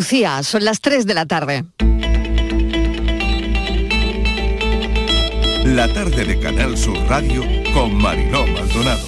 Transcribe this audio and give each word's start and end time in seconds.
Lucía, 0.00 0.42
son 0.42 0.64
las 0.64 0.80
3 0.80 1.04
de 1.04 1.12
la 1.12 1.26
tarde. 1.26 1.64
La 5.66 5.92
tarde 5.92 6.24
de 6.24 6.40
Canal 6.40 6.78
Sur 6.78 6.96
Radio 7.06 7.42
con 7.74 7.94
Mariló 7.96 8.46
Maldonado. 8.46 9.06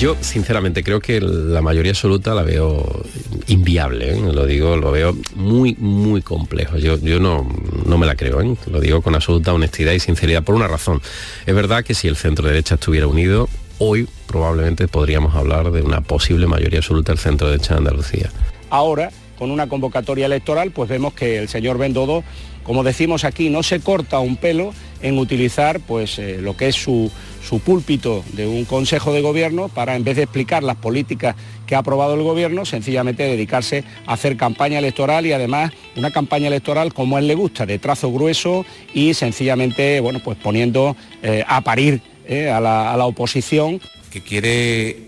Yo, 0.00 0.16
sinceramente, 0.20 0.82
creo 0.82 0.98
que 0.98 1.20
la 1.20 1.62
mayoría 1.62 1.92
absoluta 1.92 2.34
la 2.34 2.42
veo 2.42 3.04
inviable, 3.46 4.16
¿eh? 4.16 4.32
lo 4.32 4.46
digo, 4.46 4.76
lo 4.76 4.90
veo 4.90 5.16
muy, 5.36 5.76
muy 5.78 6.22
complejo. 6.22 6.76
Yo, 6.78 6.98
yo 6.98 7.20
no, 7.20 7.48
no 7.86 7.98
me 7.98 8.06
la 8.06 8.16
creo, 8.16 8.40
¿eh? 8.40 8.56
lo 8.66 8.80
digo 8.80 9.00
con 9.00 9.14
absoluta 9.14 9.52
honestidad 9.52 9.92
y 9.92 10.00
sinceridad 10.00 10.42
por 10.42 10.56
una 10.56 10.66
razón. 10.66 11.00
Es 11.46 11.54
verdad 11.54 11.84
que 11.84 11.94
si 11.94 12.08
el 12.08 12.16
centro 12.16 12.48
derecha 12.48 12.74
estuviera 12.74 13.06
unido, 13.06 13.48
hoy 13.78 14.08
probablemente 14.26 14.88
podríamos 14.88 15.36
hablar 15.36 15.70
de 15.70 15.82
una 15.82 16.00
posible 16.00 16.48
mayoría 16.48 16.80
absoluta 16.80 17.12
del 17.12 17.20
centro 17.20 17.48
derecha 17.48 17.74
de 17.74 17.78
Andalucía. 17.78 18.32
Ahora, 18.70 19.10
con 19.42 19.50
una 19.50 19.66
convocatoria 19.66 20.26
electoral, 20.26 20.70
pues 20.70 20.88
vemos 20.88 21.14
que 21.14 21.38
el 21.38 21.48
señor 21.48 21.76
Bendodo, 21.76 22.22
como 22.62 22.84
decimos 22.84 23.24
aquí, 23.24 23.50
no 23.50 23.64
se 23.64 23.80
corta 23.80 24.20
un 24.20 24.36
pelo 24.36 24.72
en 25.02 25.18
utilizar 25.18 25.80
pues, 25.80 26.16
eh, 26.20 26.38
lo 26.40 26.56
que 26.56 26.68
es 26.68 26.76
su, 26.76 27.10
su 27.44 27.58
púlpito 27.58 28.22
de 28.34 28.46
un 28.46 28.64
consejo 28.64 29.12
de 29.12 29.20
gobierno 29.20 29.68
para, 29.68 29.96
en 29.96 30.04
vez 30.04 30.14
de 30.14 30.22
explicar 30.22 30.62
las 30.62 30.76
políticas 30.76 31.34
que 31.66 31.74
ha 31.74 31.78
aprobado 31.78 32.14
el 32.14 32.22
gobierno, 32.22 32.64
sencillamente 32.64 33.24
dedicarse 33.24 33.82
a 34.06 34.12
hacer 34.12 34.36
campaña 34.36 34.78
electoral 34.78 35.26
y 35.26 35.32
además 35.32 35.72
una 35.96 36.12
campaña 36.12 36.46
electoral 36.46 36.94
como 36.94 37.16
a 37.16 37.18
él 37.18 37.26
le 37.26 37.34
gusta, 37.34 37.66
de 37.66 37.80
trazo 37.80 38.12
grueso 38.12 38.64
y 38.94 39.12
sencillamente, 39.14 39.98
bueno, 39.98 40.20
pues 40.20 40.38
poniendo 40.38 40.96
eh, 41.20 41.42
a 41.48 41.62
parir 41.62 42.00
eh, 42.26 42.48
a, 42.48 42.60
la, 42.60 43.04
oposición. 43.06 43.80
Que 44.12 44.20
quiere 44.20 44.98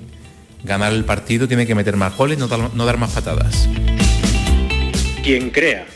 ganar 0.64 0.92
el 0.92 1.04
partido 1.04 1.46
tiene 1.46 1.68
que 1.68 1.76
meter 1.76 1.96
más 1.96 2.16
goles, 2.16 2.36
no 2.36 2.48
dar 2.48 2.98
más 2.98 3.12
patadas. 3.12 3.68
Quien 5.24 5.48
crea 5.48 5.86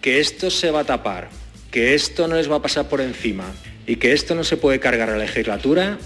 que 0.00 0.20
esto 0.20 0.48
se 0.48 0.70
va 0.70 0.80
a 0.80 0.84
tapar, 0.84 1.28
que 1.70 1.94
esto 1.94 2.26
no 2.28 2.36
les 2.36 2.50
va 2.50 2.56
a 2.56 2.62
pasar 2.62 2.88
por 2.88 3.02
encima 3.02 3.44
y 3.86 3.96
que 3.96 4.14
esto 4.14 4.34
no 4.34 4.42
se 4.42 4.56
puede 4.56 4.80
cargar 4.80 5.10
a 5.10 5.12
la 5.12 5.18
legislatura, 5.18 5.98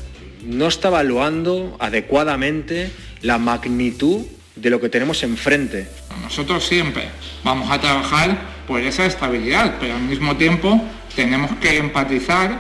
no 0.45 0.67
está 0.67 0.89
evaluando 0.89 1.77
adecuadamente 1.79 2.91
la 3.23 3.39
magnitud 3.39 4.23
de 4.57 4.71
lo 4.71 4.81
que 4.81 4.89
tenemos 4.89 5.23
enfrente. 5.23 5.87
Nosotros 6.21 6.67
siempre 6.67 7.11
vamos 7.45 7.71
a 7.71 7.81
trabajar 7.81 8.37
por 8.67 8.81
esa 8.81 9.07
estabilidad, 9.07 9.77
pero 9.79 9.95
al 9.95 10.03
mismo 10.03 10.37
tiempo 10.37 10.83
tenemos 11.15 11.53
que 11.61 11.77
empatizar 11.77 12.59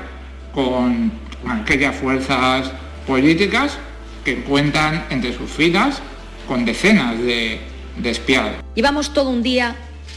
con 0.53 1.11
aquellas 1.49 1.97
fuerzas 1.97 2.71
políticas 3.05 3.78
que 4.25 4.45
cuentan 4.45 5.06
entre 5.11 5.37
sus 5.37 5.51
filas 5.51 6.01
con 6.47 6.65
decenas 6.65 7.19
de, 7.19 7.59
de 7.97 8.11
espiados. 8.11 8.53
Llevamos 8.77 9.12
todo 9.12 9.31
un 9.31 9.43
día 9.43 9.75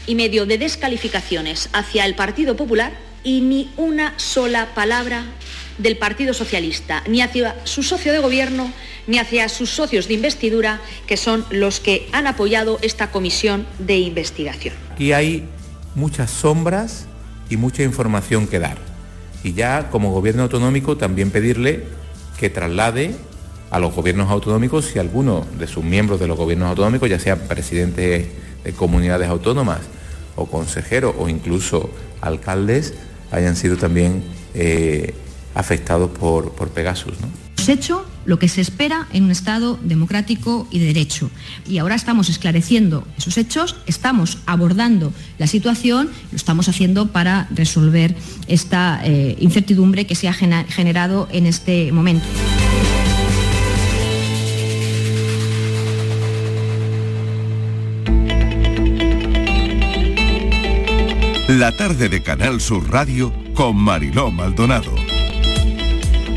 y 0.08 0.14
medio 0.14 0.46
de 0.46 0.58
descalificaciones 0.58 1.68
hacia 1.72 2.06
el 2.06 2.14
Partido 2.14 2.56
Popular 2.56 2.92
y 3.22 3.42
ni 3.42 3.70
una 3.76 4.14
sola 4.16 4.68
palabra 4.74 5.24
del 5.76 5.98
Partido 5.98 6.32
Socialista, 6.32 7.04
ni 7.06 7.20
hacia 7.20 7.54
su 7.64 7.82
socio 7.82 8.12
de 8.12 8.18
gobierno, 8.18 8.72
ni 9.06 9.18
hacia 9.18 9.48
sus 9.50 9.70
socios 9.70 10.08
de 10.08 10.14
investidura, 10.14 10.80
que 11.06 11.18
son 11.18 11.44
los 11.50 11.78
que 11.78 12.08
han 12.12 12.26
apoyado 12.26 12.78
esta 12.80 13.10
comisión 13.10 13.66
de 13.78 13.98
investigación. 13.98 14.74
Aquí 14.92 15.12
hay 15.12 15.44
muchas 15.94 16.30
sombras 16.30 17.06
y 17.50 17.58
mucha 17.58 17.82
información 17.82 18.46
que 18.46 18.58
dar. 18.58 18.78
Y 19.44 19.52
ya 19.52 19.90
como 19.90 20.10
gobierno 20.10 20.44
autonómico 20.44 20.96
también 20.96 21.30
pedirle 21.30 21.84
que 22.40 22.48
traslade 22.48 23.14
a 23.70 23.78
los 23.78 23.94
gobiernos 23.94 24.30
autonómicos 24.30 24.86
si 24.86 24.98
alguno 24.98 25.46
de 25.58 25.66
sus 25.66 25.84
miembros 25.84 26.18
de 26.18 26.26
los 26.26 26.38
gobiernos 26.38 26.70
autonómicos, 26.70 27.10
ya 27.10 27.20
sean 27.20 27.40
presidentes 27.40 28.26
de 28.64 28.72
comunidades 28.72 29.28
autónomas 29.28 29.80
o 30.38 30.46
consejeros 30.46 31.14
o 31.18 31.28
incluso 31.28 31.90
alcaldes, 32.20 32.94
hayan 33.30 33.56
sido 33.56 33.76
también 33.76 34.22
eh, 34.54 35.14
afectados 35.54 36.10
por, 36.10 36.52
por 36.52 36.68
Pegasus. 36.70 37.20
¿no? 37.20 37.28
Hecho 37.68 38.06
lo 38.24 38.38
que 38.38 38.48
se 38.48 38.62
espera 38.62 39.08
en 39.12 39.24
un 39.24 39.30
Estado 39.30 39.78
democrático 39.82 40.66
y 40.70 40.78
de 40.78 40.86
derecho. 40.86 41.30
Y 41.66 41.76
ahora 41.76 41.96
estamos 41.96 42.30
esclareciendo 42.30 43.06
esos 43.18 43.36
hechos, 43.36 43.76
estamos 43.84 44.38
abordando 44.46 45.12
la 45.38 45.46
situación, 45.46 46.08
lo 46.30 46.36
estamos 46.36 46.70
haciendo 46.70 47.08
para 47.08 47.46
resolver 47.50 48.16
esta 48.46 49.02
eh, 49.04 49.36
incertidumbre 49.38 50.06
que 50.06 50.14
se 50.14 50.28
ha 50.28 50.32
generado 50.32 51.28
en 51.30 51.44
este 51.44 51.92
momento. 51.92 52.24
La 61.48 61.72
tarde 61.72 62.10
de 62.10 62.22
Canal 62.22 62.60
Sur 62.60 62.90
Radio 62.90 63.32
con 63.54 63.74
Mariló 63.74 64.30
Maldonado. 64.30 64.92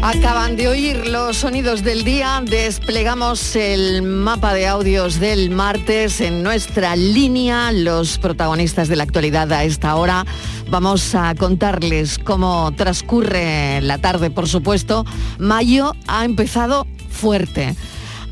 Acaban 0.01 0.55
de 0.55 0.69
oír 0.69 1.05
los 1.09 1.35
sonidos 1.35 1.83
del 1.83 2.05
día, 2.05 2.41
desplegamos 2.45 3.57
el 3.57 4.03
mapa 4.03 4.53
de 4.53 4.67
audios 4.67 5.19
del 5.19 5.49
martes 5.49 6.21
en 6.21 6.43
nuestra 6.43 6.95
línea, 6.95 7.73
los 7.73 8.19
protagonistas 8.19 8.87
de 8.87 8.95
la 8.95 9.03
actualidad 9.03 9.51
a 9.51 9.65
esta 9.65 9.97
hora. 9.97 10.25
Vamos 10.69 11.13
a 11.13 11.35
contarles 11.35 12.17
cómo 12.17 12.71
transcurre 12.77 13.81
la 13.81 13.97
tarde, 13.97 14.31
por 14.31 14.47
supuesto. 14.47 15.05
Mayo 15.37 15.91
ha 16.07 16.23
empezado 16.23 16.87
fuerte. 17.09 17.75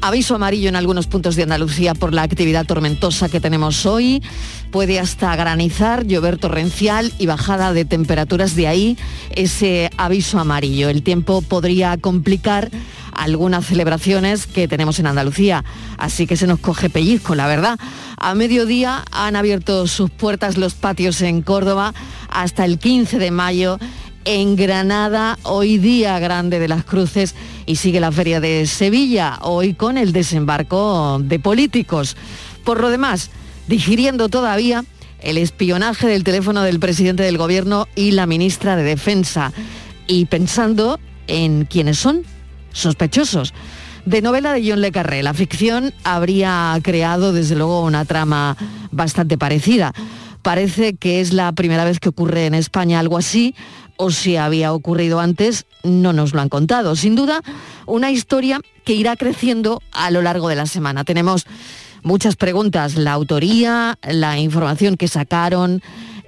Aviso 0.01 0.35
amarillo 0.35 0.69
en 0.69 0.77
algunos 0.77 1.07
puntos 1.07 1.35
de 1.35 1.43
Andalucía 1.43 1.93
por 1.93 2.13
la 2.13 2.23
actividad 2.23 2.65
tormentosa 2.65 3.27
que 3.27 3.41
tenemos 3.41 3.85
hoy. 3.85 4.23
Puede 4.71 4.97
hasta 4.97 5.35
granizar, 5.35 6.05
llover 6.05 6.37
torrencial 6.37 7.11
y 7.19 7.25
bajada 7.25 7.73
de 7.73 7.83
temperaturas. 7.83 8.55
De 8.55 8.67
ahí 8.67 8.97
ese 9.35 9.89
aviso 9.97 10.39
amarillo. 10.39 10.87
El 10.87 11.03
tiempo 11.03 11.41
podría 11.41 11.97
complicar 11.97 12.71
algunas 13.11 13.65
celebraciones 13.65 14.47
que 14.47 14.69
tenemos 14.69 14.99
en 14.99 15.07
Andalucía. 15.07 15.65
Así 15.97 16.27
que 16.27 16.37
se 16.37 16.47
nos 16.47 16.59
coge 16.59 16.89
pellizco, 16.89 17.35
la 17.35 17.47
verdad. 17.47 17.77
A 18.15 18.35
mediodía 18.35 19.03
han 19.11 19.35
abierto 19.35 19.85
sus 19.87 20.09
puertas 20.09 20.57
los 20.57 20.75
patios 20.75 21.21
en 21.21 21.41
Córdoba 21.41 21.93
hasta 22.29 22.63
el 22.63 22.79
15 22.79 23.19
de 23.19 23.31
mayo 23.31 23.79
en 24.31 24.55
Granada, 24.55 25.39
hoy 25.41 25.79
día 25.79 26.19
grande 26.19 26.59
de 26.59 26.67
las 26.67 26.83
cruces, 26.83 27.33
y 27.65 27.77
sigue 27.77 27.99
la 27.99 28.11
feria 28.11 28.39
de 28.39 28.67
Sevilla, 28.67 29.39
hoy 29.41 29.73
con 29.73 29.97
el 29.97 30.13
desembarco 30.13 31.17
de 31.19 31.39
políticos. 31.39 32.15
Por 32.63 32.79
lo 32.79 32.91
demás, 32.91 33.31
digiriendo 33.67 34.29
todavía 34.29 34.85
el 35.19 35.39
espionaje 35.39 36.05
del 36.05 36.23
teléfono 36.23 36.61
del 36.61 36.79
presidente 36.79 37.23
del 37.23 37.39
gobierno 37.39 37.87
y 37.95 38.11
la 38.11 38.27
ministra 38.27 38.75
de 38.75 38.83
Defensa, 38.83 39.51
y 40.05 40.25
pensando 40.25 40.99
en 41.25 41.65
quiénes 41.65 41.97
son 41.97 42.21
sospechosos. 42.71 43.55
De 44.05 44.21
novela 44.21 44.53
de 44.53 44.69
John 44.69 44.81
Le 44.81 44.91
Carré, 44.91 45.23
la 45.23 45.33
ficción 45.33 45.91
habría 46.03 46.79
creado 46.83 47.33
desde 47.33 47.55
luego 47.55 47.81
una 47.81 48.05
trama 48.05 48.55
bastante 48.91 49.39
parecida. 49.39 49.91
Parece 50.41 50.95
que 50.95 51.21
es 51.21 51.33
la 51.33 51.51
primera 51.51 51.83
vez 51.83 51.99
que 51.99 52.09
ocurre 52.09 52.45
en 52.45 52.53
España 52.53 52.99
algo 52.99 53.17
así, 53.17 53.55
o 53.97 54.11
si 54.11 54.37
había 54.37 54.71
ocurrido 54.73 55.19
antes, 55.19 55.65
no 55.83 56.13
nos 56.13 56.33
lo 56.33 56.41
han 56.41 56.49
contado. 56.49 56.95
Sin 56.95 57.15
duda, 57.15 57.41
una 57.85 58.11
historia 58.11 58.61
que 58.85 58.93
irá 58.93 59.15
creciendo 59.17 59.81
a 59.91 60.09
lo 60.09 60.21
largo 60.21 60.47
de 60.47 60.55
la 60.55 60.65
semana. 60.65 61.03
Tenemos 61.03 61.45
muchas 62.01 62.35
preguntas, 62.37 62.95
la 62.95 63.11
autoría, 63.11 63.97
la 64.03 64.39
información 64.39 64.95
que 64.95 65.09
sacaron, 65.09 65.81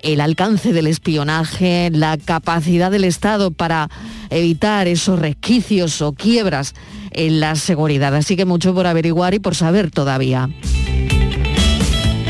el 0.04 0.20
alcance 0.20 0.74
del 0.74 0.88
espionaje, 0.88 1.90
la 1.94 2.18
capacidad 2.18 2.92
del 2.92 3.04
Estado 3.04 3.52
para 3.52 3.90
evitar 4.30 4.88
esos 4.88 5.20
resquicios 5.20 6.02
o 6.02 6.14
quiebras 6.14 6.74
en 7.12 7.40
la 7.40 7.56
seguridad. 7.56 8.16
Así 8.16 8.36
que 8.36 8.46
mucho 8.46 8.74
por 8.74 8.88
averiguar 8.88 9.34
y 9.34 9.40
por 9.40 9.56
saber 9.56 9.92
todavía. 9.92 10.50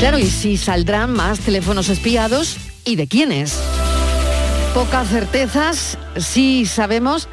Claro, 0.02 0.18
y 0.18 0.26
si 0.26 0.56
saldrán 0.56 1.12
más 1.12 1.38
teléfonos 1.38 1.88
espiados 1.88 2.56
y 2.84 2.96
de 2.96 3.06
quiénes. 3.06 3.56
Pocas 4.74 5.06
certezas, 5.06 5.96
sí 6.16 6.66
sabemos 6.66 7.28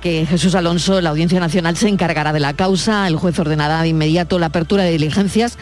que 0.00 0.26
Jesús 0.26 0.56
Alonso, 0.56 1.00
la 1.00 1.10
Audiencia 1.10 1.38
Nacional, 1.38 1.76
se 1.76 1.86
encargará 1.86 2.32
de 2.32 2.40
la 2.40 2.54
causa, 2.54 3.06
el 3.06 3.14
juez 3.14 3.38
ordenará 3.38 3.82
de 3.82 3.90
inmediato 3.90 4.40
la 4.40 4.46
apertura 4.46 4.82
de 4.82 4.90
diligencias, 4.90 5.58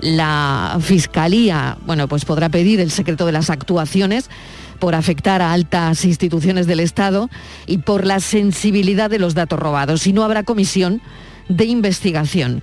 la 0.00 0.78
Fiscalía, 0.80 1.76
bueno, 1.84 2.08
pues 2.08 2.24
podrá 2.24 2.48
pedir 2.48 2.80
el 2.80 2.90
secreto 2.90 3.26
de 3.26 3.32
las 3.32 3.50
actuaciones 3.50 4.30
por 4.78 4.94
afectar 4.94 5.42
a 5.42 5.52
altas 5.52 6.06
instituciones 6.06 6.66
del 6.66 6.80
Estado 6.80 7.28
y 7.66 7.78
por 7.78 8.06
la 8.06 8.20
sensibilidad 8.20 9.10
de 9.10 9.18
los 9.18 9.34
datos 9.34 9.58
robados. 9.58 10.06
Y 10.06 10.14
no 10.14 10.24
habrá 10.24 10.42
comisión 10.42 11.02
de 11.50 11.66
investigación. 11.66 12.62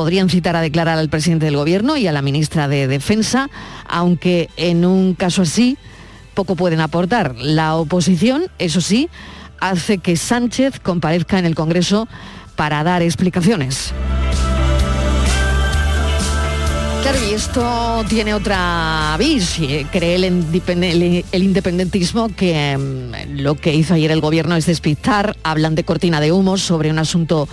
Podrían 0.00 0.30
citar 0.30 0.56
a 0.56 0.62
declarar 0.62 0.96
al 0.96 1.10
presidente 1.10 1.44
del 1.44 1.58
Gobierno 1.58 1.98
y 1.98 2.06
a 2.06 2.12
la 2.12 2.22
ministra 2.22 2.68
de 2.68 2.88
Defensa, 2.88 3.50
aunque 3.86 4.48
en 4.56 4.86
un 4.86 5.12
caso 5.12 5.42
así 5.42 5.76
poco 6.32 6.56
pueden 6.56 6.80
aportar. 6.80 7.34
La 7.36 7.76
oposición, 7.76 8.44
eso 8.58 8.80
sí, 8.80 9.10
hace 9.60 9.98
que 9.98 10.16
Sánchez 10.16 10.80
comparezca 10.80 11.38
en 11.38 11.44
el 11.44 11.54
Congreso 11.54 12.08
para 12.56 12.82
dar 12.82 13.02
explicaciones. 13.02 13.92
Claro, 17.02 17.18
y 17.30 17.34
esto 17.34 18.02
tiene 18.08 18.32
otra 18.32 19.16
vis. 19.18 19.60
Cree 19.92 20.16
el, 20.16 21.42
independentismo 21.42 22.34
que 22.34 22.78
mm, 22.78 23.38
lo 23.42 23.54
que 23.54 23.74
hizo 23.74 23.92
ayer 23.92 24.10
el 24.12 24.22
gobierno 24.22 24.56
es 24.56 24.64
despistar, 24.64 25.36
hablan 25.42 25.74
de 25.74 25.84
cortina 25.84 26.22
de 26.22 26.32
humo 26.32 26.56
sobre 26.56 26.90
un 26.90 26.98
asunto 26.98 27.50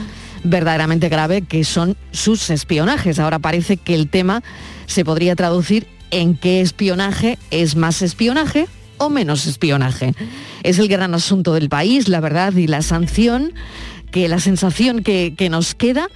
verdaderamente 0.50 1.10
grave 1.10 1.42
que 1.42 1.64
son 1.64 1.98
sus 2.12 2.50
espionajes. 2.50 3.20
Ahora 3.20 3.40
parece 3.40 3.78
que 3.78 3.96
el 3.96 4.10
tema 4.10 4.44
se 4.86 5.06
podría 5.06 5.36
traducir 5.36 5.88
en 6.12 6.36
qué 6.38 6.62
espionaje 6.62 7.38
es 7.52 7.76
más 7.76 8.02
espionaje 8.02 8.68
o 8.98 9.10
menos 9.10 9.46
espionaje. 9.46 10.14
Es 10.64 10.80
el 10.80 10.88
gran 10.88 11.14
asunto 11.14 11.54
del 11.54 11.70
país, 11.70 12.08
la 12.08 12.20
verdad, 12.20 12.54
y 12.54 12.68
la 12.68 12.82
sanción, 12.82 13.54
que 14.12 14.28
la 14.28 14.40
sensación 14.40 15.04
que, 15.04 15.34
que 15.38 15.50
nos 15.50 15.76
queda 15.76 16.08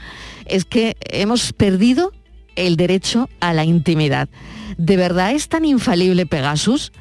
es 0.45 0.65
que 0.65 0.97
hemos 1.01 1.53
perdido 1.53 2.11
el 2.55 2.75
derecho 2.75 3.29
a 3.39 3.53
la 3.53 3.65
intimidad. 3.65 4.29
¿De 4.77 4.97
verdad 4.97 5.31
es 5.31 5.47
tan 5.47 5.65
infalible 5.65 6.25
Pegasus? 6.25 6.91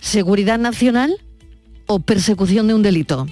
¿Seguridad 0.00 0.58
nacional 0.58 1.16
o 1.86 2.00
persecución 2.00 2.68
de 2.68 2.74
un 2.74 2.82
delito? 2.82 3.26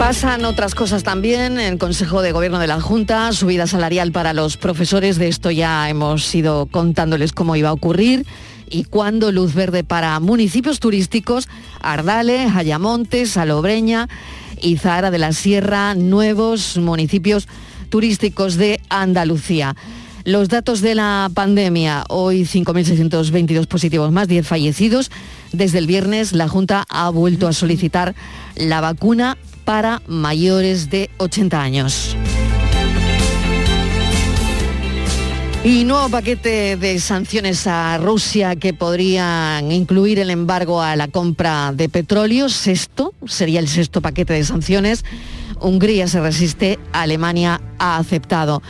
Pasan 0.00 0.46
otras 0.46 0.74
cosas 0.74 1.02
también 1.02 1.60
el 1.60 1.76
Consejo 1.76 2.22
de 2.22 2.32
Gobierno 2.32 2.58
de 2.58 2.66
la 2.66 2.80
Junta, 2.80 3.30
subida 3.32 3.66
salarial 3.66 4.12
para 4.12 4.32
los 4.32 4.56
profesores, 4.56 5.18
de 5.18 5.28
esto 5.28 5.50
ya 5.50 5.90
hemos 5.90 6.34
ido 6.34 6.64
contándoles 6.64 7.34
cómo 7.34 7.54
iba 7.54 7.68
a 7.68 7.74
ocurrir 7.74 8.24
y 8.70 8.84
cuándo. 8.84 9.30
Luz 9.30 9.52
verde 9.52 9.84
para 9.84 10.18
municipios 10.18 10.80
turísticos, 10.80 11.50
Ardales, 11.82 12.50
Ayamonte, 12.56 13.26
Salobreña 13.26 14.08
y 14.62 14.78
Zahara 14.78 15.10
de 15.10 15.18
la 15.18 15.34
Sierra, 15.34 15.94
nuevos 15.94 16.78
municipios 16.78 17.46
turísticos 17.90 18.56
de 18.56 18.80
Andalucía. 18.88 19.76
Los 20.24 20.48
datos 20.48 20.80
de 20.80 20.94
la 20.94 21.30
pandemia, 21.34 22.04
hoy 22.08 22.44
5.622 22.44 23.66
positivos 23.66 24.12
más, 24.12 24.28
10 24.28 24.46
fallecidos. 24.46 25.10
Desde 25.52 25.76
el 25.76 25.86
viernes 25.86 26.32
la 26.32 26.48
Junta 26.48 26.86
ha 26.88 27.10
vuelto 27.10 27.46
a 27.46 27.52
solicitar 27.52 28.14
la 28.56 28.80
vacuna 28.80 29.36
para 29.70 30.02
mayores 30.08 30.90
de 30.90 31.10
80 31.18 31.62
años. 31.62 32.16
Y 35.62 35.84
nuevo 35.84 36.08
paquete 36.08 36.76
de 36.76 36.98
sanciones 36.98 37.68
a 37.68 37.96
Rusia 37.98 38.56
que 38.56 38.74
podrían 38.74 39.70
incluir 39.70 40.18
el 40.18 40.30
embargo 40.30 40.82
a 40.82 40.96
la 40.96 41.06
compra 41.06 41.70
de 41.72 41.88
petróleo. 41.88 42.48
Sexto, 42.48 43.14
sería 43.28 43.60
el 43.60 43.68
sexto 43.68 44.00
paquete 44.00 44.32
de 44.32 44.42
sanciones 44.42 45.04
Hungría 45.60 46.08
se 46.08 46.20
resiste, 46.20 46.80
Alemania 46.92 47.60
ha 47.78 47.98
aceptado. 47.98 48.62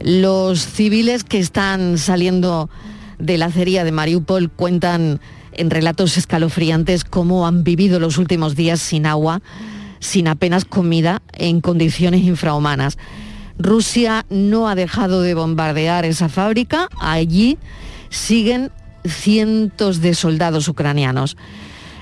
Los 0.00 0.66
civiles 0.66 1.24
que 1.24 1.38
están 1.38 1.96
saliendo 1.96 2.68
de 3.18 3.38
la 3.38 3.46
acería 3.46 3.84
de 3.84 3.92
Mariupol 3.92 4.50
cuentan 4.50 5.18
en 5.54 5.70
relatos 5.70 6.18
escalofriantes 6.18 7.04
cómo 7.04 7.46
han 7.46 7.64
vivido 7.64 8.00
los 8.00 8.18
últimos 8.18 8.54
días 8.54 8.80
sin 8.80 9.06
agua, 9.06 9.40
sin 10.02 10.26
apenas 10.26 10.64
comida, 10.64 11.22
en 11.32 11.60
condiciones 11.60 12.22
infrahumanas. 12.22 12.98
Rusia 13.56 14.26
no 14.30 14.68
ha 14.68 14.74
dejado 14.74 15.22
de 15.22 15.34
bombardear 15.34 16.04
esa 16.04 16.28
fábrica, 16.28 16.88
allí 16.98 17.56
siguen 18.10 18.72
cientos 19.04 20.00
de 20.00 20.14
soldados 20.14 20.66
ucranianos. 20.66 21.36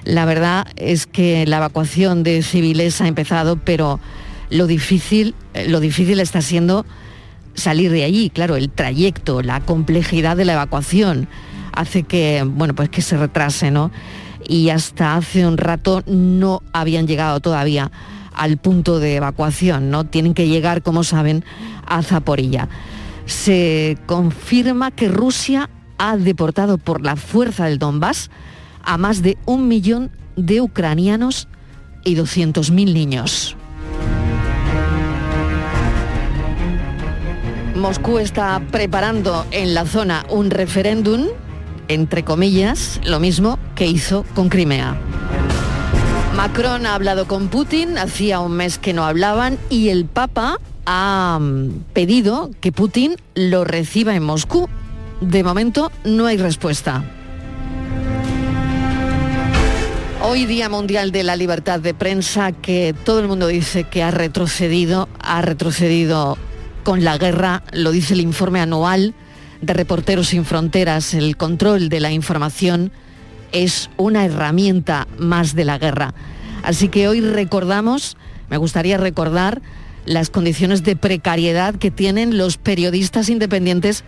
La 0.05 0.25
verdad 0.25 0.67
es 0.77 1.07
que 1.07 1.45
la 1.47 1.59
evacuación 1.59 2.23
de 2.23 2.43
civiles 2.43 3.03
ha 3.03 3.07
empezado, 3.07 3.57
pero 3.57 4.01
lo 4.49 4.67
difícil, 4.67 5.35
eh, 5.53 5.69
lo 5.69 5.79
difícil 5.79 6.21
está 6.21 6.41
siendo 6.41 6.87
salir 7.55 7.93
de 7.93 8.05
allí, 8.05 8.31
claro, 8.31 8.57
el 8.57 8.71
trayecto, 8.71 9.43
la 9.43 9.61
complejidad 9.61 10.39
de 10.39 10.47
la 10.47 10.55
evacuación 10.55 11.29
hace 11.75 12.05
que, 12.05 12.45
bueno, 12.47 12.75
pues 12.75 12.89
que 12.89 13.03
se 13.03 13.19
retrase, 13.19 13.71
¿no? 13.71 13.91
Y 14.51 14.71
hasta 14.71 15.15
hace 15.15 15.47
un 15.47 15.59
rato 15.59 16.03
no 16.07 16.61
habían 16.73 17.07
llegado 17.07 17.39
todavía 17.39 17.93
al 18.35 18.57
punto 18.57 18.99
de 18.99 19.15
evacuación, 19.15 19.91
¿no? 19.91 20.07
Tienen 20.07 20.35
que 20.35 20.49
llegar, 20.49 20.83
como 20.83 21.05
saben, 21.05 21.45
a 21.87 22.03
Zaporilla. 22.03 22.69
Se 23.27 23.97
confirma 24.07 24.91
que 24.91 25.09
Rusia 25.09 25.71
ha 25.99 26.17
deportado 26.17 26.79
por 26.79 27.01
la 27.01 27.15
fuerza 27.15 27.67
del 27.67 27.79
Donbass 27.79 28.29
a 28.83 28.99
más 28.99 29.23
de 29.23 29.39
un 29.47 29.69
millón 29.69 30.11
de 30.35 30.61
ucranianos 30.61 31.47
y 32.05 32.17
200.000 32.17 32.93
niños. 32.93 33.57
Moscú 37.77 38.19
está 38.19 38.61
preparando 38.73 39.47
en 39.53 39.75
la 39.75 39.87
zona 39.87 40.27
un 40.29 40.51
referéndum, 40.51 41.29
entre 41.91 42.23
comillas, 42.23 43.01
lo 43.05 43.19
mismo 43.19 43.59
que 43.75 43.87
hizo 43.87 44.25
con 44.35 44.49
Crimea. 44.49 44.97
Macron 46.37 46.87
ha 46.87 46.95
hablado 46.95 47.27
con 47.27 47.49
Putin, 47.49 47.99
hacía 47.99 48.39
un 48.39 48.53
mes 48.53 48.79
que 48.79 48.93
no 48.93 49.05
hablaban, 49.05 49.59
y 49.71 49.89
el 49.89 50.05
Papa 50.05 50.59
ha 50.87 51.39
mm, 51.41 51.87
pedido 51.93 52.51
que 52.61 52.71
Putin 52.71 53.17
lo 53.35 53.65
reciba 53.65 54.15
en 54.15 54.23
Moscú. 54.23 54.69
De 55.21 55.43
momento 55.43 55.91
no 56.05 56.27
hay 56.27 56.37
respuesta. 56.37 57.03
Hoy 60.23 60.47
Día 60.47 60.69
Mundial 60.69 61.11
de 61.11 61.25
la 61.25 61.35
Libertad 61.35 61.81
de 61.81 61.93
Prensa, 61.93 62.53
que 62.53 62.95
todo 63.05 63.19
el 63.19 63.27
mundo 63.27 63.49
dice 63.49 63.83
que 63.83 64.05
ha 64.05 64.13
retrocedido, 64.13 65.09
ha 65.19 65.43
retrocedido 65.43 66.39
con 66.85 67.03
la 67.03 67.19
guerra, 67.19 67.65
lo 67.73 67.91
dice 67.91 68.15
el 68.15 68.21
informe 68.21 68.61
anual 68.61 69.13
de 69.61 69.73
Reporteros 69.75 70.29
sin 70.29 70.45
Fronteras, 70.45 71.15
el 71.15 71.37
control 71.37 71.89
de 71.89 72.01
la 72.01 72.13
información 72.13 72.93
es 73.53 73.91
una 73.97 74.25
herramienta 74.25 75.07
más 75.19 75.55
de 75.55 75.65
la 75.65 75.79
guerra. 75.79 76.15
Así 76.63 76.89
que 76.89 77.09
hoy 77.09 77.21
recordamos, 77.21 78.17
me 78.49 78.57
gustaría 78.57 78.97
recordar 78.97 79.61
las 80.07 80.31
condiciones 80.31 80.83
de 80.83 80.97
precariedad 80.97 81.75
que 81.75 81.91
tienen 81.91 82.39
los 82.39 82.57
periodistas 82.57 83.29
independientes 83.29 84.05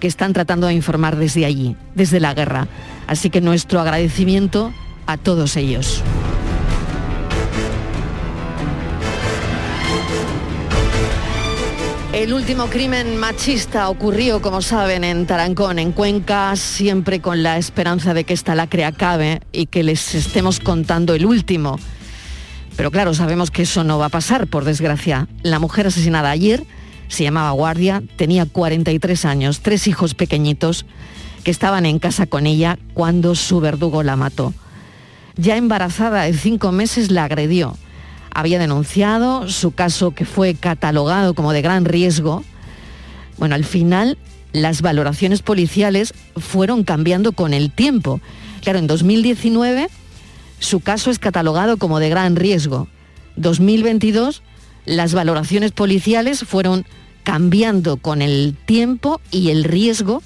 que 0.00 0.08
están 0.08 0.32
tratando 0.32 0.66
de 0.66 0.74
informar 0.74 1.16
desde 1.16 1.44
allí, 1.44 1.76
desde 1.94 2.20
la 2.20 2.34
guerra. 2.34 2.68
Así 3.06 3.30
que 3.30 3.40
nuestro 3.40 3.80
agradecimiento 3.80 4.72
a 5.06 5.16
todos 5.16 5.56
ellos. 5.56 6.02
El 12.14 12.32
último 12.32 12.66
crimen 12.66 13.16
machista 13.16 13.88
ocurrió, 13.88 14.40
como 14.40 14.62
saben, 14.62 15.02
en 15.02 15.26
Tarancón, 15.26 15.80
en 15.80 15.90
Cuenca, 15.90 16.54
siempre 16.54 17.20
con 17.20 17.42
la 17.42 17.58
esperanza 17.58 18.14
de 18.14 18.22
que 18.22 18.32
esta 18.32 18.54
lacre 18.54 18.84
acabe 18.84 19.40
y 19.50 19.66
que 19.66 19.82
les 19.82 20.14
estemos 20.14 20.60
contando 20.60 21.14
el 21.14 21.26
último. 21.26 21.76
Pero 22.76 22.92
claro, 22.92 23.14
sabemos 23.14 23.50
que 23.50 23.62
eso 23.62 23.82
no 23.82 23.98
va 23.98 24.06
a 24.06 24.10
pasar, 24.10 24.46
por 24.46 24.64
desgracia. 24.64 25.26
La 25.42 25.58
mujer 25.58 25.88
asesinada 25.88 26.30
ayer 26.30 26.64
se 27.08 27.24
llamaba 27.24 27.50
Guardia, 27.50 28.00
tenía 28.16 28.46
43 28.46 29.24
años, 29.24 29.60
tres 29.60 29.88
hijos 29.88 30.14
pequeñitos 30.14 30.86
que 31.42 31.50
estaban 31.50 31.84
en 31.84 31.98
casa 31.98 32.26
con 32.26 32.46
ella 32.46 32.78
cuando 32.94 33.34
su 33.34 33.58
verdugo 33.58 34.04
la 34.04 34.14
mató. 34.14 34.54
Ya 35.34 35.56
embarazada 35.56 36.22
de 36.22 36.32
cinco 36.34 36.70
meses 36.70 37.10
la 37.10 37.24
agredió 37.24 37.76
había 38.34 38.58
denunciado 38.58 39.48
su 39.48 39.70
caso 39.70 40.10
que 40.10 40.24
fue 40.24 40.54
catalogado 40.54 41.34
como 41.34 41.52
de 41.52 41.62
gran 41.62 41.84
riesgo. 41.84 42.44
Bueno, 43.38 43.54
al 43.54 43.64
final 43.64 44.18
las 44.52 44.82
valoraciones 44.82 45.42
policiales 45.42 46.14
fueron 46.36 46.84
cambiando 46.84 47.32
con 47.32 47.54
el 47.54 47.70
tiempo. 47.70 48.20
Claro, 48.62 48.78
en 48.78 48.86
2019 48.86 49.88
su 50.58 50.80
caso 50.80 51.10
es 51.10 51.18
catalogado 51.18 51.76
como 51.76 52.00
de 52.00 52.08
gran 52.08 52.36
riesgo. 52.36 52.88
2022 53.36 54.42
las 54.84 55.14
valoraciones 55.14 55.72
policiales 55.72 56.44
fueron 56.44 56.84
cambiando 57.22 57.96
con 57.96 58.20
el 58.20 58.56
tiempo 58.66 59.20
y 59.30 59.50
el 59.50 59.64
riesgo 59.64 60.22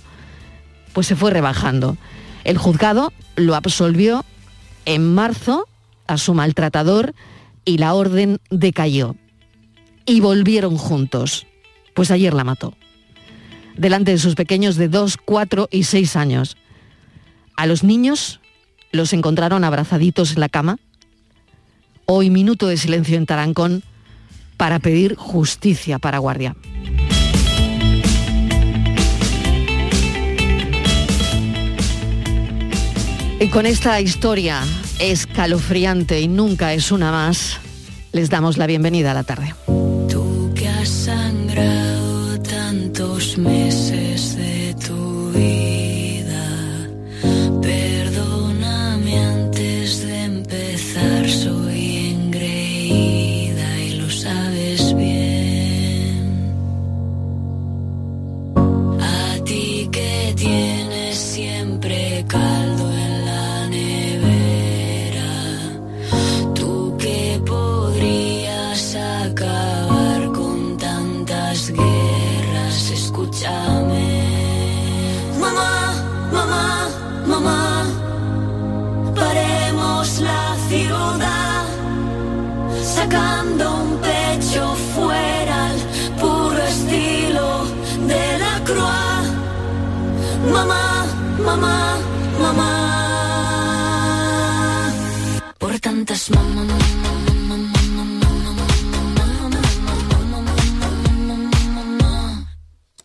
pues 0.93 1.07
se 1.07 1.17
fue 1.17 1.31
rebajando. 1.31 1.97
El 2.45 2.59
juzgado 2.59 3.13
lo 3.37 3.55
absolvió 3.55 4.25
en 4.85 5.15
marzo 5.15 5.67
a 6.07 6.17
su 6.17 6.35
maltratador 6.35 7.15
y 7.65 7.79
la 7.79 7.95
orden 7.95 8.39
decayó. 8.51 9.17
Y 10.07 10.21
volvieron 10.21 10.77
juntos. 10.77 11.47
Pues 11.95 12.11
ayer 12.11 12.35
la 12.35 12.45
mató. 12.45 12.75
Delante 13.77 14.13
de 14.13 14.19
sus 14.19 14.35
pequeños 14.35 14.77
de 14.77 14.89
2, 14.89 15.17
4 15.25 15.69
y 15.71 15.85
6 15.85 16.17
años. 16.17 16.57
A 17.57 17.67
los 17.67 17.85
niños 17.85 18.41
los 18.93 19.13
encontraron 19.13 19.65
abrazaditos 19.65 20.33
en 20.33 20.41
la 20.41 20.49
cama. 20.49 20.79
Hoy 22.07 22.31
minuto 22.31 22.69
de 22.69 22.77
silencio 22.77 23.17
en 23.17 23.27
Tarancón 23.27 23.83
para 24.57 24.79
pedir 24.79 25.15
justicia 25.15 25.99
para 25.99 26.19
Guardia. 26.19 26.57
Y 33.41 33.49
con 33.51 33.67
esta 33.67 34.01
historia 34.01 34.63
escalofriante 34.99 36.21
y 36.21 36.29
nunca 36.29 36.73
es 36.73 36.93
una 36.93 37.11
más, 37.13 37.59
les 38.13 38.31
damos 38.31 38.57
la 38.59 38.67
bienvenida 38.67 39.13
a 39.13 39.15
la 39.15 39.25
tarde. 39.25 39.55
Tú 40.09 40.53
que 40.55 40.69
has 40.69 40.89
sangrado 40.89 41.99
meses 43.39 44.37
de 44.37 44.75
tu 44.75 45.31
vida. 45.33 45.78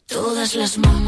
Todas 0.08 0.56
las 0.56 0.78
mamá. 0.78 1.03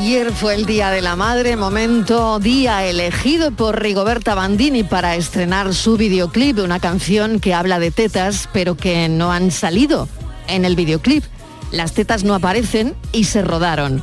Ayer 0.00 0.32
fue 0.32 0.54
el 0.54 0.64
Día 0.64 0.88
de 0.88 1.02
la 1.02 1.14
Madre, 1.14 1.56
momento, 1.56 2.38
día 2.38 2.86
elegido 2.86 3.50
por 3.50 3.82
Rigoberta 3.82 4.34
Bandini 4.34 4.82
para 4.82 5.14
estrenar 5.14 5.74
su 5.74 5.98
videoclip, 5.98 6.58
una 6.60 6.80
canción 6.80 7.38
que 7.38 7.52
habla 7.52 7.78
de 7.78 7.90
tetas, 7.90 8.48
pero 8.50 8.78
que 8.78 9.10
no 9.10 9.30
han 9.30 9.50
salido 9.50 10.08
en 10.48 10.64
el 10.64 10.74
videoclip. 10.74 11.22
Las 11.70 11.92
tetas 11.92 12.24
no 12.24 12.34
aparecen 12.34 12.94
y 13.12 13.24
se 13.24 13.42
rodaron. 13.42 14.02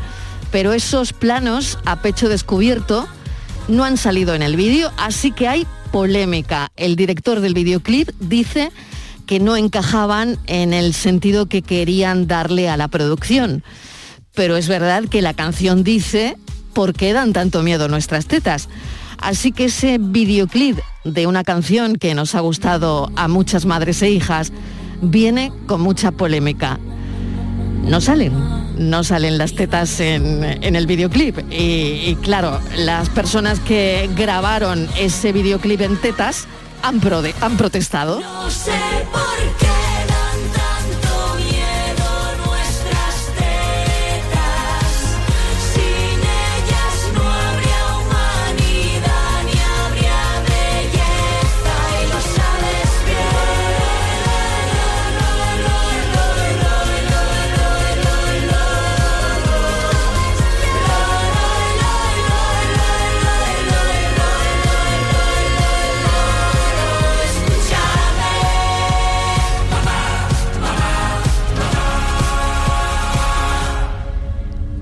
Pero 0.52 0.72
esos 0.74 1.14
planos 1.14 1.80
a 1.84 2.00
pecho 2.04 2.30
descubierto 2.30 3.08
no 3.68 3.84
han 3.84 3.98
salido 3.98 4.36
en 4.36 4.44
el 4.44 4.56
vídeo, 4.56 4.92
así 4.98 5.32
que 5.32 5.48
hay 5.48 5.66
polémica. 5.92 6.70
El 6.76 6.96
director 6.96 7.40
del 7.40 7.56
videoclip 7.56 8.10
dice 8.20 8.72
que 9.26 9.40
no 9.40 9.58
encajaban 9.58 10.38
en 10.46 10.74
el 10.76 10.94
sentido 10.94 11.48
que 11.48 11.64
querían 11.64 12.28
darle 12.28 12.70
a 12.70 12.78
la 12.78 12.88
producción 12.88 13.64
pero 14.38 14.56
es 14.56 14.68
verdad 14.68 15.04
que 15.10 15.24
la 15.24 15.34
canción 15.34 15.84
dice 15.84 16.38
¿por 16.74 16.94
qué 16.94 17.12
dan 17.12 17.34
tanto 17.34 17.64
miedo 17.64 17.88
nuestras 17.88 18.28
tetas? 18.28 18.70
Así 19.20 19.52
que 19.52 19.66
ese 19.66 19.98
videoclip 20.00 20.78
de 21.04 21.26
una 21.26 21.44
canción 21.44 21.96
que 21.96 22.14
nos 22.14 22.36
ha 22.36 22.40
gustado 22.42 23.12
a 23.16 23.28
muchas 23.28 23.66
madres 23.66 24.04
e 24.04 24.12
hijas 24.12 24.54
viene 25.02 25.52
con 25.66 25.82
mucha 25.82 26.12
polémica. 26.12 26.78
No 27.82 28.00
salen, 28.00 28.32
no 28.78 29.04
salen 29.04 29.40
las 29.40 29.56
tetas 29.56 30.00
en, 30.00 30.44
el 30.44 30.86
videoclip. 30.86 31.40
Y, 31.50 32.16
claro, 32.22 32.60
las 32.76 33.10
personas 33.10 33.60
que 33.60 34.08
grabaron 34.16 34.88
ese 35.00 35.32
videoclip 35.32 35.82
en 35.82 35.98
tetas 35.98 36.48
han, 36.84 37.02
han 37.42 37.58
protestado. 37.58 38.22
Por 38.22 39.58
qué 39.60 39.77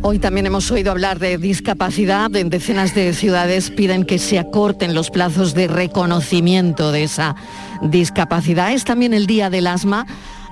Hoy 0.07 0.19
también 0.19 0.45
hemos 0.45 0.69
oído 0.69 0.91
hablar 0.91 1.17
de 1.17 1.39
discapacidad. 1.39 2.35
En 2.35 2.51
decenas 2.51 2.93
de 2.93 3.11
ciudades 3.15 3.71
piden 3.71 4.05
que 4.05 4.19
se 4.19 4.37
acorten 4.37 4.93
los 4.93 5.09
plazos 5.09 5.55
de 5.55 5.67
reconocimiento 5.67 6.91
de 6.91 7.05
esa 7.05 7.35
discapacidad. 7.81 8.71
Es 8.71 8.83
también 8.83 9.15
el 9.15 9.25
día 9.25 9.49
del 9.49 9.65
asma. 9.65 10.05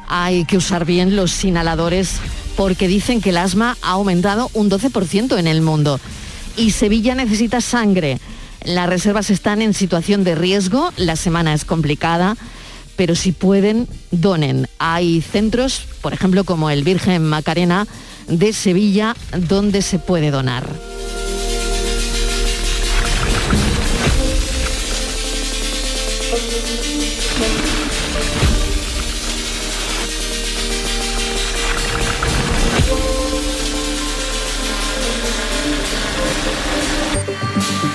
Hay 0.08 0.46
que 0.46 0.58
usar 0.58 0.86
bien 0.86 1.16
los 1.16 1.44
inhaladores 1.44 2.16
porque 2.58 2.88
dicen 2.88 3.22
que 3.22 3.30
el 3.30 3.38
asma 3.38 3.78
ha 3.84 3.92
aumentado 3.92 4.50
un 4.56 4.72
12% 4.72 5.38
en 5.38 5.46
el 5.46 5.62
mundo. 5.62 6.00
Y 6.58 6.72
Sevilla 6.72 7.14
necesita 7.14 7.62
sangre. 7.62 8.18
Las 8.66 8.90
reservas 8.90 9.30
están 9.30 9.62
en 9.62 9.76
situación 9.76 10.24
de 10.24 10.34
riesgo. 10.34 10.92
La 10.98 11.16
semana 11.16 11.54
es 11.54 11.64
complicada 11.64 12.36
pero 12.96 13.16
si 13.16 13.32
pueden, 13.32 13.88
donen. 14.12 14.68
Hay 14.78 15.22
centros, 15.22 15.82
por 16.02 16.14
ejemplo, 16.14 16.44
como 16.44 16.70
el 16.70 16.84
Virgen 16.84 17.24
Macarena 17.24 17.88
de 18.28 18.54
Sevilla, 18.54 19.16
donde 19.50 19.82
se 19.82 20.00
puede 20.00 20.32
donar. 20.32 20.64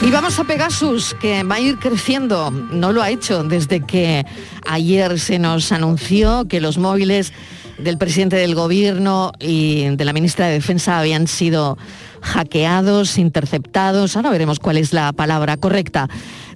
Y 0.08 0.10
vamos 0.10 0.38
a 0.38 0.44
Pegasus, 0.44 1.14
que 1.20 1.42
va 1.42 1.56
a 1.56 1.60
ir 1.60 1.78
creciendo. 1.78 2.50
No 2.50 2.92
lo 2.92 3.02
ha 3.02 3.10
hecho 3.10 3.42
desde 3.42 3.84
que 3.84 4.24
ayer 4.66 5.20
se 5.20 5.38
nos 5.38 5.70
anunció 5.70 6.46
que 6.48 6.62
los 6.62 6.78
móviles 6.78 7.34
del 7.78 7.98
presidente 7.98 8.36
del 8.36 8.54
gobierno 8.54 9.32
y 9.38 9.88
de 9.96 10.04
la 10.04 10.12
ministra 10.12 10.46
de 10.46 10.54
Defensa 10.54 10.98
habían 10.98 11.26
sido 11.26 11.78
hackeados, 12.20 13.18
interceptados. 13.18 14.16
Ahora 14.16 14.30
veremos 14.30 14.58
cuál 14.58 14.76
es 14.76 14.92
la 14.92 15.12
palabra 15.12 15.56
correcta. 15.56 16.08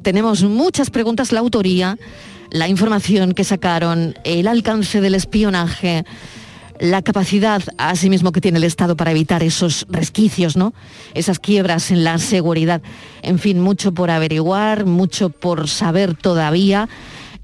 Tenemos 0.02 0.43
muchas 0.43 0.91
preguntas, 0.91 1.33
la 1.33 1.41
autoría, 1.41 1.97
la 2.50 2.69
información 2.69 3.33
que 3.33 3.45
sacaron, 3.45 4.14
el 4.25 4.49
alcance 4.49 5.00
del 5.00 5.14
espionaje, 5.14 6.05
la 6.81 7.02
capacidad 7.02 7.62
asimismo 7.79 8.33
que 8.33 8.41
tiene 8.41 8.59
el 8.59 8.64
Estado 8.64 8.97
para 8.97 9.12
evitar 9.12 9.45
esos 9.45 9.87
resquicios, 9.88 10.57
¿no? 10.57 10.75
Esas 11.14 11.38
quiebras 11.38 11.93
en 11.93 12.02
la 12.02 12.19
seguridad. 12.19 12.83
En 13.23 13.38
fin, 13.38 13.61
mucho 13.61 13.93
por 13.93 14.11
averiguar, 14.11 14.85
mucho 14.85 15.31
por 15.31 15.69
saber 15.69 16.14
todavía 16.14 16.88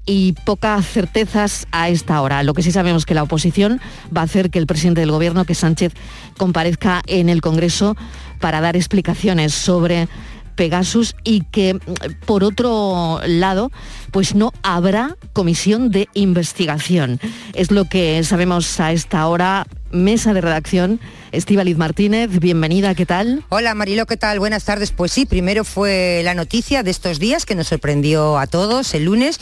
y 0.09 0.33
pocas 0.43 0.87
certezas 0.87 1.67
a 1.71 1.87
esta 1.87 2.19
hora. 2.23 2.41
Lo 2.41 2.55
que 2.55 2.63
sí 2.63 2.71
sabemos 2.71 3.05
que 3.05 3.13
la 3.13 3.21
oposición 3.21 3.79
va 4.15 4.21
a 4.21 4.23
hacer 4.23 4.49
que 4.49 4.57
el 4.57 4.65
presidente 4.65 5.01
del 5.01 5.11
gobierno, 5.11 5.45
que 5.45 5.53
Sánchez, 5.53 5.93
comparezca 6.35 7.03
en 7.05 7.29
el 7.29 7.41
Congreso 7.41 7.95
para 8.39 8.59
dar 8.59 8.75
explicaciones 8.75 9.53
sobre 9.53 10.07
Pegasus 10.55 11.15
y 11.23 11.41
que 11.41 11.79
por 12.25 12.43
otro 12.43 13.21
lado 13.27 13.71
pues 14.09 14.33
no 14.33 14.51
habrá 14.63 15.15
comisión 15.31 15.91
de 15.91 16.09
investigación. 16.15 17.19
Es 17.53 17.69
lo 17.69 17.85
que 17.85 18.23
sabemos 18.23 18.79
a 18.79 18.91
esta 18.91 19.27
hora. 19.27 19.67
Mesa 19.91 20.33
de 20.33 20.41
redacción, 20.41 20.99
Estíbaliz 21.31 21.77
Martínez, 21.77 22.39
bienvenida, 22.39 22.93
¿qué 22.93 23.05
tal? 23.05 23.43
Hola 23.49 23.73
Marilo, 23.73 24.05
¿qué 24.05 24.17
tal? 24.17 24.39
Buenas 24.39 24.63
tardes. 24.63 24.91
Pues 24.91 25.11
sí, 25.11 25.25
primero 25.25 25.63
fue 25.63 26.21
la 26.23 26.35
noticia 26.35 26.83
de 26.83 26.91
estos 26.91 27.17
días 27.17 27.45
que 27.45 27.55
nos 27.55 27.67
sorprendió 27.67 28.37
a 28.37 28.45
todos 28.45 28.93
el 28.93 29.05
lunes 29.05 29.39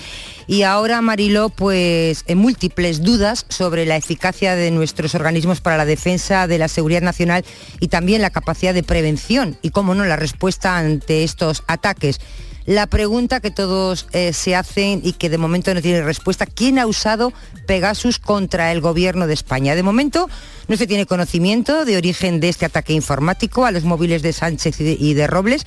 y 0.48 0.64
ahora 0.64 1.02
Marilo, 1.02 1.50
pues 1.50 2.24
en 2.28 2.38
múltiples 2.38 3.02
dudas 3.02 3.46
sobre 3.50 3.86
la 3.86 3.98
eficacia 3.98 4.56
de 4.56 4.72
nuestros 4.72 5.16
organismos 5.16 5.60
para 5.60 5.76
la 5.76 5.86
defensa 5.86 6.48
de 6.48 6.58
la 6.58 6.70
seguridad 6.70 7.02
nacional 7.02 7.44
y 7.80 7.90
también 7.90 8.22
la 8.22 8.30
capacidad 8.30 8.74
de 8.74 8.84
prevención 8.84 9.58
y, 9.62 9.72
cómo 9.72 9.96
no, 9.96 10.06
la 10.06 10.16
respuesta 10.16 10.78
ante 10.78 11.24
estos 11.26 11.64
ataques. 11.68 12.20
La 12.68 12.86
pregunta 12.86 13.40
que 13.40 13.50
todos 13.50 14.08
eh, 14.12 14.34
se 14.34 14.54
hacen 14.54 15.00
y 15.02 15.14
que 15.14 15.30
de 15.30 15.38
momento 15.38 15.74
no 15.74 15.82
tiene 15.82 16.02
respuesta, 16.02 16.46
¿quién 16.46 16.80
ha 16.80 16.86
usado 16.86 17.32
Pegasus 17.66 18.20
contra 18.20 18.74
el 18.74 18.82
gobierno 18.82 19.26
de 19.26 19.34
España? 19.34 19.74
De 19.74 19.84
momento 19.84 20.30
no 20.68 20.76
se 20.76 20.86
tiene 20.86 21.06
conocimiento 21.06 21.86
de 21.86 21.96
origen 21.96 22.42
de 22.42 22.50
este 22.50 22.66
ataque 22.66 22.92
informático 22.92 23.66
a 23.66 23.72
los 23.72 23.86
móviles 23.86 24.22
de 24.22 24.34
Sánchez 24.34 24.82
y 24.82 24.84
de, 24.84 24.98
y 25.00 25.14
de 25.14 25.28
Robles. 25.28 25.66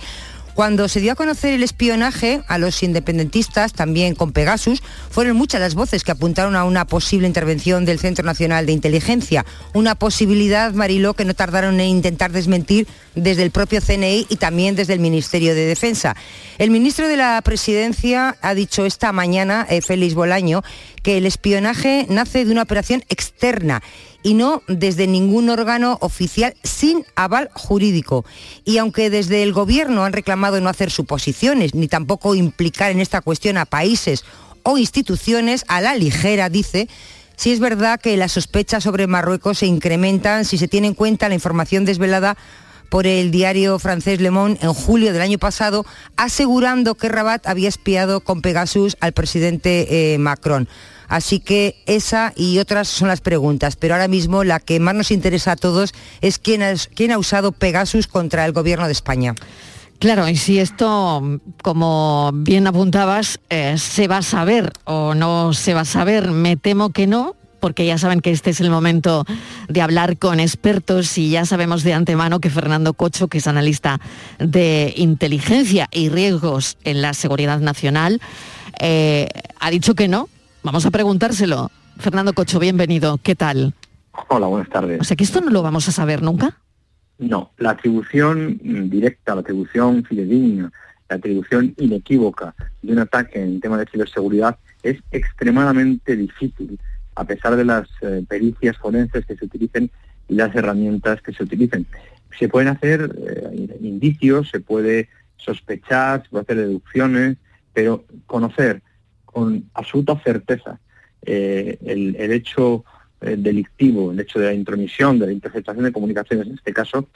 Cuando 0.60 0.88
se 0.88 1.00
dio 1.00 1.12
a 1.12 1.14
conocer 1.14 1.54
el 1.54 1.62
espionaje 1.62 2.42
a 2.46 2.58
los 2.58 2.82
independentistas, 2.82 3.72
también 3.72 4.14
con 4.14 4.32
Pegasus, 4.32 4.82
fueron 5.08 5.34
muchas 5.34 5.58
las 5.58 5.74
voces 5.74 6.04
que 6.04 6.12
apuntaron 6.12 6.54
a 6.54 6.64
una 6.64 6.84
posible 6.86 7.26
intervención 7.26 7.86
del 7.86 7.98
Centro 7.98 8.26
Nacional 8.26 8.66
de 8.66 8.72
Inteligencia. 8.72 9.46
Una 9.72 9.94
posibilidad, 9.94 10.74
Mariló, 10.74 11.14
que 11.14 11.24
no 11.24 11.32
tardaron 11.32 11.80
en 11.80 11.88
intentar 11.88 12.30
desmentir 12.30 12.86
desde 13.14 13.42
el 13.42 13.52
propio 13.52 13.80
CNI 13.80 14.26
y 14.28 14.36
también 14.36 14.76
desde 14.76 14.92
el 14.92 15.00
Ministerio 15.00 15.54
de 15.54 15.64
Defensa. 15.64 16.14
El 16.58 16.70
ministro 16.70 17.08
de 17.08 17.16
la 17.16 17.40
Presidencia 17.40 18.36
ha 18.42 18.52
dicho 18.52 18.84
esta 18.84 19.12
mañana, 19.12 19.66
eh, 19.70 19.80
Félix 19.80 20.12
Bolaño, 20.12 20.62
que 21.02 21.16
el 21.16 21.24
espionaje 21.24 22.04
nace 22.10 22.44
de 22.44 22.52
una 22.52 22.60
operación 22.60 23.02
externa 23.08 23.82
y 24.22 24.34
no 24.34 24.62
desde 24.68 25.06
ningún 25.06 25.50
órgano 25.50 25.98
oficial 26.00 26.54
sin 26.62 27.04
aval 27.14 27.50
jurídico. 27.54 28.24
Y 28.64 28.78
aunque 28.78 29.10
desde 29.10 29.42
el 29.42 29.52
Gobierno 29.52 30.04
han 30.04 30.12
reclamado 30.12 30.60
no 30.60 30.68
hacer 30.68 30.90
suposiciones 30.90 31.74
ni 31.74 31.88
tampoco 31.88 32.34
implicar 32.34 32.90
en 32.90 33.00
esta 33.00 33.20
cuestión 33.20 33.56
a 33.56 33.66
países 33.66 34.24
o 34.62 34.78
instituciones 34.78 35.64
a 35.68 35.80
la 35.80 35.94
ligera, 35.94 36.48
dice, 36.48 36.88
sí 37.36 37.52
es 37.52 37.60
verdad 37.60 38.00
que 38.00 38.16
las 38.16 38.32
sospechas 38.32 38.84
sobre 38.84 39.06
Marruecos 39.06 39.58
se 39.58 39.66
incrementan 39.66 40.44
si 40.44 40.58
se 40.58 40.68
tiene 40.68 40.88
en 40.88 40.94
cuenta 40.94 41.28
la 41.28 41.34
información 41.34 41.84
desvelada 41.84 42.36
por 42.90 43.06
el 43.06 43.30
diario 43.30 43.78
francés 43.78 44.20
Le 44.20 44.30
Monde 44.30 44.58
en 44.62 44.74
julio 44.74 45.12
del 45.12 45.22
año 45.22 45.38
pasado, 45.38 45.86
asegurando 46.16 46.96
que 46.96 47.08
Rabat 47.08 47.46
había 47.46 47.68
espiado 47.68 48.20
con 48.20 48.42
Pegasus 48.42 48.96
al 49.00 49.12
presidente 49.12 50.14
eh, 50.14 50.18
Macron. 50.18 50.68
Así 51.10 51.40
que 51.40 51.74
esa 51.86 52.32
y 52.36 52.60
otras 52.60 52.86
son 52.86 53.08
las 53.08 53.20
preguntas, 53.20 53.74
pero 53.74 53.94
ahora 53.94 54.06
mismo 54.06 54.44
la 54.44 54.60
que 54.60 54.78
más 54.78 54.94
nos 54.94 55.10
interesa 55.10 55.52
a 55.52 55.56
todos 55.56 55.92
es 56.20 56.38
quién 56.38 56.62
ha, 56.62 57.18
usado 57.18 57.50
Pegasus 57.50 58.06
contra 58.06 58.46
el 58.46 58.52
gobierno 58.52 58.86
de 58.86 58.92
España. 58.92 59.34
Claro, 59.98 60.28
y 60.28 60.36
si 60.36 60.60
esto, 60.60 61.40
como 61.62 62.30
bien 62.32 62.68
apuntabas, 62.68 63.40
eh, 63.50 63.74
se 63.76 64.06
va 64.06 64.18
a 64.18 64.22
saber 64.22 64.72
o 64.84 65.16
no 65.16 65.52
se 65.52 65.74
va 65.74 65.80
a 65.80 65.84
saber, 65.84 66.30
me 66.30 66.56
temo 66.56 66.90
que 66.90 67.08
no, 67.08 67.34
porque 67.58 67.84
ya 67.84 67.98
saben 67.98 68.20
que 68.20 68.30
este 68.30 68.50
es 68.50 68.60
el 68.60 68.70
momento 68.70 69.24
de 69.68 69.82
hablar 69.82 70.16
con 70.16 70.38
expertos 70.38 71.18
y 71.18 71.30
ya 71.30 71.44
sabemos 71.44 71.82
de 71.82 71.92
antemano 71.92 72.38
que 72.38 72.50
Fernando 72.50 72.94
Cocho, 72.94 73.26
que 73.26 73.38
es 73.38 73.48
analista 73.48 74.00
de 74.38 74.94
inteligencia 74.96 75.88
y 75.90 76.08
riesgos 76.08 76.78
en 76.84 77.02
la 77.02 77.14
seguridad 77.14 77.58
nacional, 77.58 78.20
eh, 78.78 79.28
ha 79.58 79.70
dicho 79.70 79.96
que 79.96 80.06
no. 80.06 80.28
Vamos 80.62 80.84
a 80.84 80.90
preguntárselo. 80.90 81.70
Fernando 81.98 82.34
Cocho, 82.34 82.58
bienvenido. 82.58 83.18
¿Qué 83.22 83.34
tal? 83.34 83.74
Hola, 84.28 84.46
buenas 84.46 84.68
tardes. 84.68 85.00
O 85.00 85.04
sea 85.04 85.16
que 85.16 85.24
esto 85.24 85.40
no 85.40 85.50
lo 85.50 85.62
vamos 85.62 85.88
a 85.88 85.92
saber 85.92 86.22
nunca. 86.22 86.58
No, 87.18 87.52
la 87.56 87.70
atribución 87.70 88.58
directa, 88.90 89.34
la 89.34 89.40
atribución 89.40 90.04
fidedigna, 90.04 90.70
la 91.08 91.16
atribución 91.16 91.74
inequívoca 91.78 92.54
de 92.82 92.92
un 92.92 92.98
ataque 92.98 93.42
en 93.42 93.60
tema 93.60 93.78
de 93.78 93.86
ciberseguridad 93.86 94.58
es 94.82 94.98
extremadamente 95.10 96.14
difícil, 96.14 96.78
a 97.14 97.24
pesar 97.24 97.56
de 97.56 97.64
las 97.64 97.88
eh, 98.02 98.22
pericias 98.28 98.76
forenses 98.76 99.24
que 99.24 99.36
se 99.36 99.44
utilicen 99.46 99.90
y 100.28 100.34
las 100.34 100.54
herramientas 100.54 101.22
que 101.22 101.32
se 101.32 101.42
utilicen. 101.42 101.86
Se 102.38 102.48
pueden 102.48 102.68
hacer 102.68 103.14
eh, 103.26 103.78
indicios, 103.80 104.50
se 104.50 104.60
puede 104.60 105.08
sospechar, 105.36 106.22
se 106.22 106.28
puede 106.28 106.42
hacer 106.42 106.56
deducciones, 106.58 107.38
pero 107.72 108.04
conocer 108.26 108.82
con 109.32 109.64
absoluta 109.74 110.18
certeza 110.24 110.78
eh, 111.22 111.78
el, 111.84 112.16
el 112.18 112.32
hecho 112.32 112.84
eh, 113.20 113.36
delictivo, 113.38 114.12
el 114.12 114.20
hecho 114.20 114.38
de 114.40 114.46
la 114.46 114.54
intromisión, 114.54 115.18
de 115.18 115.26
la 115.26 115.32
interceptación 115.32 115.84
de 115.84 115.92
comunicaciones, 115.92 116.46
en 116.46 116.54
este 116.54 116.72
caso 116.72 117.08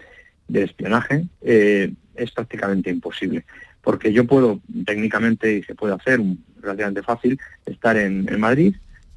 del 0.47 0.65
espionaje, 0.65 1.27
eh, 1.43 1.93
es 2.15 2.31
prácticamente 2.31 2.91
imposible. 2.91 3.45
Porque 3.83 4.13
yo 4.13 4.25
puedo, 4.27 4.61
técnicamente, 4.87 5.57
y 5.59 5.63
se 5.63 5.75
puede 5.75 5.95
hacer 5.95 6.21
un- 6.21 6.43
relativamente 6.61 7.03
fácil, 7.03 7.39
estar 7.67 7.97
en, 7.97 8.27
en 8.33 8.41
Madrid, 8.41 8.75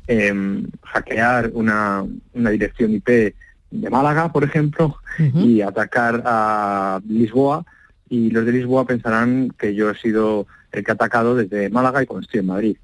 em, 0.08 0.66
hackear 0.84 1.52
una, 1.54 2.06
una 2.34 2.50
dirección 2.50 2.94
IP 2.94 3.34
de 3.72 3.90
Málaga, 3.90 4.32
por 4.32 4.44
ejemplo, 4.46 4.98
y 5.46 5.62
atacar 5.62 6.24
a 6.26 7.02
Lisboa, 7.08 7.66
y 8.10 8.30
los 8.32 8.46
de 8.46 8.54
Lisboa 8.54 8.88
pensarán 8.88 9.50
que 9.58 9.76
yo 9.76 9.90
he 9.90 9.98
sido 9.98 10.48
el 10.72 10.84
que 10.84 10.92
ha 10.92 10.94
atacado 10.94 11.36
desde 11.36 11.70
Málaga 11.70 12.02
y 12.02 12.06
cuando 12.06 12.24
estoy 12.26 12.40
en 12.40 12.46
Madrid. 12.46 12.78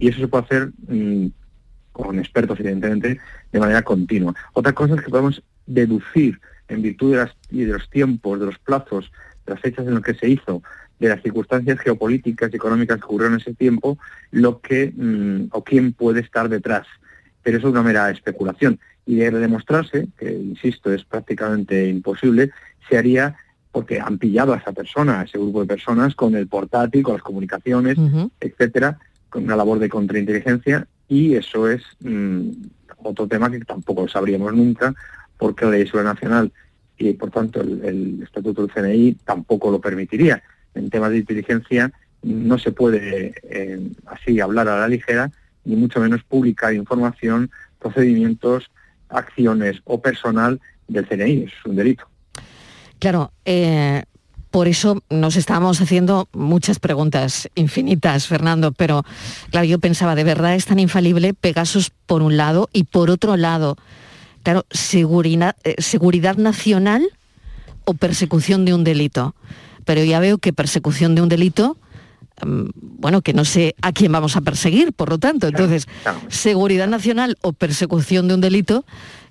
Y 0.00 0.08
eso 0.08 0.18
se 0.18 0.28
puede 0.28 0.44
hacer 0.44 0.72
mm, 0.88 1.26
con 1.92 2.18
expertos, 2.18 2.58
evidentemente, 2.58 3.20
de 3.52 3.60
manera 3.60 3.82
continua. 3.82 4.34
Otra 4.54 4.72
cosa 4.72 4.94
es 4.94 5.02
que 5.02 5.10
podemos 5.10 5.42
deducir, 5.66 6.40
en 6.68 6.82
virtud 6.82 7.12
de, 7.12 7.18
las, 7.18 7.36
y 7.50 7.64
de 7.64 7.74
los 7.74 7.88
tiempos, 7.90 8.40
de 8.40 8.46
los 8.46 8.58
plazos, 8.58 9.12
de 9.46 9.52
las 9.52 9.60
fechas 9.60 9.86
en 9.86 9.94
las 9.94 10.02
que 10.02 10.14
se 10.14 10.28
hizo, 10.28 10.62
de 10.98 11.08
las 11.08 11.22
circunstancias 11.22 11.78
geopolíticas 11.80 12.50
y 12.52 12.56
económicas 12.56 12.98
que 12.98 13.04
ocurrieron 13.04 13.34
en 13.34 13.40
ese 13.40 13.54
tiempo, 13.54 13.98
lo 14.30 14.60
que 14.60 14.92
mm, 14.96 15.48
o 15.52 15.62
quién 15.62 15.92
puede 15.92 16.20
estar 16.20 16.48
detrás. 16.48 16.86
Pero 17.42 17.58
eso 17.58 17.68
es 17.68 17.72
una 17.72 17.82
mera 17.82 18.10
especulación. 18.10 18.80
Y 19.04 19.16
de 19.16 19.30
demostrarse, 19.30 20.08
que 20.16 20.32
insisto, 20.32 20.92
es 20.92 21.04
prácticamente 21.04 21.88
imposible, 21.88 22.52
se 22.88 22.96
haría 22.96 23.36
porque 23.72 24.00
han 24.00 24.18
pillado 24.18 24.52
a 24.54 24.58
esa 24.58 24.72
persona, 24.72 25.20
a 25.20 25.24
ese 25.24 25.38
grupo 25.38 25.60
de 25.60 25.66
personas, 25.66 26.14
con 26.14 26.34
el 26.34 26.48
portátil, 26.48 27.02
con 27.02 27.14
las 27.14 27.22
comunicaciones, 27.22 27.96
etcétera, 28.40 28.98
una 29.34 29.56
labor 29.56 29.78
de 29.78 29.88
contrainteligencia 29.88 30.86
y 31.08 31.34
eso 31.34 31.68
es 31.68 31.82
mm, 32.00 32.50
otro 33.02 33.26
tema 33.26 33.50
que 33.50 33.60
tampoco 33.60 34.08
sabríamos 34.08 34.52
nunca 34.54 34.94
porque 35.36 35.64
la 35.64 35.72
ley 35.72 35.90
nacional 36.04 36.52
y 36.98 37.14
por 37.14 37.30
tanto 37.30 37.60
el, 37.60 38.22
estatuto 38.22 38.66
del 38.66 38.72
CNI 38.72 39.14
tampoco 39.24 39.70
lo 39.70 39.80
permitiría. 39.80 40.42
En 40.74 40.90
temas 40.90 41.10
de 41.10 41.18
inteligencia 41.18 41.90
no 42.22 42.58
se 42.58 42.72
puede 42.72 43.34
eh, 43.42 43.80
así 44.06 44.38
hablar 44.40 44.68
a 44.68 44.80
la 44.80 44.88
ligera 44.88 45.32
ni 45.64 45.76
mucho 45.76 46.00
menos 46.00 46.22
publicar 46.24 46.74
información, 46.74 47.50
procedimientos, 47.78 48.70
acciones 49.08 49.80
o 49.84 50.00
personal 50.00 50.60
del 50.88 51.06
CNI, 51.06 51.44
es 51.44 51.52
un 51.64 51.76
delito. 51.76 52.06
Claro, 52.98 53.32
eh, 53.44 54.02
por 54.50 54.68
eso 54.68 55.02
nos 55.10 55.36
estamos 55.36 55.80
haciendo 55.80 56.28
muchas 56.32 56.78
preguntas 56.78 57.48
infinitas, 57.54 58.26
Fernando, 58.26 58.72
pero 58.72 59.04
claro, 59.50 59.66
yo 59.66 59.78
pensaba, 59.78 60.14
¿de 60.14 60.24
verdad 60.24 60.54
es 60.54 60.66
tan 60.66 60.78
infalible 60.78 61.34
Pegasus 61.34 61.90
por 62.06 62.22
un 62.22 62.36
lado 62.36 62.68
y 62.72 62.84
por 62.84 63.10
otro 63.10 63.36
lado, 63.36 63.76
claro, 64.42 64.66
seguridad, 64.70 65.56
eh, 65.64 65.76
seguridad 65.78 66.36
nacional 66.36 67.08
o 67.84 67.94
persecución 67.94 68.64
de 68.64 68.74
un 68.74 68.84
delito? 68.84 69.34
Pero 69.84 70.02
ya 70.04 70.20
veo 70.20 70.38
que 70.38 70.52
persecución 70.52 71.14
de 71.14 71.22
un 71.22 71.28
delito, 71.28 71.76
bueno, 72.44 73.22
que 73.22 73.32
no 73.32 73.44
sé 73.44 73.74
a 73.82 73.92
quién 73.92 74.12
vamos 74.12 74.36
a 74.36 74.40
perseguir, 74.40 74.92
por 74.92 75.08
lo 75.10 75.18
tanto, 75.18 75.48
entonces, 75.48 75.86
seguridad 76.28 76.88
nacional 76.88 77.36
o 77.42 77.52
persecución 77.52 78.28
de 78.28 78.34
un 78.34 78.40
delito, 78.40 78.84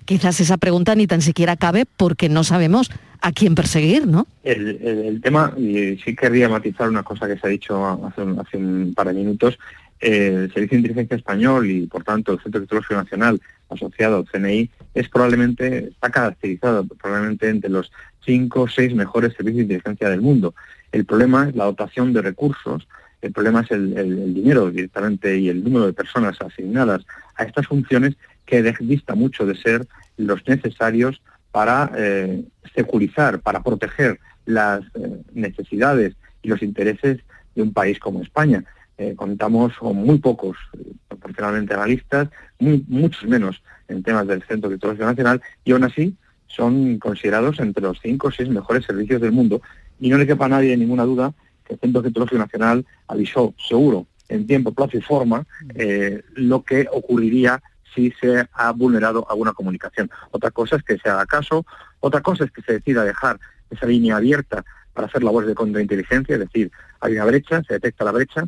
quizás 0.04 0.40
esa 0.40 0.56
pregunta 0.56 0.94
ni 0.94 1.06
tan 1.06 1.22
siquiera 1.22 1.56
cabe 1.56 1.84
porque 1.96 2.28
no 2.28 2.44
sabemos 2.44 2.90
a 3.22 3.32
quién 3.32 3.54
perseguir, 3.54 4.06
¿no? 4.06 4.26
El, 4.44 4.78
el- 4.82 4.98
el 5.06 5.20
tema, 5.20 5.52
y 5.58 5.96
sí 6.04 6.16
querría 6.16 6.48
matizar 6.48 6.88
una 6.88 7.02
cosa 7.02 7.26
que 7.28 7.36
se 7.38 7.46
ha 7.46 7.50
dicho 7.50 7.84
hace 8.06 8.22
un, 8.22 8.38
hace 8.40 8.56
un 8.56 8.94
par 8.94 9.08
de 9.08 9.14
minutos, 9.14 9.58
el 10.00 10.50
Servicio 10.54 10.68
de 10.70 10.76
Inteligencia 10.76 11.16
Español 11.18 11.70
y, 11.70 11.86
por 11.86 12.02
tanto, 12.04 12.32
el 12.32 12.40
Centro 12.40 12.62
Tecnológico 12.62 12.94
Nacional 12.94 13.38
asociado 13.68 14.16
al 14.16 14.24
CNI 14.26 14.70
es 14.94 15.08
probablemente, 15.10 15.88
está 15.88 16.08
caracterizado 16.10 16.84
probablemente 16.86 17.50
entre 17.50 17.68
los 17.68 17.92
cinco 18.24 18.62
o 18.62 18.68
seis 18.68 18.94
mejores 18.94 19.34
servicios 19.34 19.68
de 19.68 19.74
inteligencia 19.74 20.08
del 20.08 20.22
mundo. 20.22 20.54
El 20.92 21.04
problema 21.04 21.48
es 21.48 21.54
la 21.56 21.64
dotación 21.64 22.12
de 22.12 22.22
recursos, 22.22 22.86
el 23.22 23.32
problema 23.32 23.60
es 23.60 23.70
el, 23.70 24.34
dinero 24.34 24.70
directamente 24.70 25.38
y 25.38 25.48
el 25.48 25.62
número 25.62 25.86
de 25.86 25.92
personas 25.92 26.40
asignadas 26.40 27.04
a 27.36 27.44
estas 27.44 27.66
funciones 27.66 28.16
que 28.46 28.62
de- 28.62 28.74
dista 28.80 29.14
mucho 29.14 29.46
de 29.46 29.54
ser 29.56 29.86
los 30.16 30.46
necesarios 30.48 31.20
para 31.52 31.90
eh, 31.96 32.44
securizar, 32.74 33.40
para 33.40 33.62
proteger 33.62 34.18
las 34.46 34.80
eh, 34.94 35.22
necesidades 35.32 36.14
y 36.42 36.48
los 36.48 36.62
intereses 36.62 37.18
de 37.54 37.62
un 37.62 37.72
país 37.72 37.98
como 37.98 38.22
España. 38.22 38.64
Eh, 38.96 39.14
contamos 39.16 39.76
con 39.78 39.96
muy 39.96 40.18
pocos, 40.18 40.56
eh, 40.78 40.92
proporcionalmente 41.08 41.74
analistas, 41.74 42.28
muchos 42.58 43.24
menos 43.24 43.62
en 43.88 44.02
temas 44.02 44.26
del 44.26 44.42
Centro 44.42 44.70
Tecnológico 44.70 45.06
Nacional, 45.06 45.42
y 45.64 45.72
aún 45.72 45.84
así 45.84 46.16
son 46.46 46.98
considerados 46.98 47.60
entre 47.60 47.82
los 47.82 47.98
cinco 48.00 48.28
o 48.28 48.30
seis 48.30 48.48
mejores 48.48 48.84
servicios 48.84 49.20
del 49.20 49.32
mundo. 49.32 49.62
Y 50.00 50.08
no 50.08 50.18
le 50.18 50.26
quepa 50.26 50.46
a 50.46 50.48
nadie 50.48 50.76
ninguna 50.76 51.04
duda 51.04 51.32
que 51.64 51.74
el 51.74 51.80
Centro 51.80 52.02
Tecnológico 52.02 52.38
Nacional 52.38 52.86
avisó 53.06 53.54
seguro, 53.68 54.06
en 54.28 54.46
tiempo, 54.46 54.72
plazo 54.72 54.96
y 54.96 55.00
forma, 55.00 55.44
eh, 55.74 56.22
lo 56.34 56.62
que 56.62 56.86
ocurriría 56.90 57.62
si 57.94 58.12
se 58.20 58.48
ha 58.52 58.72
vulnerado 58.72 59.26
alguna 59.28 59.52
comunicación. 59.52 60.10
Otra 60.30 60.50
cosa 60.50 60.76
es 60.76 60.82
que 60.82 60.98
se 60.98 61.08
haga 61.08 61.26
caso, 61.26 61.66
otra 62.00 62.20
cosa 62.20 62.44
es 62.44 62.52
que 62.52 62.62
se 62.62 62.74
decida 62.74 63.04
dejar 63.04 63.38
esa 63.70 63.86
línea 63.86 64.16
abierta 64.16 64.64
para 64.92 65.06
hacer 65.06 65.22
labores 65.22 65.48
de 65.48 65.54
contrainteligencia, 65.54 66.34
es 66.34 66.40
decir, 66.40 66.70
hay 67.00 67.14
una 67.14 67.24
brecha, 67.24 67.62
se 67.62 67.74
detecta 67.74 68.04
la 68.04 68.12
brecha 68.12 68.44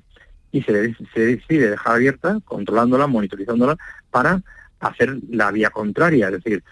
y 0.50 0.62
se, 0.62 0.94
se 1.14 1.20
decide 1.20 1.70
dejar 1.70 1.96
abierta, 1.96 2.38
controlándola, 2.44 3.06
monitorizándola, 3.06 3.76
para 4.10 4.42
hacer 4.80 5.16
la 5.30 5.50
vía 5.50 5.70
contraria, 5.70 6.26
es 6.28 6.42
decir, 6.42 6.62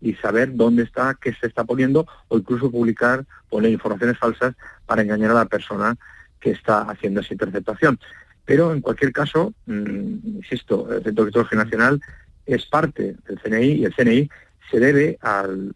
y 0.00 0.14
saber 0.14 0.54
dónde 0.54 0.82
está, 0.82 1.16
qué 1.20 1.32
se 1.34 1.46
está 1.46 1.64
poniendo, 1.64 2.06
o 2.28 2.38
incluso 2.38 2.70
publicar, 2.70 3.24
poner 3.48 3.70
informaciones 3.70 4.18
falsas 4.18 4.54
para 4.86 5.02
engañar 5.02 5.30
a 5.30 5.34
la 5.34 5.46
persona 5.46 5.96
que 6.40 6.50
está 6.50 6.82
haciendo 6.82 7.20
esa 7.20 7.34
interceptación. 7.34 7.98
Pero 8.44 8.72
en 8.72 8.80
cualquier 8.80 9.12
caso, 9.12 9.54
mm, 9.66 10.36
insisto, 10.36 10.92
el 10.92 11.02
Centro 11.02 11.24
de 11.24 11.30
Criptología 11.30 11.58
Nacional 11.64 12.00
es 12.44 12.66
parte 12.66 13.16
del 13.26 13.40
CNI 13.40 13.72
y 13.72 13.84
el 13.84 13.94
CNI 13.94 14.28
se 14.70 14.80
debe 14.80 15.18
al, 15.20 15.74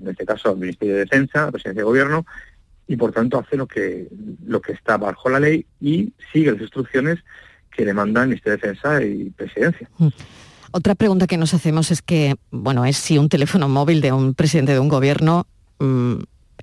en 0.00 0.08
este 0.08 0.26
caso 0.26 0.50
al 0.50 0.58
Ministerio 0.58 0.94
de 0.94 1.00
Defensa, 1.00 1.42
a 1.42 1.46
la 1.46 1.52
Presidencia 1.52 1.80
de 1.80 1.84
Gobierno, 1.84 2.26
y 2.86 2.96
por 2.96 3.12
tanto 3.12 3.38
hace 3.38 3.56
lo 3.56 3.66
que, 3.66 4.08
lo 4.44 4.60
que 4.60 4.72
está 4.72 4.98
bajo 4.98 5.30
la 5.30 5.40
ley 5.40 5.64
y 5.80 6.12
sigue 6.32 6.52
las 6.52 6.60
instrucciones 6.60 7.20
que 7.70 7.84
le 7.84 7.94
mandan 7.94 8.24
el 8.24 8.28
Ministerio 8.30 8.58
de 8.58 8.66
Defensa 8.66 9.02
y 9.02 9.30
Presidencia. 9.30 9.88
Otra 10.72 10.94
pregunta 10.94 11.26
que 11.26 11.36
nos 11.36 11.54
hacemos 11.54 11.90
es 11.90 12.00
que, 12.00 12.36
bueno, 12.50 12.84
es 12.84 12.96
si 12.96 13.18
un 13.18 13.28
teléfono 13.28 13.68
móvil 13.68 14.00
de 14.00 14.12
un 14.12 14.34
presidente 14.34 14.72
de 14.72 14.78
un 14.78 14.88
gobierno 14.88 15.46
mm, 15.78 16.14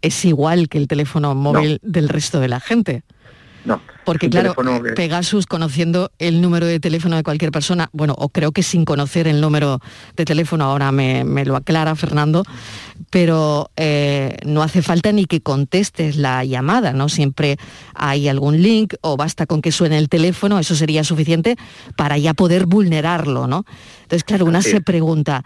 es 0.01 0.25
igual 0.25 0.67
que 0.67 0.79
el 0.79 0.87
teléfono 0.87 1.35
móvil 1.35 1.79
del 1.83 2.09
resto 2.09 2.39
de 2.39 2.47
la 2.47 2.59
gente. 2.59 3.03
No. 3.65 3.81
Porque 4.05 4.29
claro, 4.29 4.55
que- 4.55 4.93
Pegasus 4.93 5.45
conociendo 5.45 6.11
el 6.17 6.41
número 6.41 6.65
de 6.65 6.79
teléfono 6.79 7.15
de 7.15 7.23
cualquier 7.23 7.51
persona, 7.51 7.89
bueno, 7.91 8.15
o 8.17 8.29
creo 8.29 8.51
que 8.51 8.63
sin 8.63 8.85
conocer 8.85 9.27
el 9.27 9.41
número 9.41 9.79
de 10.15 10.25
teléfono, 10.25 10.63
ahora 10.65 10.91
me, 10.91 11.23
me 11.23 11.45
lo 11.45 11.55
aclara 11.55 11.95
Fernando, 11.95 12.43
pero 13.09 13.69
eh, 13.75 14.37
no 14.45 14.63
hace 14.63 14.81
falta 14.81 15.11
ni 15.11 15.25
que 15.25 15.41
contestes 15.41 16.15
la 16.15 16.43
llamada, 16.45 16.93
¿no? 16.93 17.09
Siempre 17.09 17.57
hay 17.93 18.27
algún 18.29 18.61
link 18.61 18.95
o 19.01 19.17
basta 19.17 19.45
con 19.45 19.61
que 19.61 19.71
suene 19.71 19.97
el 19.97 20.09
teléfono, 20.09 20.57
eso 20.57 20.75
sería 20.75 21.03
suficiente 21.03 21.55
para 21.95 22.17
ya 22.17 22.33
poder 22.33 22.65
vulnerarlo, 22.65 23.45
¿no? 23.47 23.65
Entonces, 24.03 24.23
claro, 24.23 24.45
una 24.45 24.61
se 24.61 24.81
pregunta, 24.81 25.43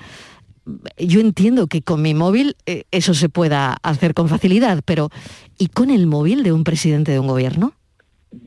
yo 0.98 1.20
entiendo 1.20 1.68
que 1.68 1.82
con 1.82 2.02
mi 2.02 2.14
móvil 2.14 2.56
eh, 2.66 2.84
eso 2.92 3.14
se 3.14 3.28
pueda 3.28 3.78
hacer 3.84 4.14
con 4.14 4.30
facilidad, 4.30 4.82
pero 4.86 5.10
¿y 5.58 5.68
con 5.68 5.90
el 5.90 6.08
móvil 6.08 6.44
de 6.44 6.54
un 6.54 6.64
presidente 6.64 7.12
de 7.12 7.20
un 7.20 7.28
gobierno? 7.28 7.74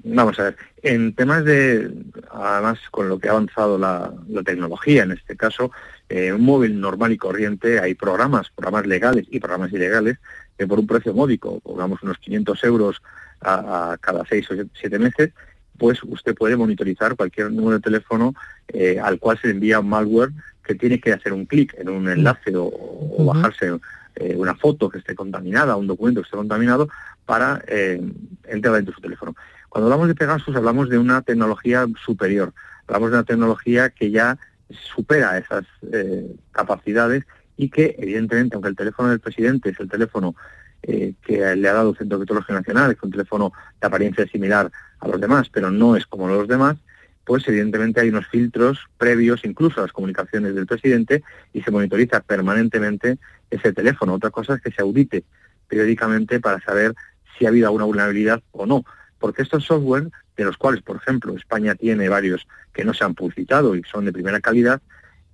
Vamos 0.05 0.39
a 0.39 0.45
ver, 0.45 0.57
en 0.83 1.15
temas 1.15 1.45
de, 1.45 1.91
además 2.31 2.79
con 2.91 3.09
lo 3.09 3.19
que 3.19 3.29
ha 3.29 3.33
avanzado 3.33 3.79
la, 3.79 4.13
la 4.29 4.43
tecnología, 4.43 5.05
en 5.05 5.13
este 5.13 5.37
caso, 5.37 5.71
eh, 6.09 6.33
un 6.33 6.43
móvil 6.43 6.81
normal 6.81 7.13
y 7.13 7.17
corriente, 7.17 7.81
hay 7.81 7.95
programas, 7.95 8.51
programas 8.51 8.87
legales 8.87 9.27
y 9.31 9.41
programas 9.41 9.73
ilegales, 9.73 10.19
que 10.59 10.67
por 10.67 10.79
un 10.79 10.87
precio 10.87 11.15
módico, 11.15 11.61
pongamos 11.61 12.03
unos 12.03 12.19
500 12.19 12.65
euros 12.65 13.03
a, 13.41 13.93
a 13.93 13.99
cada 13.99 14.25
6 14.25 14.51
o 14.51 14.55
7 14.73 14.99
meses, 14.99 15.33
pues 15.79 16.03
usted 16.03 16.35
puede 16.35 16.57
monitorizar 16.57 17.17
cualquier 17.17 17.53
número 17.53 17.77
de 17.77 17.83
teléfono 17.83 18.35
eh, 18.69 18.99
al 18.99 19.19
cual 19.19 19.39
se 19.39 19.49
le 19.49 19.55
envía 19.55 19.81
un 19.81 19.89
malware 19.89 20.31
que 20.65 20.75
tiene 20.75 20.99
que 20.99 21.13
hacer 21.13 21.33
un 21.33 21.47
clic 21.47 21.75
en 21.79 21.89
un 21.89 22.09
enlace 22.09 22.57
o, 22.57 22.65
o 22.65 23.25
bajarse 23.25 23.79
eh, 24.17 24.35
una 24.35 24.55
foto 24.55 24.89
que 24.89 24.99
esté 24.99 25.15
contaminada, 25.15 25.77
un 25.77 25.87
documento 25.87 26.21
que 26.21 26.27
esté 26.27 26.37
contaminado, 26.37 26.89
para 27.27 27.63
eh, 27.67 28.01
entrar 28.45 28.75
dentro 28.75 28.93
de 28.93 28.97
su 28.97 29.03
teléfono. 29.03 29.35
Cuando 29.69 29.87
hablamos 29.87 30.09
de 30.09 30.15
Pegasus 30.15 30.57
hablamos 30.57 30.89
de 30.89 30.99
una 30.99 31.23
tecnología 31.23 31.87
superior, 32.05 32.53
hablamos 32.87 33.11
de 33.11 33.17
una 33.17 33.25
tecnología 33.25 33.91
que 33.91 34.11
ya 34.11 34.39
supera 34.71 35.39
esas 35.39 35.65
eh, 35.93 36.35
capacidades 36.53 37.25
y 37.57 37.71
que 37.71 37.95
evidentemente, 37.99 38.55
aunque 38.55 38.69
el 38.69 38.77
teléfono 38.77 39.09
del 39.11 39.21
presidente 39.21 39.71
es 39.71 39.81
el 39.81 39.89
teléfono 39.89 40.35
eh, 40.83 41.15
que 41.23 41.57
le 41.57 41.69
ha 41.69 41.73
dado 41.73 41.91
el 41.91 41.97
Centro 41.97 42.19
de 42.19 42.23
Criptología 42.25 42.57
Nacional, 42.57 42.93
es 42.93 43.03
un 43.03 43.11
teléfono 43.11 43.53
de 43.81 43.87
apariencia 43.87 44.27
similar 44.27 44.71
a 45.01 45.09
los 45.09 45.21
demás, 45.21 45.49
pero 45.51 45.71
no 45.71 45.97
es 45.97 46.07
como 46.07 46.29
los 46.29 46.49
demás, 46.49 46.77
pues 47.25 47.47
evidentemente 47.49 48.01
hay 48.01 48.09
unos 48.09 48.27
filtros 48.29 48.79
previos 48.99 49.45
incluso 49.45 49.81
a 49.81 49.83
las 49.83 49.93
comunicaciones 49.93 50.55
del 50.55 50.67
presidente 50.67 51.25
y 51.53 51.61
se 51.63 51.73
monitoriza 51.73 52.21
permanentemente 52.21 53.19
ese 53.51 53.73
teléfono. 53.73 54.15
Otra 54.15 54.31
cosa 54.31 54.55
es 54.55 54.61
que 54.61 54.71
se 54.71 54.83
audite 54.83 55.25
periódicamente 55.67 56.39
para 56.39 56.61
saber 56.61 56.95
si 57.37 57.45
ha 57.45 57.49
habido 57.49 57.67
alguna 57.67 57.85
vulnerabilidad 57.85 58.43
o 58.53 58.65
no. 58.65 58.85
Porque 59.27 59.43
estos 59.43 59.65
software, 59.65 60.09
de 60.37 60.45
los 60.45 60.57
cuales, 60.57 60.83
por 60.83 60.99
ejemplo, 60.99 61.35
España 61.35 61.75
tiene 61.75 62.09
varios 62.09 62.47
que 62.73 62.85
no 62.85 62.95
se 62.95 63.03
han 63.03 63.17
publicitado 63.17 63.75
y 63.75 63.83
son 63.83 64.05
de 64.05 64.13
primera 64.13 64.39
calidad, 64.39 64.81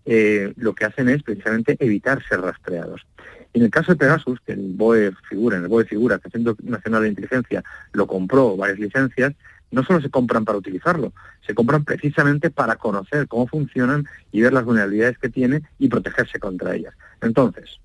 eh, 0.07 0.55
lo 0.57 0.75
que 0.75 0.87
hacen 0.87 1.11
es 1.11 1.23
precisamente 1.23 1.77
evitar 1.79 2.27
ser 2.27 2.41
rastreados. 2.41 3.07
En 3.53 3.61
el 3.61 3.71
caso 3.71 3.93
de 3.93 3.99
Pegasus, 3.99 4.41
que 4.47 4.53
el 4.53 4.73
BOE 4.73 5.13
figura, 5.29 5.59
en 5.59 5.65
el 5.65 5.69
BOE 5.69 5.85
figura 5.85 6.19
que 6.19 6.29
el 6.29 6.33
Centro 6.33 6.57
Nacional 6.63 7.03
de 7.03 7.11
Inteligencia 7.11 7.63
lo 7.93 8.07
compró 8.07 8.57
varias 8.57 8.79
licencias, 8.79 9.35
no 9.71 9.85
solo 9.85 10.01
se 10.01 10.09
compran 10.09 10.47
para 10.47 10.57
utilizarlo, 10.57 11.13
se 11.47 11.55
compran 11.55 11.85
precisamente 11.85 12.49
para 12.49 12.77
conocer 12.77 13.29
cómo 13.29 13.47
funcionan 13.47 14.07
y 14.31 14.41
ver 14.41 14.55
las 14.55 14.65
vulnerabilidades 14.65 15.19
que 15.19 15.29
tiene 15.29 15.65
y 15.79 15.89
protegerse 15.89 16.39
contra 16.39 16.75
ellas. 16.75 16.95
Entonces, 17.21 17.79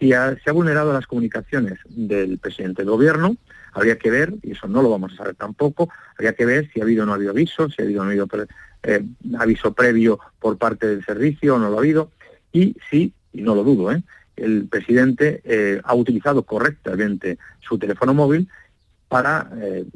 si 0.00 0.08
se 0.08 0.50
ha 0.50 0.52
vulnerado 0.52 0.92
las 0.94 1.06
comunicaciones 1.06 1.78
del 1.88 2.38
presidente 2.38 2.82
del 2.82 2.90
gobierno, 2.90 3.36
habría 3.72 3.98
que 3.98 4.10
ver, 4.10 4.34
y 4.42 4.52
eso 4.52 4.66
no 4.66 4.82
lo 4.82 4.88
vamos 4.88 5.12
a 5.12 5.16
saber 5.16 5.34
tampoco, 5.34 5.90
habría 6.14 6.32
que 6.32 6.46
ver 6.46 6.70
si 6.72 6.80
ha 6.80 6.84
habido 6.84 7.02
o 7.02 7.06
no 7.06 7.12
ha 7.12 7.16
habido 7.16 7.32
aviso, 7.32 7.68
si 7.68 7.82
ha 7.82 7.84
habido 7.84 8.00
o 8.00 8.04
no 8.04 8.10
ha 8.10 8.12
habido 8.12 8.28
eh, 8.82 9.04
aviso 9.38 9.74
previo 9.74 10.18
por 10.40 10.56
parte 10.56 10.86
del 10.86 11.04
servicio 11.04 11.54
o 11.54 11.58
no 11.58 11.68
lo 11.68 11.76
ha 11.76 11.80
habido, 11.80 12.10
y 12.50 12.76
si, 12.90 13.12
y 13.32 13.42
no 13.42 13.54
lo 13.54 13.62
dudo, 13.62 13.92
¿eh? 13.92 14.02
el 14.36 14.66
presidente 14.68 15.42
eh, 15.44 15.80
ha 15.84 15.94
utilizado 15.94 16.44
correctamente 16.44 17.38
su 17.60 17.78
teléfono 17.78 18.14
móvil 18.14 18.48
para 19.08 19.50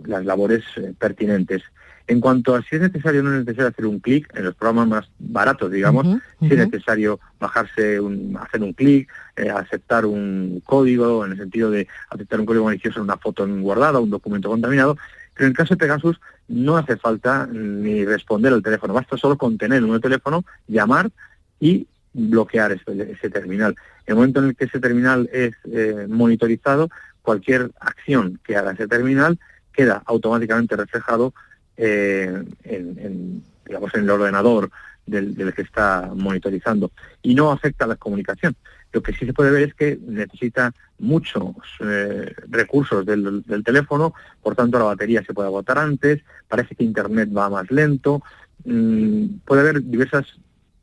las 0.04 0.24
labores 0.24 0.64
pertinentes. 0.98 1.62
En 2.06 2.20
cuanto 2.20 2.54
a 2.54 2.62
si 2.62 2.76
es 2.76 2.82
necesario 2.82 3.20
o 3.20 3.24
no 3.24 3.32
es 3.32 3.46
necesario 3.46 3.68
hacer 3.68 3.86
un 3.86 3.98
clic 3.98 4.28
en 4.36 4.44
los 4.44 4.54
programas 4.54 4.88
más 4.88 5.10
baratos, 5.18 5.70
digamos, 5.70 6.06
Ujú, 6.06 6.20
si 6.40 6.46
es 6.52 6.58
necesario 6.58 7.18
bajarse, 7.40 7.98
un, 7.98 8.36
hacer 8.38 8.62
un 8.62 8.74
clic, 8.74 9.08
eh, 9.36 9.48
aceptar 9.48 10.04
un 10.04 10.62
código, 10.66 11.24
en 11.24 11.32
el 11.32 11.38
sentido 11.38 11.70
de 11.70 11.88
aceptar 12.10 12.40
un 12.40 12.46
código 12.46 12.66
malicioso 12.66 12.98
en 12.98 13.04
una 13.04 13.16
foto 13.16 13.46
guardada, 13.46 14.00
un 14.00 14.10
documento 14.10 14.50
contaminado, 14.50 14.98
pero 15.32 15.46
en 15.46 15.50
el 15.52 15.56
caso 15.56 15.74
de 15.74 15.78
Pegasus 15.78 16.20
no 16.48 16.76
hace 16.76 16.96
falta 16.96 17.46
ni 17.50 18.04
responder 18.04 18.52
al 18.52 18.62
teléfono, 18.62 18.92
basta 18.92 19.16
solo 19.16 19.38
con 19.38 19.56
tener 19.56 19.82
un 19.82 19.98
teléfono, 20.00 20.44
llamar 20.68 21.10
y 21.58 21.86
bloquear 22.12 22.72
ese, 22.72 23.12
ese 23.12 23.30
terminal. 23.30 23.74
En 24.06 24.12
el 24.12 24.16
momento 24.16 24.40
en 24.40 24.46
el 24.46 24.56
que 24.56 24.66
ese 24.66 24.78
terminal 24.78 25.28
es 25.32 25.54
eh, 25.72 26.06
monitorizado, 26.08 26.90
cualquier 27.22 27.70
acción 27.80 28.38
que 28.44 28.56
haga 28.56 28.72
ese 28.72 28.86
terminal 28.86 29.38
queda 29.72 30.02
automáticamente 30.06 30.76
reflejado 30.76 31.34
eh, 31.76 32.44
en, 32.64 32.98
en, 32.98 33.44
digamos, 33.66 33.94
en 33.94 34.04
el 34.04 34.10
ordenador 34.10 34.70
del, 35.06 35.52
que 35.54 35.62
está 35.62 36.10
monitorizando 36.14 36.90
y 37.22 37.34
no 37.34 37.50
afecta 37.50 37.84
a 37.84 37.88
la 37.88 37.96
comunicación. 37.96 38.56
Lo 38.92 39.02
que 39.02 39.12
sí 39.12 39.26
se 39.26 39.32
puede 39.32 39.50
ver 39.50 39.62
es 39.64 39.74
que 39.74 39.98
necesita 40.06 40.72
muchos 40.98 41.54
eh, 41.80 42.32
recursos 42.48 43.04
del, 43.04 43.42
del 43.42 43.64
teléfono, 43.64 44.14
por 44.42 44.54
tanto 44.54 44.78
la 44.78 44.84
batería 44.84 45.24
se 45.24 45.34
puede 45.34 45.48
agotar 45.48 45.78
antes, 45.78 46.22
parece 46.48 46.74
que 46.74 46.84
Internet 46.84 47.30
va 47.36 47.50
más 47.50 47.70
lento, 47.70 48.22
mm, 48.64 49.38
puede 49.44 49.62
haber 49.62 49.82
diversas 49.82 50.26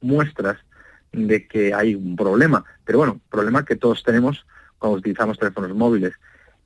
muestras 0.01 0.57
de 1.13 1.47
que 1.47 1.73
hay 1.73 1.95
un 1.95 2.15
problema, 2.15 2.63
pero 2.85 2.99
bueno, 2.99 3.21
problema 3.29 3.65
que 3.65 3.75
todos 3.75 4.03
tenemos 4.03 4.45
cuando 4.77 4.97
utilizamos 4.97 5.37
teléfonos 5.37 5.73
móviles. 5.75 6.13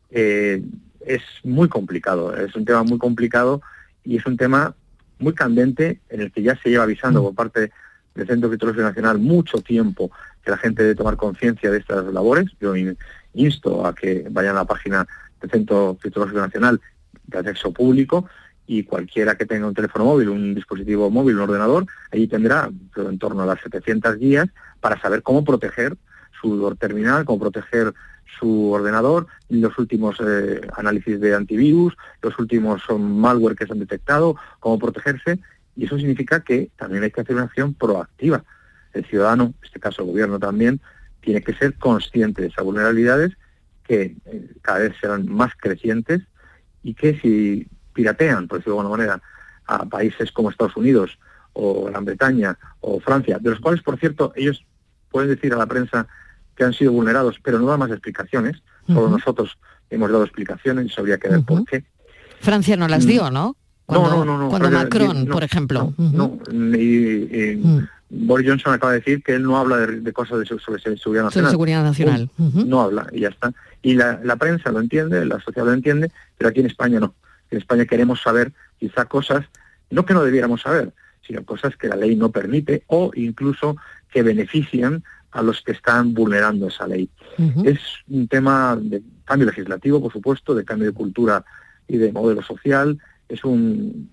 Eh, 0.09 0.63
es 1.05 1.21
muy 1.43 1.67
complicado, 1.67 2.35
es 2.35 2.55
un 2.55 2.65
tema 2.65 2.83
muy 2.83 2.97
complicado 2.97 3.61
y 4.05 4.17
es 4.17 4.25
un 4.25 4.37
tema 4.37 4.73
muy 5.19 5.33
candente 5.33 5.99
en 6.09 6.21
el 6.21 6.31
que 6.31 6.41
ya 6.41 6.55
se 6.61 6.69
lleva 6.69 6.83
avisando 6.83 7.21
por 7.23 7.35
parte 7.35 7.71
del 8.13 8.27
Centro 8.27 8.49
Criptología 8.49 8.83
Nacional 8.83 9.17
mucho 9.19 9.59
tiempo 9.61 10.11
que 10.43 10.51
la 10.51 10.57
gente 10.57 10.83
debe 10.83 10.95
tomar 10.95 11.17
conciencia 11.17 11.69
de 11.71 11.79
estas 11.79 12.05
labores. 12.13 12.45
Yo 12.61 12.75
in- 12.75 12.97
insto 13.33 13.85
a 13.85 13.93
que 13.93 14.27
vayan 14.29 14.55
a 14.55 14.59
la 14.59 14.65
página 14.65 15.05
del 15.41 15.49
Centro 15.51 15.97
Criptológico 15.99 16.39
Nacional 16.39 16.79
de 17.27 17.37
acceso 17.39 17.73
público 17.73 18.29
y 18.67 18.83
cualquiera 18.83 19.35
que 19.35 19.45
tenga 19.45 19.67
un 19.67 19.73
teléfono 19.73 20.05
móvil, 20.05 20.29
un 20.29 20.55
dispositivo 20.55 21.09
móvil, 21.09 21.35
un 21.35 21.41
ordenador, 21.41 21.85
allí 22.11 22.27
tendrá 22.27 22.69
en 22.95 23.19
torno 23.19 23.43
a 23.43 23.45
las 23.45 23.59
700 23.61 24.17
guías 24.17 24.47
para 24.79 24.99
saber 25.01 25.21
cómo 25.21 25.43
proteger 25.43 25.97
su 26.41 26.75
terminal, 26.79 27.25
cómo 27.25 27.39
proteger 27.39 27.93
su 28.39 28.71
ordenador, 28.71 29.27
los 29.49 29.77
últimos 29.77 30.17
eh, 30.19 30.61
análisis 30.75 31.19
de 31.19 31.35
antivirus, 31.35 31.95
los 32.21 32.37
últimos 32.39 32.83
malware 32.89 33.55
que 33.55 33.65
se 33.65 33.73
han 33.73 33.79
detectado, 33.79 34.35
cómo 34.59 34.79
protegerse, 34.79 35.39
y 35.75 35.85
eso 35.85 35.97
significa 35.97 36.41
que 36.41 36.69
también 36.77 37.03
hay 37.03 37.11
que 37.11 37.21
hacer 37.21 37.35
una 37.35 37.45
acción 37.45 37.73
proactiva. 37.73 38.43
El 38.93 39.05
ciudadano, 39.05 39.45
en 39.45 39.55
este 39.63 39.79
caso 39.79 40.01
el 40.01 40.09
gobierno 40.09 40.39
también, 40.39 40.79
tiene 41.21 41.41
que 41.41 41.53
ser 41.53 41.75
consciente 41.75 42.41
de 42.41 42.47
esas 42.49 42.63
vulnerabilidades 42.63 43.35
que 43.83 44.15
eh, 44.25 44.49
cada 44.61 44.79
vez 44.79 44.93
serán 44.99 45.27
más 45.27 45.51
crecientes 45.57 46.21
y 46.83 46.93
que 46.93 47.19
si 47.19 47.67
piratean, 47.93 48.47
por 48.47 48.59
decirlo 48.59 48.75
de 48.75 48.81
alguna 48.81 48.97
manera, 48.97 49.21
a 49.67 49.85
países 49.85 50.31
como 50.31 50.49
Estados 50.49 50.77
Unidos 50.77 51.17
o 51.53 51.85
Gran 51.85 52.05
Bretaña 52.05 52.57
o 52.81 52.99
Francia, 52.99 53.39
de 53.39 53.49
los 53.49 53.59
cuales, 53.59 53.81
por 53.81 53.97
cierto, 53.97 54.33
ellos 54.35 54.65
pueden 55.09 55.29
decir 55.29 55.53
a 55.53 55.57
la 55.57 55.65
prensa 55.65 56.07
que 56.55 56.63
han 56.63 56.73
sido 56.73 56.91
vulnerados, 56.91 57.37
pero 57.43 57.59
no 57.59 57.67
dan 57.67 57.79
más 57.79 57.91
explicaciones, 57.91 58.61
solo 58.87 59.09
nosotros 59.09 59.57
hemos 59.89 60.09
dado 60.11 60.23
explicaciones 60.23 60.97
habría 60.97 61.17
que 61.17 61.29
ver 61.29 61.41
por 61.43 61.65
qué. 61.65 61.83
Francia 62.41 62.75
no 62.77 62.87
las 62.87 63.05
Mm. 63.05 63.07
dio, 63.07 63.31
¿no? 63.31 63.55
Cuando, 63.85 64.09
no, 64.09 64.25
no, 64.25 64.37
no. 64.37 64.49
cuando 64.49 64.69
Francia- 64.69 64.83
Macron, 64.85 65.25
no, 65.27 65.33
por 65.33 65.43
ejemplo. 65.43 65.93
No, 65.97 66.39
y, 66.51 66.81
y 66.81 67.55
Mm. 67.57 67.87
Boris 68.09 68.47
Johnson 68.47 68.73
acaba 68.73 68.93
de 68.93 68.99
decir 68.99 69.23
que 69.23 69.33
él 69.35 69.43
no 69.43 69.57
habla 69.57 69.77
de, 69.77 69.99
de 70.01 70.13
cosas 70.13 70.39
de, 70.39 70.45
sobre 70.45 70.79
seguridad 70.79 70.99
Sobre 71.01 71.21
nacional. 71.23 71.51
seguridad 71.51 71.83
nacional. 71.83 72.29
No 72.37 72.81
habla 72.81 73.07
y 73.11 73.21
ya 73.21 73.29
está. 73.29 73.51
Y 73.81 73.95
la, 73.95 74.19
la 74.23 74.35
prensa 74.37 74.71
lo 74.71 74.79
entiende, 74.79 75.25
la 75.25 75.39
sociedad 75.39 75.65
lo 75.67 75.73
entiende, 75.73 76.11
pero 76.37 76.49
aquí 76.49 76.59
en 76.61 76.67
España 76.67 76.99
no. 76.99 77.13
En 77.51 77.57
España 77.57 77.85
queremos 77.85 78.21
saber 78.21 78.51
quizá 78.79 79.05
cosas, 79.05 79.45
no 79.89 80.05
que 80.05 80.13
no 80.13 80.23
debiéramos 80.23 80.61
saber, 80.61 80.93
sino 81.25 81.43
cosas 81.43 81.75
que 81.77 81.87
la 81.87 81.95
ley 81.95 82.15
no 82.15 82.29
permite 82.31 82.83
o 82.87 83.11
incluso 83.15 83.75
que 84.11 84.23
benefician 84.23 85.03
a 85.35 85.43
los 85.43 85.61
que 85.61 85.73
están 85.73 86.13
vulnerando 86.13 86.67
esa 86.69 86.87
ley. 86.87 87.09
Es 87.65 87.79
un 88.07 88.25
tema 88.29 88.77
de 88.81 89.03
cambio 89.25 89.47
legislativo, 89.47 90.01
por 90.01 90.13
supuesto, 90.13 90.55
de 90.55 90.63
cambio 90.63 90.87
de 90.87 90.93
cultura 90.93 91.43
y 91.89 91.97
de 91.97 92.13
modelo 92.13 92.41
social, 92.41 92.97
es 93.27 93.43
un, 93.43 94.09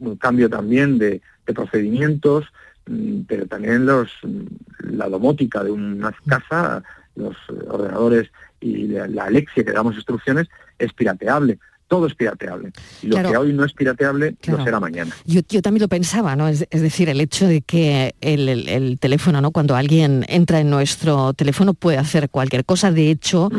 un 0.00 0.16
cambio 0.16 0.50
también 0.50 0.98
de, 0.98 1.22
de 1.46 1.54
procedimientos, 1.54 2.46
mm, 2.86 3.20
pero 3.28 3.46
también 3.46 3.86
los, 3.86 4.10
mm, 4.24 4.96
la 4.96 5.08
domótica 5.08 5.62
de 5.62 5.70
una 5.70 6.12
casa, 6.26 6.82
los 7.14 7.36
eh, 7.48 7.52
ordenadores 7.68 8.32
y 8.60 8.88
la, 8.88 9.06
la 9.06 9.24
Alexia 9.26 9.64
que 9.64 9.72
damos 9.72 9.94
instrucciones 9.94 10.48
es 10.80 10.92
pirateable. 10.92 11.60
Todo 11.88 12.08
es 12.08 12.14
pirateable. 12.16 12.72
Y 13.00 13.06
lo 13.06 13.12
Claro. 13.14 13.30
que 13.30 13.36
hoy 13.36 13.52
no 13.52 13.64
es 13.64 13.72
pirateable 13.72 14.34
Claro. 14.40 14.58
lo 14.58 14.64
será 14.64 14.80
mañana. 14.80 15.14
Yo, 15.24 15.40
yo 15.48 15.62
también 15.62 15.82
lo 15.82 15.88
pensaba, 15.88 16.34
¿no? 16.34 16.48
Es, 16.48 16.66
es 16.70 16.82
decir, 16.82 17.08
el 17.08 17.20
hecho 17.20 17.46
de 17.46 17.60
que 17.62 18.14
el, 18.20 18.48
el- 18.48 18.68
el 18.68 18.98
teléfono, 18.98 19.40
¿no? 19.40 19.52
Cuando 19.52 19.76
alguien 19.76 20.24
entra 20.28 20.58
en 20.58 20.68
nuestro 20.68 21.32
teléfono 21.34 21.74
puede 21.74 21.98
hacer 21.98 22.28
cualquier 22.28 22.64
cosa. 22.64 22.90
De 22.90 23.08
hecho, 23.10 23.50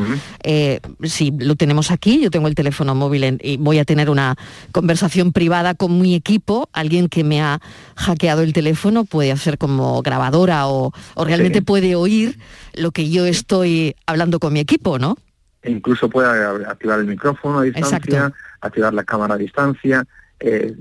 eh, 0.44 0.82
si 1.04 1.32
lo 1.40 1.56
tenemos 1.56 1.90
aquí, 1.90 2.20
yo 2.22 2.30
tengo 2.30 2.50
el 2.50 2.56
teléfono 2.56 2.94
móvil 2.96 3.24
en- 3.24 3.40
y 3.42 3.56
voy 3.58 3.80
a 3.80 3.86
tener 3.86 4.10
una 4.10 4.36
conversación 4.74 5.32
privada 5.32 5.74
con 5.74 6.02
mi 6.02 6.14
equipo, 6.14 6.70
alguien 6.74 7.08
que 7.08 7.24
me 7.24 7.42
ha 7.42 7.62
hackeado 7.96 8.42
el 8.42 8.52
teléfono 8.52 9.06
puede 9.06 9.32
hacer 9.32 9.58
como 9.58 10.02
grabadora 10.02 10.68
o, 10.68 10.92
o 11.16 11.24
realmente 11.26 11.60
Sí. 11.60 11.66
puede 11.66 11.96
oír 11.96 12.38
lo 12.74 12.92
que 12.92 13.10
yo 13.10 13.26
estoy 13.26 13.96
hablando 14.06 14.40
con 14.40 14.52
mi 14.54 14.60
equipo, 14.60 15.00
¿no? 15.00 15.18
E 15.62 15.72
incluso 15.72 16.10
puede 16.10 16.28
activar 16.66 17.00
el 17.00 17.06
micrófono 17.08 17.60
a 17.60 17.64
distancia, 17.64 17.98
Exacto. 17.98 18.36
activar 18.62 18.94
la 18.94 19.04
cámara 19.04 19.34
a 19.36 19.38
distancia, 19.38 20.06
eh, 20.40 20.74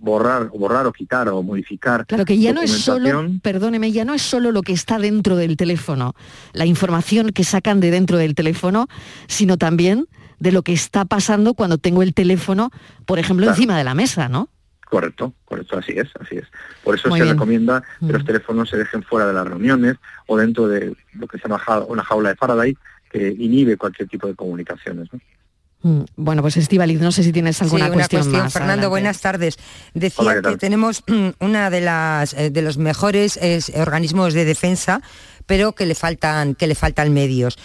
borrar, 0.00 0.48
borrar 0.48 0.86
o 0.86 0.92
quitar 0.92 1.28
o 1.28 1.42
modificar. 1.42 2.06
Claro 2.06 2.24
que 2.24 2.38
ya 2.38 2.52
no 2.54 2.62
es 2.62 2.70
solo, 2.70 3.26
perdóneme, 3.42 3.92
ya 3.92 4.04
no 4.06 4.14
es 4.14 4.22
solo 4.22 4.50
lo 4.52 4.62
que 4.62 4.72
está 4.72 4.98
dentro 4.98 5.36
del 5.36 5.56
teléfono, 5.58 6.14
la 6.54 6.64
información 6.64 7.30
que 7.30 7.44
sacan 7.44 7.80
de 7.80 7.90
dentro 7.90 8.16
del 8.16 8.34
teléfono, 8.34 8.88
sino 9.28 9.58
también 9.58 10.06
de 10.40 10.50
lo 10.50 10.62
que 10.62 10.72
está 10.72 11.04
pasando 11.04 11.52
cuando 11.54 11.76
tengo 11.78 12.02
el 12.02 12.14
teléfono, 12.14 12.70
por 13.04 13.18
ejemplo, 13.18 13.44
Claro. 13.44 13.56
encima 13.56 13.76
de 13.78 13.84
la 13.84 13.94
mesa, 13.94 14.28
¿no? 14.30 14.48
Correcto, 14.88 15.32
correcto, 15.44 15.78
así 15.78 15.92
es, 15.92 16.08
así 16.20 16.36
es. 16.36 16.46
Por 16.82 16.94
eso 16.96 17.08
Muy 17.08 17.18
se 17.20 17.24
bien. 17.24 17.36
recomienda 17.36 17.82
que 18.00 18.06
Mm. 18.06 18.10
los 18.12 18.24
teléfonos 18.24 18.68
se 18.70 18.76
dejen 18.78 19.02
fuera 19.02 19.26
de 19.26 19.32
las 19.34 19.46
reuniones 19.46 19.96
o 20.26 20.36
dentro 20.36 20.68
de 20.68 20.94
lo 21.14 21.26
que 21.28 21.38
se 21.38 21.44
llama 21.48 21.58
ja- 21.58 21.80
una 21.80 22.02
jaula 22.02 22.30
de 22.30 22.36
Faraday 22.36 22.76
que 23.12 23.28
inhibe 23.38 23.76
cualquier 23.76 24.08
tipo 24.08 24.26
de 24.26 24.34
comunicaciones. 24.34 25.08
¿no? 25.12 25.20
Mm, 25.82 26.04
Bueno, 26.16 26.42
pues 26.42 26.56
Estivaliz, 26.56 27.00
no 27.00 27.12
sé 27.12 27.22
si 27.22 27.32
tienes 27.32 27.60
alguna 27.60 27.84
sí, 27.84 27.90
una 27.90 27.94
cuestión, 27.96 28.22
cuestión. 28.22 28.42
más. 28.44 28.52
Fernando, 28.52 28.72
adelante. 28.72 28.88
buenas 28.90 29.20
tardes. 29.20 29.58
Decía 29.94 30.22
Hola, 30.24 30.34
¿qué 30.42 30.48
que 30.50 30.56
tenemos 30.56 31.02
mm, 31.06 31.28
una 31.40 31.70
de 31.70 31.80
las 31.80 32.34
eh, 32.34 32.50
de 32.50 32.62
los 32.62 32.78
mejores 32.78 33.36
eh, 33.42 33.58
organismos 33.76 34.32
de 34.34 34.44
defensa, 34.44 35.02
pero 35.46 35.72
que 35.72 35.86
le 35.86 35.94
faltan 35.94 36.54
que 36.54 36.66
le 36.66 36.74
faltan 36.74 37.12
medios. 37.12 37.58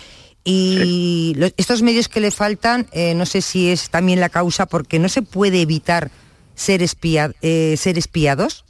Y 0.44 1.34
lo- 1.38 1.50
estos 1.58 1.82
medios 1.82 2.08
que 2.08 2.20
le 2.22 2.32
faltan, 2.32 2.88
eh, 2.92 3.14
no 3.16 3.26
sé 3.26 3.42
si 3.42 3.70
es 3.70 3.90
también 3.90 4.20
la 4.20 4.30
causa 4.30 4.66
porque 4.66 4.98
no 5.00 5.10
se 5.10 5.22
puede 5.22 5.62
evitar 5.62 6.10
ser 6.56 6.82
espía- 6.82 7.34
eh, 7.42 7.76
ser 7.78 7.98
espiados. 7.98 8.64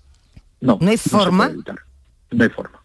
No, 0.60 0.78
no 0.82 0.90
hay 0.90 0.98
se 0.98 1.10
forma. 1.10 1.46
puede 1.46 1.54
evitar. 1.56 1.76
No 2.32 2.44
hay 2.44 2.50
forma. 2.50 2.84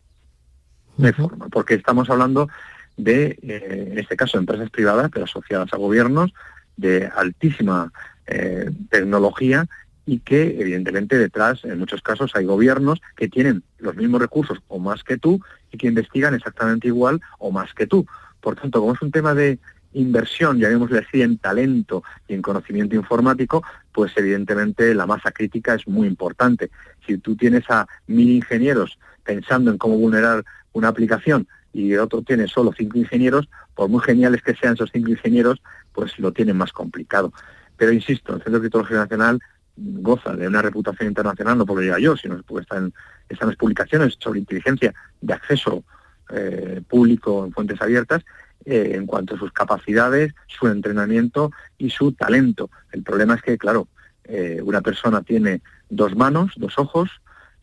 No 0.99 1.07
hay 1.07 1.13
forma, 1.15 1.49
porque 1.49 1.75
estamos 1.75 2.09
hablando 2.11 2.49
de, 2.97 3.39
eh, 3.43 3.89
en 3.93 3.99
este 3.99 4.17
caso, 4.17 4.39
empresas 4.39 4.71
privadas, 4.71 5.11
pero 5.13 5.25
asociadas 5.25 5.73
a 5.73 5.77
gobiernos 5.77 6.33
de 6.77 7.07
altísima 7.15 7.93
eh, 8.27 8.71
tecnología 8.91 9.67
y 10.05 10.19
que, 10.19 10.61
evidentemente, 10.61 11.17
detrás, 11.17 11.65
en 11.65 11.79
muchos 11.79 12.03
casos, 12.03 12.33
hay 12.35 12.45
gobiernos 12.45 13.01
que 13.17 13.29
tienen 13.29 13.63
los 13.79 13.95
mismos 13.95 14.21
recursos 14.21 14.59
o 14.69 14.79
más 14.79 15.05
que 15.05 15.17
tú 15.17 15.41
y 15.71 15.79
que 15.79 15.87
investigan 15.87 16.35
exactamente 16.35 16.89
igual 16.89 17.21
o 17.39 17.51
más 17.51 17.73
que 17.75 17.87
tú. 17.87 18.07
Por 18.41 18.57
tanto, 18.57 18.81
como 18.81 18.95
es 18.95 19.03
un 19.03 19.13
tema 19.13 19.35
de 19.35 19.59
inversión, 19.95 20.59
llamémosle 20.59 21.01
así, 21.01 21.23
en 21.23 21.39
talento 21.39 22.03
y 22.27 22.35
en 22.35 22.43
conocimiento 22.43 22.97
informático, 22.97 23.63
pues 23.93 24.13
evidentemente 24.17 24.95
la 24.95 25.07
masa 25.07 25.31
crítica 25.31 25.75
es 25.75 25.87
muy 25.87 26.09
importante. 26.09 26.71
Si 27.07 27.19
tú 27.19 27.37
tienes 27.37 27.69
a 27.71 27.87
mil 28.07 28.31
ingenieros 28.31 28.99
pensando 29.23 29.71
en 29.71 29.79
cómo 29.79 29.97
vulnerar 29.97 30.45
una 30.73 30.89
aplicación 30.89 31.47
y 31.73 31.95
otro 31.97 32.23
tiene 32.23 32.49
solo 32.49 32.73
cinco 32.77 32.99
ingenieros, 32.99 33.49
por 33.75 33.89
muy 33.89 34.01
geniales 34.03 34.43
que 34.43 34.55
sean 34.55 34.75
esos 34.75 34.91
cinco 34.93 35.11
ingenieros, 35.11 35.63
pues 35.93 36.19
lo 36.19 36.33
tienen 36.33 36.57
más 36.57 36.73
complicado. 36.73 37.33
Pero 37.77 37.93
insisto, 37.93 38.35
el 38.35 38.43
Centro 38.43 38.55
de 38.55 38.61
Criptología 38.61 38.99
Nacional 38.99 39.41
goza 39.77 40.35
de 40.37 40.47
una 40.47 40.63
reputación 40.63 41.09
internacional, 41.09 41.59
no 41.59 41.67
porque 41.67 41.81
lo 41.81 41.85
diga 41.87 41.99
yo, 41.99 42.17
sino 42.17 42.43
porque 42.43 42.63
están, 42.63 42.93
están 43.29 43.49
las 43.49 43.57
publicaciones 43.57 44.17
sobre 44.19 44.41
inteligencia 44.41 44.95
de 45.21 45.33
acceso 45.33 45.85
eh, 46.31 46.83
público 46.89 47.45
en 47.45 47.53
fuentes 47.53 47.81
abiertas 47.81 48.23
eh, 48.65 48.93
en 48.95 49.07
cuanto 49.07 49.35
a 49.35 49.39
sus 49.39 49.53
capacidades, 49.53 50.35
su 50.47 50.69
entrenamiento 50.69 51.51
y 51.79 51.91
su 51.91 52.13
talento. 52.13 52.71
El 52.93 53.03
problema 53.03 53.35
es 53.35 53.43
que, 53.43 53.59
claro, 53.59 53.89
eh, 54.25 54.61
una 54.63 54.83
persona 54.83 55.23
tiene 55.23 55.63
dos 55.89 56.15
manos, 56.15 56.53
dos 56.57 56.79
ojos 56.79 57.11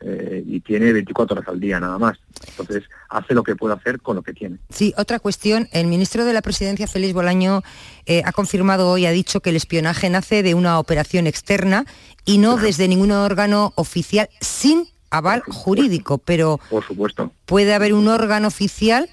eh, 0.02 0.44
y 0.46 0.62
tiene 0.62 0.94
24 0.94 1.36
horas 1.38 1.48
al 1.50 1.60
día 1.60 1.80
nada 1.80 1.98
más. 1.98 2.18
Entonces, 2.48 2.84
hace 3.10 3.34
lo 3.34 3.44
que 3.44 3.56
puede 3.56 3.76
hacer 3.76 4.00
con 4.00 4.16
lo 4.16 4.24
que 4.24 4.34
tiene. 4.34 4.58
Sí, 4.70 4.94
otra 4.98 5.20
cuestión. 5.20 5.68
El 5.72 5.88
ministro 5.88 6.26
de 6.26 6.34
la 6.34 6.42
Presidencia, 6.42 6.88
Félix 6.88 7.14
Bolaño, 7.14 7.62
eh, 8.06 8.22
ha 8.26 8.32
confirmado 8.32 8.90
hoy, 8.90 9.06
ha 9.06 9.12
dicho 9.12 9.42
que 9.42 9.50
el 9.50 9.56
espionaje 9.58 10.10
nace 10.10 10.42
de 10.42 10.54
una 10.54 10.80
operación 10.80 11.28
externa 11.28 11.86
y 12.26 12.38
no 12.38 12.58
desde 12.58 12.88
ningún 12.88 13.12
órgano 13.12 13.74
oficial 13.76 14.30
sin 14.40 14.86
aval 15.10 15.42
jurídico, 15.42 16.18
pero 16.20 16.60
Por 16.70 16.86
supuesto. 16.86 17.34
puede 17.46 17.74
haber 17.74 17.94
un 17.94 18.08
órgano 18.08 18.48
oficial 18.48 19.10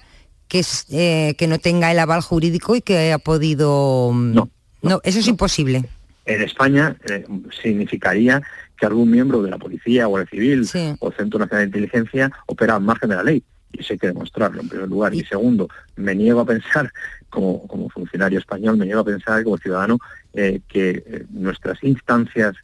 que, 0.48 0.60
es, 0.60 0.86
eh, 0.90 1.34
que 1.38 1.46
no 1.48 1.58
tenga 1.58 1.90
el 1.90 1.98
aval 1.98 2.20
jurídico 2.20 2.76
y 2.76 2.82
que 2.82 2.98
haya 2.98 3.18
podido... 3.18 4.12
No, 4.14 4.50
no, 4.82 5.00
eso 5.02 5.18
es 5.18 5.26
imposible. 5.26 5.88
En 6.26 6.42
España 6.42 6.96
eh, 7.08 7.24
significaría 7.62 8.42
que 8.76 8.86
algún 8.86 9.10
miembro 9.10 9.42
de 9.42 9.50
la 9.50 9.58
policía, 9.58 10.06
Guardia 10.06 10.30
Civil 10.30 10.66
Sí. 10.66 10.94
o 11.00 11.10
Centro 11.12 11.38
Nacional 11.38 11.64
de 11.70 11.78
Inteligencia 11.78 12.30
opera 12.46 12.76
al 12.76 12.82
margen 12.82 13.10
de 13.10 13.16
la 13.16 13.22
ley. 13.24 13.42
Y 13.72 13.80
eso 13.80 13.92
hay 13.94 13.98
que 13.98 14.06
demostrarlo, 14.08 14.60
en 14.60 14.68
primer 14.68 14.88
lugar. 14.88 15.14
Y 15.14 15.24
segundo, 15.24 15.68
me 15.96 16.14
niego 16.14 16.40
a 16.40 16.46
pensar, 16.46 16.90
como, 17.30 17.66
como 17.66 17.88
funcionario 17.88 18.38
español, 18.38 18.76
me 18.76 18.86
niego 18.86 19.00
a 19.00 19.04
pensar 19.04 19.42
como 19.44 19.58
ciudadano, 19.58 19.98
eh, 20.34 20.60
que 20.68 21.02
eh, 21.06 21.24
nuestras 21.30 21.82
instancias, 21.82 22.54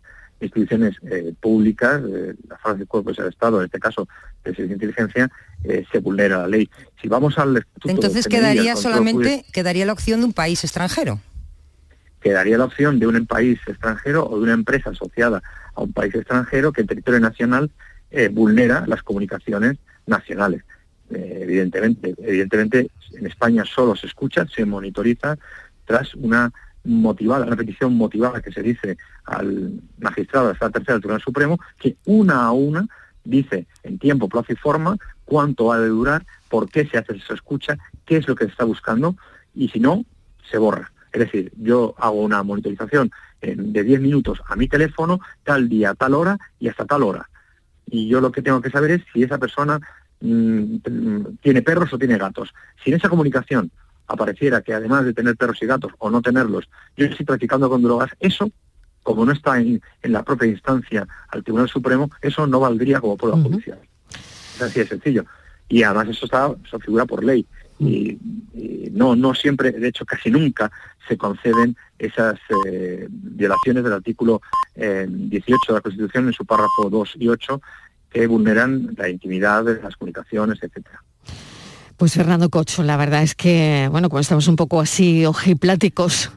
instituciones 0.40 0.96
eh, 1.09 1.33
públicas, 1.40 2.03
eh, 2.09 2.35
las 2.48 2.61
fuerzas 2.61 2.81
de 2.81 2.87
cuerpos 2.87 3.16
del 3.16 3.29
Estado, 3.29 3.61
en 3.61 3.66
este 3.66 3.79
caso 3.79 4.09
de 4.44 4.51
Inteligencia, 4.64 5.31
eh, 5.64 5.85
se 5.92 5.98
vulnera 6.01 6.38
la 6.38 6.48
ley. 6.48 6.68
Si 7.01 7.07
vamos 7.09 7.38
al 7.38 7.57
Estatuto 7.57 7.88
Entonces 7.90 8.27
quedaría 8.27 8.75
solamente, 8.75 9.44
quedaría 9.53 9.87
la 9.87 9.92
opción 9.92 10.20
de 10.20 10.27
un 10.27 10.33
país 10.33 10.64
extranjero. 10.64 11.20
quedaría 12.20 12.57
la 12.59 12.64
opción 12.64 12.98
de 12.98 13.07
un 13.07 13.27
país 13.27 13.59
extranjero 13.66 14.29
o 14.29 14.37
de 14.37 14.42
una 14.44 14.53
empresa 14.55 14.90
asociada 14.90 15.42
a 15.74 15.82
un 15.82 15.92
país 15.92 16.14
extranjero 16.14 16.72
que 16.72 16.82
en 16.82 16.87
territorio 16.87 17.20
nacional 17.20 17.70
eh, 18.11 18.28
vulnera 18.28 18.85
las 18.87 19.02
comunicaciones 19.02 19.78
nacionales. 20.06 20.62
Eh, 21.11 21.40
evidentemente, 21.42 22.14
evidentemente 22.18 22.90
en 23.12 23.26
España 23.26 23.64
solo 23.64 23.96
se 23.96 24.06
escucha, 24.06 24.46
se 24.46 24.64
monitoriza 24.64 25.37
tras 25.85 26.14
una 26.14 26.52
motivada, 26.85 27.46
una 27.46 27.56
petición 27.56 27.94
motivada 27.94 28.40
que 28.40 28.52
se 28.52 28.62
dice 28.62 28.96
al 29.24 29.80
magistrado 29.98 30.48
de 30.48 30.54
la 30.61 30.70
tercera 30.70 30.94
del 30.94 31.02
Tribunal 31.02 31.22
Supremo, 31.22 31.61
que 31.78 31.96
una 32.06 32.44
a 32.44 32.52
una 32.52 32.87
dice 33.24 33.66
en 33.82 33.98
tiempo, 33.98 34.28
plazo 34.28 34.52
y 34.52 34.56
forma 34.56 34.96
cuánto 35.24 35.72
ha 35.72 35.78
de 35.78 35.88
durar, 35.88 36.26
por 36.48 36.68
qué 36.68 36.87
se 36.87 36.98
hace 36.98 37.16
esa 37.16 37.35
escucha, 37.35 37.78
qué 38.04 38.16
es 38.16 38.26
lo 38.26 38.35
que 38.35 38.44
se 38.46 38.50
está 38.50 38.64
buscando 38.64 39.16
y 39.54 39.68
si 39.68 39.80
no, 39.80 40.04
se 40.50 40.58
borra. 40.58 40.92
Es 41.12 41.20
decir, 41.20 41.52
yo 41.56 41.94
hago 41.98 42.20
una 42.20 42.42
monitorización 42.42 43.11
de 43.42 43.83
10 43.85 44.00
minutos 44.00 44.40
a 44.46 44.57
mi 44.57 44.68
teléfono, 44.68 45.20
tal 45.42 45.68
día, 45.68 45.94
tal 45.94 46.14
hora 46.14 46.38
y 46.59 46.68
hasta 46.68 46.85
tal 46.85 47.02
hora. 47.02 47.28
Y 47.87 48.09
yo 48.09 48.20
lo 48.20 48.33
que 48.33 48.42
tengo 48.42 48.61
que 48.61 48.70
saber 48.70 48.92
es 48.92 49.02
si 49.12 49.22
esa 49.22 49.38
persona 49.38 49.81
mm, 50.20 50.76
tiene 51.40 51.62
perros 51.62 51.92
o 51.92 51.98
tiene 51.98 52.16
gatos. 52.16 52.55
Si 52.83 52.90
en 52.90 52.96
esa 52.96 53.09
comunicación 53.09 53.70
apareciera 54.07 54.62
que 54.62 54.74
además 54.74 55.05
de 55.05 55.12
tener 55.12 55.37
perros 55.37 55.62
y 55.62 55.66
gatos 55.66 55.92
o 55.98 56.11
no 56.11 56.22
tenerlos, 56.22 56.68
yo 56.96 57.07
estoy 57.07 57.26
practicando 57.26 57.68
con 57.68 57.83
drogas, 57.83 58.11
eso, 58.20 58.50
como 59.02 59.24
no 59.24 59.33
está 59.33 59.61
en, 59.61 59.83
en 60.02 60.12
la 60.12 60.22
propia 60.22 60.48
instancia 60.48 61.07
al 61.28 61.42
Tribunal 61.42 61.68
Supremo, 61.68 62.11
eso 62.20 62.46
no 62.46 62.61
valdría 62.61 63.00
como 63.00 63.16
prueba 63.16 63.38
judicial. 63.38 63.81
Es 64.55 64.62
así 64.62 64.81
de 64.81 64.87
sencillo. 64.87 65.24
Y 65.68 65.83
además 65.83 66.09
eso 66.09 66.26
está, 66.26 66.55
eso 66.64 66.78
figura 66.78 67.07
por 67.07 67.24
ley. 67.24 67.46
Y, 67.83 68.18
y 68.55 68.90
no, 68.92 69.16
no 69.16 69.35
siempre, 69.35 69.73
de 69.73 69.88
hecho 69.88 70.05
casi 70.05 70.31
nunca 70.31 70.71
se 71.09 71.16
conceden 71.16 71.77
esas 71.99 72.38
eh, 72.66 73.07
violaciones 73.11 73.83
del 73.85 73.92
artículo 73.95 74.40
eh, 74.77 75.07
18 75.09 75.59
de 75.68 75.75
la 75.75 75.81
Constitución 75.81 76.27
en 76.29 76.33
su 76.33 76.45
párrafo 76.45 76.88
2 76.90 77.14
y 77.18 77.29
8 77.29 77.61
que 78.11 78.27
vulneran 78.27 78.95
la 78.97 79.09
intimidad 79.09 79.64
de 79.64 79.81
las 79.83 79.97
comunicaciones, 79.97 80.59
etcétera. 80.62 81.03
Pues 81.97 82.14
Fernando 82.14 82.51
Cocho, 82.51 82.83
la 82.83 82.97
verdad 82.97 83.23
es 83.23 83.35
que, 83.35 83.88
bueno, 83.90 84.09
como 84.09 84.21
estamos 84.21 84.49
un 84.49 84.57
poco 84.57 84.81
así 84.81 85.25
ojipláticos, 85.25 86.31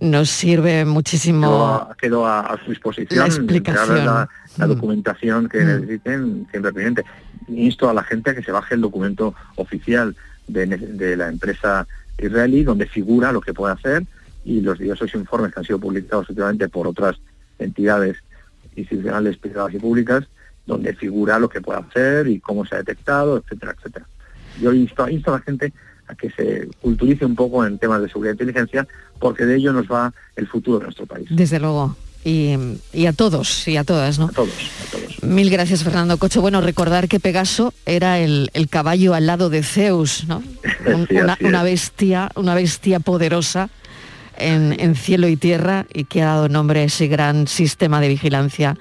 nos 0.00 0.30
sirve 0.30 0.84
muchísimo 0.84 1.88
Quedo 2.00 2.26
a, 2.26 2.40
a- 2.40 2.64
su 2.64 2.70
disposición, 2.70 3.18
la 3.18 3.26
explicación. 3.26 4.04
la 4.06 4.28
Mm. 4.58 4.68
documentación 4.68 5.48
que 5.48 5.58
Mm. 5.60 5.66
necesiten 5.66 6.46
siempre 6.50 6.72
pendiente. 6.72 7.04
Insto 7.48 7.88
a 7.88 7.94
la 7.94 8.02
gente 8.04 8.30
a 8.30 8.34
que 8.34 8.42
se 8.42 8.52
baje 8.52 8.74
el 8.74 8.80
documento 8.82 9.34
oficial 9.56 10.14
de, 10.52 11.16
la 11.16 11.28
empresa 11.28 11.86
israelí 12.18 12.64
donde 12.64 12.86
figura 12.86 13.32
lo 13.32 13.40
que 13.40 13.54
puede 13.54 13.74
hacer 13.74 14.04
y 14.44 14.60
los 14.60 14.78
diversos 14.78 15.14
informes 15.14 15.52
que 15.52 15.60
han 15.60 15.66
sido 15.66 15.78
publicados 15.78 16.28
últimamente 16.28 16.68
por 16.68 16.86
otras 16.86 17.16
entidades 17.58 18.16
institucionales 18.76 19.36
privadas 19.36 19.74
y 19.74 19.78
públicas 19.78 20.24
donde 20.66 20.94
figura 20.94 21.38
lo 21.38 21.48
que 21.48 21.60
puede 21.60 21.80
hacer 21.80 22.28
y 22.28 22.40
cómo 22.40 22.64
se 22.64 22.74
ha 22.74 22.78
detectado, 22.78 23.38
etcétera, 23.38 23.74
etcétera. 23.76 24.06
Yo 24.60 24.72
insto, 24.72 25.08
insto 25.08 25.34
a 25.34 25.38
la 25.38 25.42
gente 25.42 25.72
a 26.06 26.14
que 26.14 26.30
se 26.30 26.68
culturice 26.80 27.24
un 27.24 27.34
poco 27.34 27.64
en 27.64 27.78
temas 27.78 28.02
de 28.02 28.08
seguridad 28.08 28.32
e 28.32 28.34
inteligencia 28.34 28.86
porque 29.18 29.46
de 29.46 29.56
ello 29.56 29.72
nos 29.72 29.86
va 29.86 30.12
el 30.36 30.46
futuro 30.46 30.78
de 30.78 30.84
nuestro 30.84 31.06
país. 31.06 31.26
desde 31.30 31.58
luego. 31.58 31.96
Y, 32.22 32.54
y 32.92 33.06
a 33.06 33.12
todos 33.14 33.66
y 33.66 33.78
a 33.78 33.84
todas, 33.84 34.18
¿no? 34.18 34.26
A 34.26 34.32
todos, 34.32 34.50
a 34.50 34.90
todos. 34.90 35.22
Mil 35.22 35.48
gracias, 35.50 35.82
Fernando 35.84 36.18
Cocho. 36.18 36.42
Bueno, 36.42 36.60
recordar 36.60 37.08
que 37.08 37.18
Pegaso 37.18 37.72
era 37.86 38.18
el, 38.18 38.50
el 38.52 38.68
caballo 38.68 39.14
al 39.14 39.26
lado 39.26 39.48
de 39.48 39.62
Zeus, 39.62 40.24
¿no? 40.28 40.42
Sí, 41.08 41.16
una, 41.40 41.62
bestia, 41.62 42.30
una 42.34 42.54
bestia 42.54 43.00
poderosa 43.00 43.70
en, 44.36 44.78
en 44.78 44.94
cielo 44.96 45.28
y 45.28 45.36
tierra 45.36 45.86
y 45.94 46.04
que 46.04 46.20
ha 46.22 46.26
dado 46.26 46.48
nombre 46.50 46.80
a 46.80 46.84
ese 46.84 47.06
gran 47.08 47.46
sistema 47.46 48.00
de 48.02 48.08
vigilancia. 48.08 48.76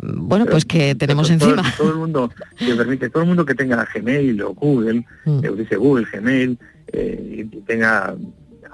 Bueno, 0.00 0.46
pues 0.46 0.64
que 0.64 0.94
tenemos 0.94 1.26
todo, 1.28 1.34
encima. 1.50 1.74
Todo 1.76 1.90
el 1.90 1.96
mundo, 1.96 2.30
me 2.60 2.74
permite, 2.76 3.10
todo 3.10 3.22
el 3.22 3.28
mundo 3.28 3.44
que 3.44 3.54
tenga 3.54 3.86
Gmail 3.92 4.40
o 4.42 4.54
Google, 4.54 5.04
Mm. 5.24 5.44
eh, 5.44 5.50
dice 5.56 5.76
Google, 5.76 6.06
Gmail, 6.12 6.58
eh, 6.92 7.36
y 7.38 7.44
tenga, 7.62 8.14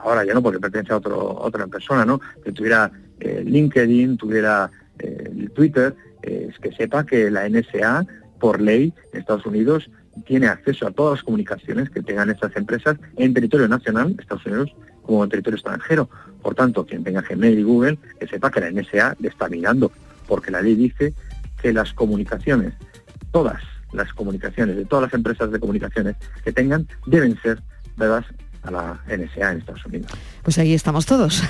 ahora 0.02 0.24
ya 0.24 0.34
no 0.34 0.42
porque 0.42 0.58
pertenece 0.60 0.92
a, 0.92 0.96
otro, 0.98 1.36
otra 1.40 1.66
persona, 1.66 2.04
¿no? 2.04 2.20
Que 2.44 2.52
tuviera 2.52 2.90
eh, 3.24 3.42
LinkedIn, 3.44 4.16
tuviera 4.16 4.70
eh, 4.98 5.48
Twitter, 5.54 5.94
eh, 6.22 6.48
es 6.50 6.58
que 6.58 6.72
sepa 6.72 7.04
que 7.04 7.30
la 7.30 7.48
NSA, 7.48 8.06
por 8.38 8.60
ley, 8.60 8.92
en 9.12 9.20
Estados 9.20 9.46
Unidos, 9.46 9.90
tiene 10.26 10.46
acceso 10.46 10.86
a 10.86 10.92
todas 10.92 11.18
las 11.18 11.24
comunicaciones 11.24 11.90
que 11.90 12.02
tengan 12.02 12.30
estas 12.30 12.54
empresas 12.56 12.96
en 13.16 13.34
territorio 13.34 13.66
nacional, 13.66 14.14
Estados 14.18 14.46
Unidos, 14.46 14.74
como 15.02 15.24
en 15.24 15.30
territorio 15.30 15.56
extranjero. 15.56 16.08
Por 16.42 16.54
tanto, 16.54 16.86
quien 16.86 17.02
tenga 17.02 17.22
Gmail 17.22 17.58
y 17.58 17.62
Google, 17.62 17.98
que 18.20 18.26
sepa 18.26 18.50
que 18.50 18.60
la 18.60 18.70
NSA 18.70 19.16
le 19.18 19.28
está 19.28 19.48
mirando, 19.48 19.90
porque 20.28 20.50
la 20.50 20.62
ley 20.62 20.74
dice 20.74 21.14
que 21.60 21.72
las 21.72 21.92
comunicaciones, 21.94 22.74
todas 23.32 23.60
las 23.92 24.12
comunicaciones 24.12 24.76
de 24.76 24.84
todas 24.84 25.04
las 25.04 25.14
empresas 25.14 25.50
de 25.50 25.58
comunicaciones 25.58 26.16
que 26.44 26.52
tengan, 26.52 26.86
deben 27.06 27.40
ser 27.40 27.62
dadas 27.96 28.26
a 28.64 28.70
la 28.70 29.00
NSA 29.06 29.52
en 29.52 29.58
Estados 29.58 29.84
Unidos. 29.86 30.10
Pues 30.42 30.58
ahí 30.58 30.74
estamos 30.74 31.06
todos. 31.06 31.42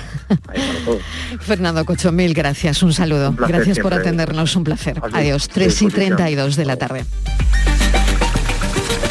Ahí 0.47 0.61
todos. 0.85 1.01
Fernando 1.41 1.83
Cocho, 1.85 2.11
mil 2.11 2.33
gracias, 2.33 2.83
un 2.83 2.93
saludo. 2.93 3.29
Un 3.29 3.35
placer 3.35 3.55
gracias 3.55 3.79
por 3.79 3.93
atendernos, 3.93 4.55
un 4.55 4.63
placer. 4.63 5.01
Adiós, 5.13 5.43
a 5.43 5.45
su 5.45 5.51
3 5.51 5.65
y 5.65 5.85
disposición. 5.85 6.17
32 6.17 6.55
de 6.55 6.65
la 6.65 6.77
tarde. 6.77 7.05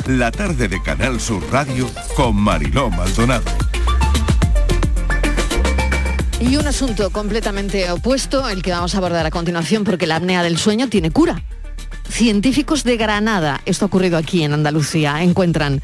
La 0.07 0.31
tarde 0.31 0.69
de 0.69 0.83
Canal 0.83 1.19
Sur 1.19 1.43
Radio 1.51 1.91
con 2.15 2.37
Mariló 2.37 2.91
Maldonado. 2.91 3.45
Y 6.41 6.57
un 6.57 6.67
asunto 6.67 7.09
completamente 7.11 7.91
opuesto, 7.91 8.49
el 8.51 8.63
que 8.63 8.71
vamos 8.71 8.95
a 8.95 8.99
abordar 8.99 9.25
a 9.25 9.31
continuación, 9.31 9.85
porque 9.85 10.07
la 10.07 10.17
apnea 10.17 10.43
del 10.43 10.59
sueño 10.59 10.89
tiene 10.89 11.11
cura. 11.11 11.43
Científicos 12.09 12.85
de 12.85 12.99
Granada, 12.99 13.63
esto 13.65 13.87
ha 13.87 13.89
ocurrido 13.89 14.19
aquí 14.19 14.43
en 14.43 14.53
Andalucía, 14.53 15.23
encuentran 15.23 15.81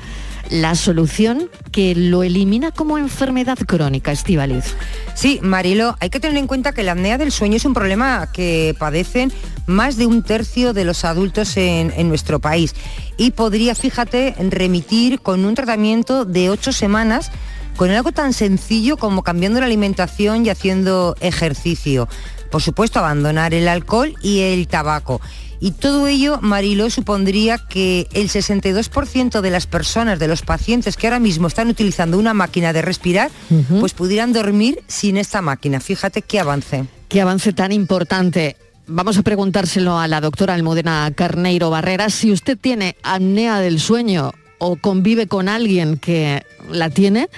la 0.50 0.74
solución 0.74 1.48
que 1.72 1.94
lo 1.94 2.22
elimina 2.22 2.72
como 2.72 2.98
enfermedad 2.98 3.58
crónica, 3.58 4.12
Estivaliz. 4.12 4.74
Sí, 5.14 5.38
Marilo, 5.42 5.96
hay 6.00 6.10
que 6.10 6.20
tener 6.20 6.36
en 6.36 6.46
cuenta 6.46 6.72
que 6.72 6.82
la 6.82 6.92
apnea 6.92 7.18
del 7.18 7.32
sueño 7.32 7.56
es 7.56 7.64
un 7.64 7.74
problema 7.74 8.30
que 8.32 8.74
padecen 8.78 9.32
más 9.66 9.96
de 9.96 10.06
un 10.06 10.22
tercio 10.22 10.72
de 10.72 10.84
los 10.84 11.04
adultos 11.04 11.56
en, 11.56 11.92
en 11.96 12.08
nuestro 12.08 12.40
país 12.40 12.74
y 13.16 13.30
podría, 13.30 13.74
fíjate, 13.74 14.34
remitir 14.50 15.20
con 15.20 15.44
un 15.44 15.54
tratamiento 15.54 16.24
de 16.24 16.50
ocho 16.50 16.72
semanas 16.72 17.30
con 17.76 17.90
algo 17.90 18.12
tan 18.12 18.32
sencillo 18.32 18.96
como 18.96 19.22
cambiando 19.22 19.60
la 19.60 19.66
alimentación 19.66 20.44
y 20.44 20.50
haciendo 20.50 21.16
ejercicio. 21.20 22.08
Por 22.50 22.60
supuesto, 22.60 22.98
abandonar 22.98 23.54
el 23.54 23.68
alcohol 23.68 24.14
y 24.22 24.40
el 24.40 24.66
tabaco. 24.66 25.20
Y 25.60 25.72
todo 25.72 26.06
ello, 26.06 26.38
Mariló, 26.40 26.88
supondría 26.88 27.58
que 27.58 28.08
el 28.14 28.30
62% 28.30 29.42
de 29.42 29.50
las 29.50 29.66
personas, 29.66 30.18
de 30.18 30.26
los 30.26 30.40
pacientes 30.40 30.96
que 30.96 31.06
ahora 31.06 31.18
mismo 31.18 31.48
están 31.48 31.68
utilizando 31.68 32.18
una 32.18 32.32
máquina 32.32 32.72
de 32.72 32.80
respirar, 32.80 33.30
pues 33.78 33.92
pudieran 33.92 34.32
dormir 34.32 34.82
sin 34.86 35.18
esta 35.18 35.42
máquina. 35.42 35.80
Fíjate 35.80 36.22
qué 36.22 36.40
avance. 36.40 36.86
Qué 37.08 37.20
avance 37.20 37.52
tan 37.52 37.72
importante. 37.72 38.56
Vamos 38.86 39.18
a 39.18 39.22
preguntárselo 39.22 39.98
a 39.98 40.08
la 40.08 40.22
doctora 40.22 40.54
Almudena 40.54 41.12
Carneiro 41.14 41.68
Barrera. 41.68 42.08
Si 42.08 42.32
usted 42.32 42.56
tiene 42.58 42.96
apnea 43.02 43.60
del 43.60 43.80
sueño 43.80 44.32
o 44.58 44.76
convive 44.76 45.26
con 45.26 45.50
alguien 45.50 45.98
que 45.98 46.42
la 46.70 46.88
tiene, 46.88 47.28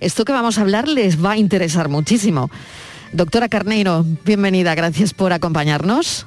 esto 0.00 0.26
que 0.26 0.32
vamos 0.32 0.58
a 0.58 0.60
hablar 0.60 0.86
les 0.86 1.24
va 1.24 1.32
a 1.32 1.36
interesar 1.38 1.88
muchísimo. 1.88 2.50
Doctora 3.12 3.48
Carneiro, 3.48 4.04
bienvenida, 4.24 4.74
gracias 4.74 5.14
por 5.14 5.32
acompañarnos. 5.32 6.26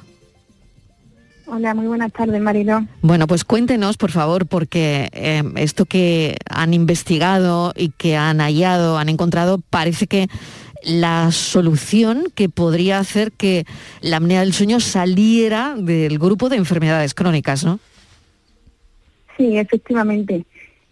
Hola, 1.46 1.74
muy 1.74 1.86
buenas 1.86 2.12
tardes, 2.12 2.40
Mariló. 2.40 2.86
Bueno, 3.02 3.26
pues 3.26 3.44
cuéntenos, 3.44 3.96
por 3.96 4.10
favor, 4.10 4.46
porque 4.46 5.08
eh, 5.12 5.42
esto 5.56 5.84
que 5.84 6.36
han 6.48 6.72
investigado 6.72 7.72
y 7.76 7.90
que 7.90 8.16
han 8.16 8.38
hallado, 8.38 8.98
han 8.98 9.08
encontrado, 9.08 9.60
parece 9.70 10.06
que 10.06 10.28
la 10.82 11.30
solución 11.32 12.26
que 12.34 12.48
podría 12.48 12.98
hacer 12.98 13.32
que 13.32 13.64
la 14.00 14.18
apnea 14.18 14.40
del 14.40 14.52
sueño 14.52 14.80
saliera 14.80 15.74
del 15.76 16.18
grupo 16.18 16.48
de 16.48 16.56
enfermedades 16.56 17.14
crónicas, 17.14 17.64
¿no? 17.64 17.78
Sí, 19.36 19.56
efectivamente. 19.56 20.44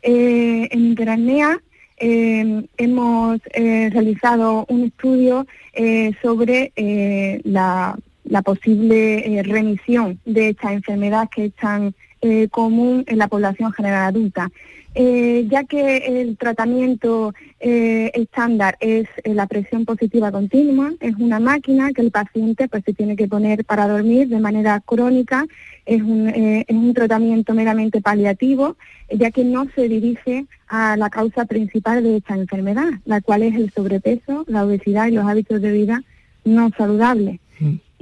Eh, 0.02 0.68
en 0.70 0.86
Interapnea 0.86 1.60
eh, 1.98 2.66
hemos 2.78 3.40
realizado 3.54 4.66
un 4.68 4.84
estudio 4.84 5.46
eh, 5.74 6.12
sobre 6.20 6.70
eh, 6.76 7.40
la, 7.44 7.96
la 8.24 8.42
posible 8.42 9.38
eh, 9.38 9.42
remisión 9.42 10.20
de 10.24 10.50
esta 10.50 10.72
enfermedad 10.72 11.28
que 11.34 11.46
es 11.46 11.54
tan 11.54 11.94
eh, 12.20 12.48
común 12.48 13.04
en 13.06 13.18
la 13.18 13.28
población 13.28 13.72
general 13.72 14.04
adulta. 14.04 14.50
Eh, 14.94 15.46
ya 15.50 15.64
que 15.64 16.20
el 16.20 16.36
tratamiento 16.36 17.32
estándar 17.58 18.76
es 18.80 19.06
la 19.24 19.46
presión 19.46 19.84
positiva 19.86 20.30
continua, 20.30 20.92
es 21.00 21.14
una 21.16 21.40
máquina 21.40 21.92
que 21.92 22.02
el 22.02 22.10
paciente 22.10 22.68
pues, 22.68 22.82
se 22.84 22.92
tiene 22.92 23.16
que 23.16 23.28
poner 23.28 23.64
para 23.64 23.88
dormir 23.88 24.28
de 24.28 24.40
manera 24.40 24.80
crónica, 24.84 25.46
es 25.86 26.02
un, 26.02 26.28
es 26.28 26.66
un 26.68 26.92
tratamiento 26.92 27.54
meramente 27.54 28.02
paliativo, 28.02 28.76
ya 29.10 29.30
que 29.30 29.44
no 29.44 29.66
se 29.76 29.88
dirige 29.88 30.46
a 30.66 30.96
la 30.96 31.08
causa 31.08 31.44
principal 31.44 32.02
de 32.02 32.16
esta 32.16 32.34
enfermedad, 32.34 32.90
la 33.04 33.20
cual 33.20 33.44
es 33.44 33.54
el 33.54 33.70
sobrepeso, 33.70 34.44
la 34.48 34.64
obesidad 34.64 35.06
y 35.06 35.12
los 35.12 35.24
hábitos 35.24 35.62
de 35.62 35.72
vida 35.72 36.02
no 36.44 36.70
saludables. 36.76 37.40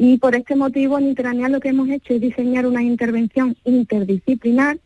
Y 0.02 0.16
por 0.16 0.34
este 0.34 0.56
motivo 0.56 0.98
en 0.98 1.08
Interania 1.08 1.50
lo 1.50 1.60
que 1.60 1.68
hemos 1.68 1.90
hecho 1.90 2.14
es 2.14 2.22
diseñar 2.22 2.64
una 2.64 2.82
intervención 2.82 3.54
interdisciplinar 3.64 4.78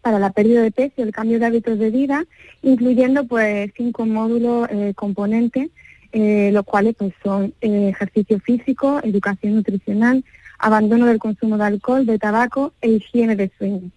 para 0.00 0.18
la 0.18 0.32
pérdida 0.32 0.62
de 0.62 0.72
peso 0.72 0.94
y 0.96 1.02
el 1.02 1.12
cambio 1.12 1.38
de 1.38 1.46
hábitos 1.46 1.78
de 1.78 1.90
vida, 1.90 2.24
incluyendo 2.60 3.24
pues 3.24 3.70
cinco 3.76 4.04
módulos 4.04 4.66
eh, 4.68 4.94
componentes, 4.96 5.70
eh, 6.10 6.50
los 6.52 6.64
cuales 6.64 6.96
pues 6.98 7.14
son 7.22 7.54
eh, 7.60 7.90
ejercicio 7.90 8.40
físico, 8.40 8.98
educación 9.04 9.54
nutricional, 9.54 10.24
abandono 10.58 11.06
del 11.06 11.20
consumo 11.20 11.56
de 11.56 11.62
alcohol, 11.62 12.04
de 12.04 12.18
tabaco 12.18 12.72
e 12.80 12.90
higiene 12.90 13.36
de 13.36 13.48
sueño. 13.56 13.92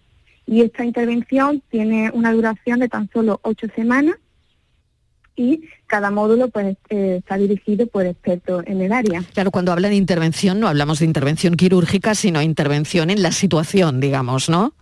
Y 0.46 0.60
esta 0.60 0.84
intervención 0.84 1.60
tiene 1.70 2.12
una 2.14 2.30
duración 2.30 2.78
de 2.78 2.88
tan 2.88 3.10
solo 3.10 3.40
ocho 3.42 3.66
semanas 3.74 4.14
y 5.34 5.62
cada 5.86 6.10
módulo 6.10 6.48
pues 6.48 6.76
eh, 6.90 7.16
está 7.18 7.36
dirigido 7.36 7.86
por 7.86 8.06
expertos 8.06 8.64
en 8.66 8.80
el 8.80 8.92
área. 8.92 9.22
Claro, 9.34 9.50
cuando 9.50 9.72
habla 9.72 9.88
de 9.88 9.94
intervención 9.96 10.58
no 10.60 10.68
hablamos 10.68 10.98
de 10.98 11.04
intervención 11.06 11.54
quirúrgica, 11.54 12.14
sino 12.14 12.42
intervención 12.42 13.10
en 13.10 13.22
la 13.22 13.32
situación, 13.32 14.00
digamos, 14.00 14.48
¿no? 14.48 14.74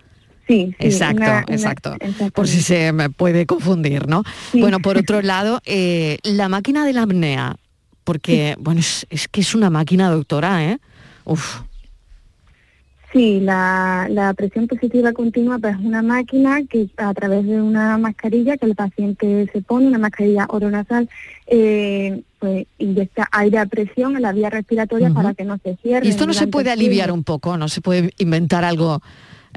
Sí, 0.46 0.74
sí, 0.78 0.86
exacto, 0.86 1.16
una- 1.22 1.44
una- 1.46 1.54
exacto. 1.54 1.96
Por 2.34 2.46
si 2.48 2.60
se 2.60 2.92
me 2.92 3.08
puede 3.10 3.46
confundir, 3.46 4.06
¿no? 4.08 4.22
Bueno, 4.52 4.78
por 4.80 4.98
otro 4.98 5.22
lado, 5.22 5.60
eh, 5.64 6.18
la 6.22 6.48
máquina 6.48 6.84
de 6.84 6.92
la 6.92 7.02
apnea, 7.02 7.56
porque, 8.04 8.54
bueno, 8.58 8.80
es, 8.80 9.06
es 9.08 9.26
que 9.28 9.40
es 9.40 9.54
una 9.54 9.70
máquina, 9.70 10.10
doctora, 10.10 10.64
¿eh? 10.64 10.78
Uf. 11.24 11.62
Sí, 13.14 13.38
la, 13.38 14.08
la 14.10 14.34
presión 14.34 14.66
positiva 14.66 15.12
continua 15.12 15.60
pues, 15.60 15.76
es 15.78 15.86
una 15.86 16.02
máquina 16.02 16.62
que 16.68 16.88
a 16.96 17.14
través 17.14 17.46
de 17.46 17.62
una 17.62 17.96
mascarilla 17.96 18.56
que 18.56 18.66
el 18.66 18.74
paciente 18.74 19.48
se 19.52 19.62
pone, 19.62 19.86
una 19.86 19.98
mascarilla 19.98 20.46
oronasal, 20.48 21.08
eh, 21.46 22.22
pues 22.40 22.66
inyecta 22.78 23.28
aire 23.30 23.58
a 23.58 23.66
presión 23.66 24.16
en 24.16 24.22
la 24.22 24.32
vía 24.32 24.50
respiratoria 24.50 25.10
para 25.10 25.32
que 25.32 25.44
no 25.44 25.58
se 25.62 25.76
cierre. 25.76 26.04
Y 26.04 26.10
esto 26.10 26.26
no 26.26 26.34
se 26.34 26.48
puede 26.48 26.72
aliviar 26.72 27.12
un 27.12 27.22
poco, 27.22 27.56
no 27.56 27.68
se 27.68 27.80
puede 27.80 28.12
inventar 28.18 28.64
algo, 28.64 29.00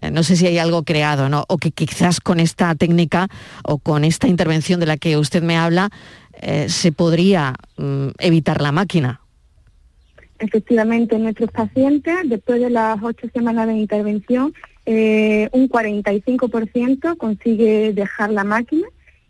eh, 0.03 0.12
no 0.12 0.22
sé 0.22 0.36
si 0.36 0.45
hay 0.45 0.60
algo 0.60 0.84
creado, 0.84 1.28
¿no? 1.28 1.43
O 1.47 1.58
que 1.58 1.72
quizás 1.72 2.20
con 2.20 2.39
esta 2.39 2.76
técnica 2.76 3.28
o 3.64 3.80
con 3.80 4.05
esta 4.05 4.28
intervención 4.28 4.80
de 4.80 4.86
la 4.86 4.97
que 4.97 5.18
usted 5.18 5.41
me 5.41 5.58
habla 5.58 5.89
eh, 6.43 6.70
se 6.70 6.91
podría 6.91 7.55
mm, 7.78 8.10
evitar 8.20 8.62
la 8.62 8.72
máquina. 8.72 9.22
Efectivamente, 10.40 11.18
nuestros 11.18 11.52
pacientes, 11.52 12.16
después 12.26 12.62
de 12.62 12.70
las 12.70 13.02
ocho 13.02 13.28
semanas 13.34 13.68
de 13.68 13.74
intervención, 13.74 14.54
eh, 14.86 15.50
un 15.52 15.68
45% 15.68 17.18
consigue 17.18 17.92
dejar 17.94 18.32
la 18.32 18.44
máquina 18.44 18.88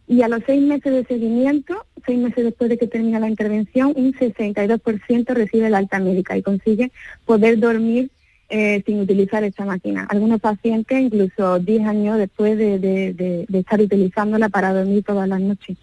y 0.07 0.21
a 0.21 0.27
los 0.27 0.41
seis 0.45 0.61
meses 0.61 0.93
de 0.93 1.05
seguimiento, 1.05 1.85
seis 2.05 2.19
meses 2.19 2.45
después 2.45 2.69
de 2.69 2.77
que 2.77 2.87
termina 2.87 3.19
la 3.19 3.29
intervención, 3.29 3.93
un 3.95 4.13
62% 4.13 5.33
recibe 5.33 5.69
la 5.69 5.79
alta 5.79 5.99
médica 5.99 6.37
y 6.37 6.43
consigue 6.43 6.91
poder 7.25 7.59
dormir 7.59 8.09
eh, 8.49 8.81
sin 8.85 8.99
utilizar 9.01 9.43
esta 9.43 9.65
máquina. 9.65 10.05
Algunos 10.09 10.39
pacientes 10.39 10.99
incluso 11.01 11.59
10 11.59 11.85
años 11.87 12.17
después 12.17 12.57
de, 12.57 12.79
de- 12.79 13.13
de- 13.13 13.45
de 13.47 13.59
estar 13.59 13.79
utilizándola 13.81 14.49
para 14.49 14.73
dormir 14.73 15.03
todas 15.03 15.27
las 15.27 15.41
noches. 15.41 15.77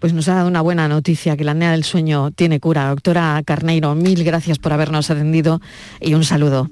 Pues 0.00 0.12
nos 0.12 0.28
ha 0.28 0.34
dado 0.34 0.48
una 0.48 0.60
buena 0.60 0.88
noticia, 0.88 1.36
que 1.36 1.44
la 1.44 1.52
apnea 1.52 1.72
del 1.72 1.84
sueño 1.84 2.30
tiene 2.30 2.60
cura. 2.60 2.88
Doctora 2.90 3.40
Carneiro, 3.44 3.94
mil 3.94 4.22
gracias 4.24 4.58
por 4.58 4.72
habernos 4.72 5.10
atendido 5.10 5.60
y 6.00 6.14
un 6.14 6.24
saludo. 6.24 6.70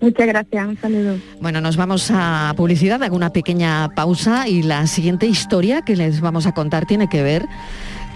Muchas 0.00 0.28
gracias, 0.28 0.66
un 0.68 0.76
saludo. 0.76 1.16
Bueno, 1.40 1.60
nos 1.60 1.76
vamos 1.76 2.10
a 2.14 2.54
publicidad, 2.56 3.02
hago 3.02 3.16
una 3.16 3.32
pequeña 3.32 3.88
pausa 3.96 4.46
y 4.46 4.62
la 4.62 4.86
siguiente 4.86 5.26
historia 5.26 5.82
que 5.82 5.96
les 5.96 6.20
vamos 6.20 6.46
a 6.46 6.52
contar 6.52 6.86
tiene 6.86 7.08
que 7.08 7.22
ver 7.24 7.46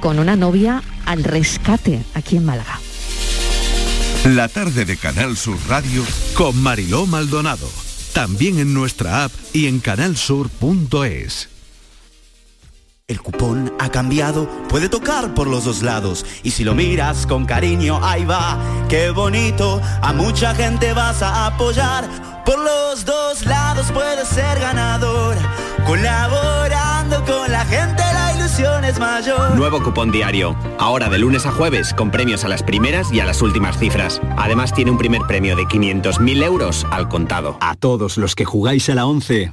con 0.01 0.21
una 0.21 0.37
novia 0.37 0.81
al 1.07 1.25
rescate 1.25 2.01
aquí 2.15 2.37
en 2.37 2.45
Málaga. 2.45 2.79
La 4.25 4.47
tarde 4.47 4.85
de 4.85 4.97
Canal 4.97 5.37
Sur 5.37 5.59
Radio 5.69 6.05
con 6.35 6.57
Mariló 6.63 7.07
Maldonado. 7.07 7.69
También 8.15 8.61
en 8.61 8.73
nuestra 8.73 9.25
app 9.25 9.33
y 9.53 9.67
en 9.67 9.81
canalsur.es. 9.81 11.49
El 13.09 13.21
cupón 13.21 13.73
ha 13.81 13.89
cambiado, 13.91 14.49
puede 14.69 14.89
tocar 14.89 15.35
por 15.35 15.49
los 15.49 15.65
dos 15.65 15.83
lados. 15.83 16.25
Y 16.45 16.53
si 16.53 16.63
lo 16.63 16.77
miras 16.77 17.27
con 17.27 17.47
cariño, 17.47 17.99
ahí 18.01 18.25
va, 18.25 18.61
qué 18.89 19.11
bonito. 19.11 19.83
A 20.01 20.13
mucha 20.13 20.55
gente 20.55 20.93
vas 20.93 21.21
a 21.21 21.47
apoyar. 21.47 22.09
Por 22.45 22.61
los 22.61 23.05
dos 23.05 23.45
lados 23.45 23.91
puedes 23.93 24.29
ser 24.29 24.61
ganador. 24.61 25.37
Colaborando 25.85 27.25
con 27.25 27.51
la 27.51 27.65
gente, 27.65 28.05
la 28.15 28.32
ilusión 28.43 28.85
es 28.85 28.99
mayor. 28.99 29.55
Nuevo 29.55 29.83
cupón 29.83 30.11
diario. 30.11 30.57
Ahora 30.79 31.09
de 31.09 31.19
lunes 31.19 31.47
a 31.47 31.53
jueves 31.53 31.95
con 31.95 32.11
premios 32.11 32.45
a 32.45 32.49
las 32.49 32.63
primeras 32.63 33.13
y 33.13 33.21
a 33.21 33.25
las 33.25 33.41
últimas 33.41 33.79
cifras. 33.79 34.21
Además 34.37 34.75
tiene 34.75 34.91
un 34.91 34.99
primer 34.99 35.23
premio 35.23 35.55
de 35.55 35.63
500.000 35.63 36.43
euros 36.43 36.85
al 36.91 37.09
contado. 37.09 37.57
A 37.61 37.77
todos 37.77 38.19
los 38.19 38.35
que 38.35 38.45
jugáis 38.45 38.89
a 38.91 38.97
la 38.97 39.07
11, 39.07 39.53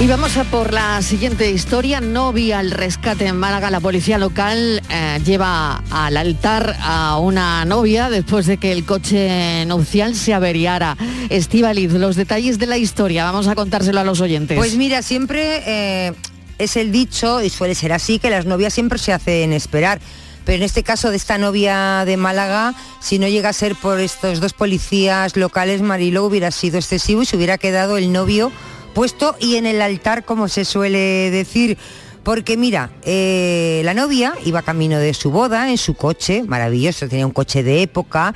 Y 0.00 0.06
vamos 0.06 0.38
a 0.38 0.44
por 0.44 0.72
la 0.72 1.02
siguiente 1.02 1.50
historia. 1.50 2.00
Novia 2.00 2.60
al 2.60 2.70
rescate 2.70 3.26
en 3.26 3.36
Málaga. 3.36 3.70
La 3.70 3.80
policía 3.80 4.16
local 4.16 4.80
eh, 4.88 5.20
lleva 5.26 5.84
al 5.90 6.16
altar 6.16 6.74
a 6.80 7.18
una 7.18 7.66
novia 7.66 8.08
después 8.08 8.46
de 8.46 8.56
que 8.56 8.72
el 8.72 8.86
coche 8.86 9.66
nupcial 9.66 10.14
se 10.14 10.32
averiara. 10.32 10.96
Estivaliz, 11.28 11.92
los 11.92 12.16
detalles 12.16 12.58
de 12.58 12.64
la 12.64 12.78
historia. 12.78 13.24
Vamos 13.24 13.46
a 13.46 13.54
contárselo 13.54 14.00
a 14.00 14.04
los 14.04 14.22
oyentes. 14.22 14.56
Pues 14.56 14.74
mira, 14.74 15.02
siempre 15.02 15.62
eh, 15.66 16.14
es 16.56 16.76
el 16.76 16.92
dicho, 16.92 17.42
y 17.42 17.50
suele 17.50 17.74
ser 17.74 17.92
así, 17.92 18.18
que 18.18 18.30
las 18.30 18.46
novias 18.46 18.72
siempre 18.72 18.98
se 18.98 19.12
hacen 19.12 19.52
esperar. 19.52 20.00
Pero 20.46 20.56
en 20.56 20.62
este 20.62 20.82
caso 20.82 21.10
de 21.10 21.18
esta 21.18 21.36
novia 21.36 22.06
de 22.06 22.16
Málaga, 22.16 22.74
si 23.00 23.18
no 23.18 23.28
llega 23.28 23.50
a 23.50 23.52
ser 23.52 23.76
por 23.76 24.00
estos 24.00 24.40
dos 24.40 24.54
policías 24.54 25.36
locales, 25.36 25.82
Mariló 25.82 26.24
hubiera 26.24 26.50
sido 26.52 26.78
excesivo 26.78 27.20
y 27.20 27.26
se 27.26 27.36
hubiera 27.36 27.58
quedado 27.58 27.98
el 27.98 28.10
novio 28.12 28.50
puesto 28.90 29.36
y 29.40 29.56
en 29.56 29.66
el 29.66 29.80
altar, 29.80 30.24
como 30.24 30.48
se 30.48 30.64
suele 30.64 31.30
decir. 31.30 31.78
Porque 32.22 32.56
mira, 32.56 32.90
eh, 33.04 33.80
la 33.84 33.94
novia 33.94 34.34
iba 34.44 34.60
camino 34.60 34.98
de 34.98 35.14
su 35.14 35.30
boda 35.30 35.70
en 35.70 35.78
su 35.78 35.94
coche, 35.94 36.42
maravilloso, 36.46 37.08
tenía 37.08 37.26
un 37.26 37.32
coche 37.32 37.62
de 37.62 37.82
época, 37.82 38.34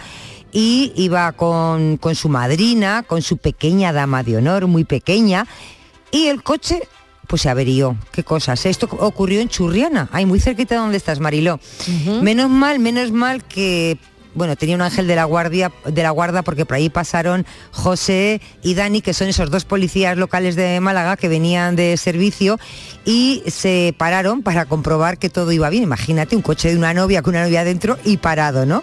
y 0.52 0.92
iba 0.96 1.32
con, 1.32 1.98
con 1.98 2.14
su 2.14 2.28
madrina, 2.28 3.02
con 3.02 3.20
su 3.20 3.36
pequeña 3.36 3.92
dama 3.92 4.22
de 4.22 4.38
honor, 4.38 4.68
muy 4.68 4.84
pequeña, 4.84 5.46
y 6.10 6.28
el 6.28 6.42
coche 6.42 6.88
pues 7.26 7.42
se 7.42 7.50
averió. 7.50 7.96
¿Qué 8.12 8.22
cosas? 8.22 8.64
Esto 8.64 8.88
ocurrió 9.00 9.40
en 9.40 9.48
Churriana, 9.48 10.08
ahí 10.12 10.26
muy 10.26 10.40
cerquita 10.40 10.76
de 10.76 10.80
donde 10.80 10.96
estás, 10.96 11.20
Mariló. 11.20 11.58
Menos 12.22 12.48
mal, 12.48 12.78
menos 12.78 13.10
mal 13.12 13.44
que 13.44 13.98
bueno, 14.34 14.56
tenía 14.56 14.74
un 14.74 14.82
ángel 14.82 15.06
de 15.06 15.16
la 15.16 15.24
guardia 15.24 15.72
de 15.84 16.02
la 16.02 16.10
guarda 16.10 16.42
porque 16.42 16.66
por 16.66 16.76
ahí 16.76 16.90
pasaron 16.90 17.46
José 17.70 18.40
y 18.62 18.74
Dani, 18.74 19.00
que 19.00 19.14
son 19.14 19.28
esos 19.28 19.50
dos 19.50 19.64
policías 19.64 20.16
locales 20.16 20.56
de 20.56 20.80
Málaga 20.80 21.16
que 21.16 21.28
venían 21.28 21.76
de 21.76 21.96
servicio 21.96 22.58
y 23.04 23.42
se 23.46 23.94
pararon 23.96 24.42
para 24.42 24.66
comprobar 24.66 25.18
que 25.18 25.30
todo 25.30 25.52
iba 25.52 25.70
bien. 25.70 25.82
Imagínate 25.82 26.36
un 26.36 26.42
coche 26.42 26.70
de 26.70 26.76
una 26.76 26.94
novia 26.94 27.22
con 27.22 27.34
una 27.34 27.44
novia 27.44 27.60
adentro 27.60 27.98
y 28.04 28.16
parado, 28.16 28.66
¿no? 28.66 28.82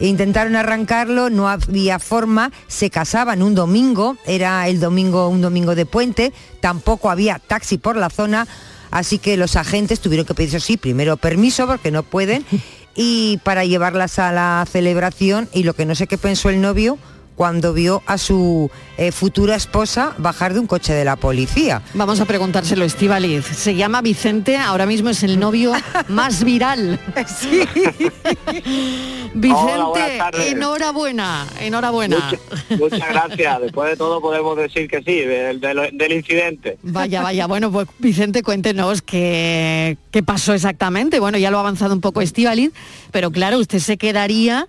E 0.00 0.06
intentaron 0.06 0.56
arrancarlo, 0.56 1.30
no 1.30 1.48
había 1.48 1.98
forma, 1.98 2.50
se 2.66 2.90
casaban 2.90 3.42
un 3.42 3.54
domingo, 3.54 4.16
era 4.26 4.66
el 4.68 4.80
domingo, 4.80 5.28
un 5.28 5.40
domingo 5.40 5.74
de 5.74 5.86
puente, 5.86 6.32
tampoco 6.60 7.10
había 7.10 7.38
taxi 7.38 7.78
por 7.78 7.96
la 7.96 8.10
zona, 8.10 8.48
así 8.90 9.18
que 9.18 9.36
los 9.36 9.54
agentes 9.54 10.00
tuvieron 10.00 10.26
que 10.26 10.34
pedir, 10.34 10.48
eso 10.48 10.60
sí, 10.66 10.76
primero 10.76 11.16
permiso 11.16 11.66
porque 11.66 11.92
no 11.92 12.02
pueden, 12.02 12.44
y 12.94 13.38
para 13.42 13.64
llevarlas 13.64 14.18
a 14.18 14.32
la 14.32 14.66
celebración, 14.70 15.48
y 15.52 15.64
lo 15.64 15.74
que 15.74 15.86
no 15.86 15.94
sé 15.94 16.06
qué 16.06 16.18
pensó 16.18 16.48
el 16.48 16.60
novio 16.60 16.98
cuando 17.34 17.72
vio 17.72 18.02
a 18.06 18.16
su 18.18 18.70
eh, 18.96 19.10
futura 19.12 19.56
esposa 19.56 20.14
bajar 20.18 20.54
de 20.54 20.60
un 20.60 20.66
coche 20.66 20.92
de 20.92 21.04
la 21.04 21.16
policía. 21.16 21.82
Vamos 21.94 22.20
a 22.20 22.24
preguntárselo, 22.24 22.84
Estivaliz. 22.84 23.44
Se 23.44 23.74
llama 23.74 24.00
Vicente, 24.02 24.56
ahora 24.56 24.86
mismo 24.86 25.10
es 25.10 25.22
el 25.22 25.38
novio 25.40 25.72
más 26.08 26.44
viral. 26.44 27.00
Sí. 27.26 27.62
Vicente, 29.34 29.72
Hola, 29.72 30.30
enhorabuena, 30.46 31.46
enhorabuena. 31.60 32.16
Muchas, 32.70 32.80
muchas 32.80 33.08
gracias. 33.08 33.60
Después 33.62 33.90
de 33.90 33.96
todo 33.96 34.20
podemos 34.20 34.56
decir 34.56 34.88
que 34.88 35.02
sí, 35.02 35.20
del, 35.20 35.60
del- 35.60 35.90
del 35.98 36.12
incidente. 36.12 36.78
Vaya, 36.82 37.22
vaya, 37.22 37.46
bueno, 37.46 37.70
pues 37.72 37.88
Vicente, 37.98 38.42
cuéntenos 38.42 39.02
qué, 39.02 39.96
qué 40.10 40.22
pasó 40.22 40.54
exactamente. 40.54 41.18
Bueno, 41.18 41.38
ya 41.38 41.50
lo 41.50 41.56
ha 41.58 41.60
avanzado 41.60 41.94
un 41.94 42.00
poco 42.00 42.20
Estivaliz, 42.20 42.72
pero 43.10 43.30
claro, 43.30 43.58
usted 43.58 43.78
se 43.80 43.96
quedaría 43.96 44.68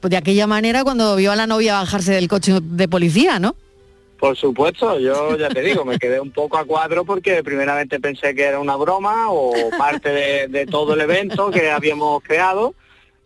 pues, 0.00 0.10
de 0.10 0.16
aquella 0.16 0.46
manera 0.46 0.84
cuando 0.84 1.16
vio 1.16 1.32
a 1.32 1.36
la 1.36 1.46
novia 1.46 1.74
bajarse 1.74 2.12
del 2.12 2.28
coche 2.28 2.58
de 2.60 2.88
policía, 2.88 3.38
¿no? 3.38 3.56
Por 4.18 4.34
supuesto, 4.36 4.98
yo 4.98 5.36
ya 5.36 5.48
te 5.50 5.60
digo, 5.60 5.84
me 5.84 5.98
quedé 5.98 6.20
un 6.20 6.30
poco 6.30 6.56
a 6.56 6.64
cuadro 6.64 7.04
porque 7.04 7.42
primeramente 7.44 8.00
pensé 8.00 8.34
que 8.34 8.44
era 8.44 8.58
una 8.60 8.76
broma 8.76 9.30
o 9.30 9.52
parte 9.76 10.48
de, 10.48 10.66
todo 10.66 10.94
el 10.94 11.00
evento 11.02 11.50
que 11.50 11.70
habíamos 11.70 12.22
creado. 12.22 12.74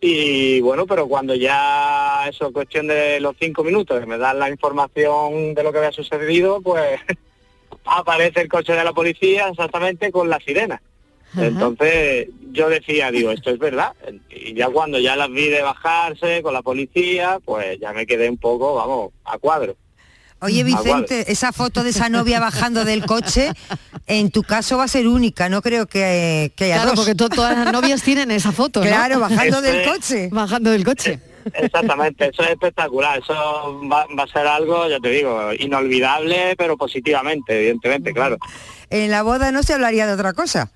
Y 0.01 0.59
bueno, 0.61 0.87
pero 0.87 1.07
cuando 1.07 1.35
ya 1.35 2.27
eso 2.27 2.47
es 2.47 2.53
cuestión 2.53 2.87
de 2.87 3.19
los 3.19 3.35
cinco 3.39 3.63
minutos, 3.63 4.05
me 4.05 4.17
dan 4.17 4.39
la 4.39 4.49
información 4.49 5.53
de 5.53 5.63
lo 5.63 5.71
que 5.71 5.77
había 5.77 5.91
sucedido, 5.91 6.59
pues 6.61 6.99
aparece 7.85 8.41
el 8.41 8.49
coche 8.49 8.73
de 8.73 8.83
la 8.83 8.93
policía 8.93 9.47
exactamente 9.47 10.11
con 10.11 10.29
la 10.29 10.39
sirena. 10.39 10.81
Entonces 11.37 12.27
yo 12.51 12.67
decía, 12.69 13.11
digo, 13.11 13.31
esto 13.31 13.49
es 13.51 13.59
verdad. 13.59 13.93
Y 14.29 14.53
ya 14.53 14.67
cuando 14.69 14.99
ya 14.99 15.15
las 15.15 15.29
vi 15.29 15.47
de 15.49 15.61
bajarse 15.61 16.41
con 16.41 16.53
la 16.53 16.61
policía, 16.61 17.39
pues 17.45 17.79
ya 17.79 17.93
me 17.93 18.05
quedé 18.05 18.29
un 18.29 18.37
poco, 18.37 18.75
vamos, 18.75 19.11
a 19.25 19.37
cuadro. 19.37 19.75
Oye. 20.43 20.63
Vicente, 20.63 21.31
esa 21.31 21.51
foto 21.53 21.83
de 21.83 21.91
esa 21.91 22.09
novia 22.09 22.39
bajando 22.39 22.83
del 22.83 23.05
coche, 23.05 23.51
en 24.07 24.31
tu 24.31 24.41
caso 24.41 24.75
va 24.77 24.85
a 24.85 24.87
ser 24.87 25.07
única, 25.07 25.49
no 25.49 25.61
creo 25.61 25.85
que, 25.85 26.51
que 26.55 26.65
haya 26.65 26.75
Claro, 26.77 26.89
dos. 26.91 26.99
porque 27.01 27.13
to- 27.15 27.29
todas 27.29 27.55
las 27.55 27.71
novias 27.71 28.01
tienen 28.01 28.31
esa 28.31 28.51
foto, 28.51 28.79
¿no? 28.79 28.87
Claro, 28.87 29.19
bajando 29.19 29.61
del 29.61 29.87
coche. 29.87 30.29
Bajando 30.31 30.71
del 30.71 30.83
coche. 30.83 31.19
Exactamente, 31.53 32.29
eso 32.33 32.43
es 32.43 32.49
espectacular, 32.51 33.19
eso 33.19 33.33
va, 33.91 34.05
va 34.17 34.23
a 34.23 34.27
ser 34.27 34.47
algo, 34.47 34.87
ya 34.89 34.99
te 34.99 35.09
digo, 35.09 35.53
inolvidable, 35.59 36.55
pero 36.57 36.75
positivamente, 36.75 37.57
evidentemente, 37.59 38.11
claro. 38.11 38.37
En 38.89 39.11
la 39.11 39.21
boda 39.23 39.51
no 39.51 39.61
se 39.63 39.73
hablaría 39.73 40.07
de 40.07 40.13
otra 40.13 40.33
cosa. 40.33 40.71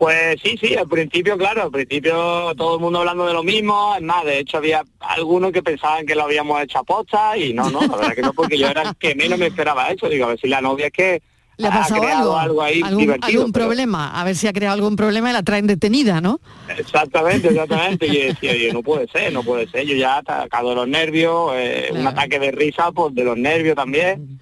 Pues 0.00 0.40
sí, 0.42 0.56
sí, 0.58 0.74
al 0.76 0.88
principio, 0.88 1.36
claro, 1.36 1.64
al 1.64 1.70
principio 1.70 2.54
todo 2.56 2.76
el 2.76 2.80
mundo 2.80 3.00
hablando 3.00 3.26
de 3.26 3.34
lo 3.34 3.42
mismo, 3.42 3.94
es 3.94 4.00
más, 4.00 4.24
de 4.24 4.38
hecho 4.38 4.56
había 4.56 4.82
algunos 4.98 5.52
que 5.52 5.62
pensaban 5.62 6.06
que 6.06 6.14
lo 6.14 6.22
habíamos 6.22 6.58
hecho 6.62 6.78
a 6.78 6.84
posta 6.84 7.36
y 7.36 7.52
no, 7.52 7.68
no, 7.68 7.82
la 7.82 7.96
verdad 7.98 8.14
que 8.14 8.22
no, 8.22 8.32
porque 8.32 8.56
yo 8.56 8.68
era 8.68 8.80
el 8.80 8.96
que 8.96 9.14
menos 9.14 9.38
me 9.38 9.48
esperaba 9.48 9.90
eso, 9.90 10.08
digo, 10.08 10.24
a 10.24 10.28
ver 10.28 10.40
si 10.40 10.48
la 10.48 10.62
novia 10.62 10.86
es 10.86 10.92
que 10.92 11.22
¿Le 11.60 11.68
ha 11.68 11.70
pasado 11.70 12.00
creado 12.00 12.20
algo? 12.36 12.38
algo 12.38 12.62
ahí 12.62 12.80
¿Algún, 12.82 13.00
divertido. 13.02 13.26
algún 13.40 13.52
pero- 13.52 13.66
problema? 13.66 14.20
A 14.20 14.24
ver 14.24 14.36
si 14.36 14.46
ha 14.48 14.52
creado 14.52 14.74
algún 14.74 14.96
problema 14.96 15.30
y 15.30 15.32
la 15.32 15.42
traen 15.42 15.66
detenida, 15.66 16.20
¿no? 16.20 16.40
Exactamente, 16.76 17.48
exactamente. 17.48 18.06
Y 18.06 18.12
yo 18.20 18.24
decía, 18.28 18.56
yo, 18.56 18.72
no 18.72 18.82
puede 18.82 19.08
ser, 19.08 19.32
no 19.32 19.42
puede 19.42 19.68
ser. 19.68 19.84
Yo 19.86 19.94
ya 19.96 20.18
atacado 20.18 20.70
de 20.70 20.74
los 20.76 20.88
nervios, 20.88 21.52
eh, 21.54 21.90
un 21.92 22.06
ataque 22.06 22.38
de 22.38 22.50
risa 22.52 22.90
pues 22.92 23.14
de 23.14 23.24
los 23.24 23.36
nervios 23.36 23.76
también. 23.76 24.40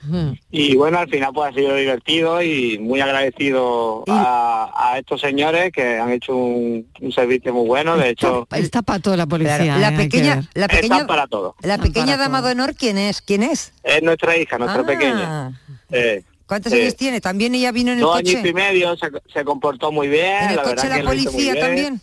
Y 0.51 0.75
bueno, 0.77 0.99
al 0.99 1.09
final 1.09 1.31
pues 1.35 1.51
ha 1.51 1.55
sido 1.55 1.75
divertido 1.75 2.43
y 2.43 2.79
muy 2.79 3.01
agradecido 3.01 4.05
a, 4.09 4.71
a 4.93 4.99
estos 4.99 5.21
señores 5.21 5.73
que 5.73 5.99
han 5.99 6.11
hecho 6.13 6.35
un, 6.37 6.87
un 7.01 7.13
servicio 7.13 7.53
muy 7.53 7.67
bueno. 7.67 7.97
De 7.97 8.11
hecho, 8.11 8.47
Está 8.53 8.83
para 8.83 8.99
toda 9.01 9.17
la 9.17 9.27
policía. 9.27 9.59
Claro, 9.59 9.81
la 9.81 9.89
¿eh? 9.93 9.97
Pequeña, 9.97 10.43
la 10.55 10.69
pequeña, 10.69 10.95
están 10.97 11.07
para 11.07 11.27
todo. 11.27 11.55
la 11.63 11.79
pequeña 11.79 12.17
dama 12.17 12.41
de 12.43 12.53
honor, 12.53 12.75
¿quién 12.75 12.99
es? 12.99 13.21
¿Quién 13.21 13.43
es? 13.43 13.73
Es 13.83 14.03
nuestra 14.03 14.37
hija, 14.37 14.59
nuestra 14.59 14.83
Ah. 14.83 14.87
pequeña. 14.87 15.61
Eh, 15.91 16.23
¿Cuántos 16.49 16.73
eh, 16.73 16.83
años 16.83 16.97
tiene? 16.97 17.21
También 17.21 17.55
ella 17.55 17.71
vino 17.71 17.93
en 17.93 17.99
el 17.99 18.03
Dos 18.05 18.17
coche. 18.17 18.39
años 18.39 18.51
y 18.51 18.55
medio, 18.55 18.97
se, 18.97 19.11
se 19.33 19.45
comportó 19.45 19.93
muy 19.93 20.09
bien. 20.09 20.43
¿En 20.45 20.51
el 20.51 20.57
la 20.57 20.63
coche 20.63 20.75
verdad 20.77 20.91
de 20.95 20.97
que 20.97 21.03
la 21.05 21.11
lo 21.11 21.15
hizo 21.15 21.31
muy 21.31 21.33
policía 21.45 21.53
bien. 21.53 21.65
también? 21.67 22.01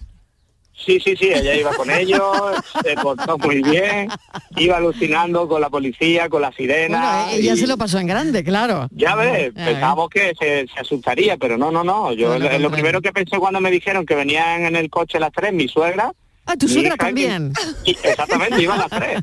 Sí, 0.77 0.99
sí, 0.99 1.15
sí, 1.17 1.29
ella 1.33 1.55
iba 1.55 1.73
con 1.73 1.89
ellos, 1.89 2.21
se 2.83 2.95
portó 2.95 3.37
muy 3.37 3.63
bien, 3.63 4.09
iba 4.57 4.75
alucinando 4.77 5.47
con 5.47 5.61
la 5.61 5.69
policía, 5.69 6.27
con 6.29 6.41
la 6.41 6.51
sirena. 6.51 7.23
Bueno, 7.23 7.37
ella 7.41 7.53
y- 7.53 7.57
se 7.57 7.65
lo 7.65 7.77
pasó 7.77 7.97
en 7.97 8.07
grande, 8.07 8.43
claro. 8.43 8.87
Ya 8.91 9.15
ves, 9.15 9.53
Ya 9.55 9.65
pensábamos 9.65 10.09
que 10.09 10.33
se, 10.37 10.67
se 10.67 10.79
asustaría, 10.79 11.37
pero 11.37 11.57
no, 11.57 11.71
no, 11.71 11.83
no. 11.83 12.11
Yo 12.13 12.27
lo 12.27 12.33
lo, 12.33 12.39
lo 12.39 12.41
contrario. 12.49 12.71
primero 12.71 13.01
que 13.01 13.13
pensé 13.13 13.37
cuando 13.39 13.61
me 13.61 13.71
dijeron 13.71 14.05
que 14.05 14.15
venían 14.15 14.65
en 14.65 14.75
el 14.75 14.89
coche 14.89 15.19
las 15.19 15.31
tres, 15.31 15.53
mi 15.53 15.67
suegra. 15.67 16.11
Ah, 16.47 16.55
tu 16.57 16.67
mi 16.67 16.73
suegra 16.73 16.95
también. 16.95 17.53
que- 17.83 17.91
exactamente, 17.91 18.61
iban 18.61 18.77
las 18.77 18.89
tres. 18.89 19.19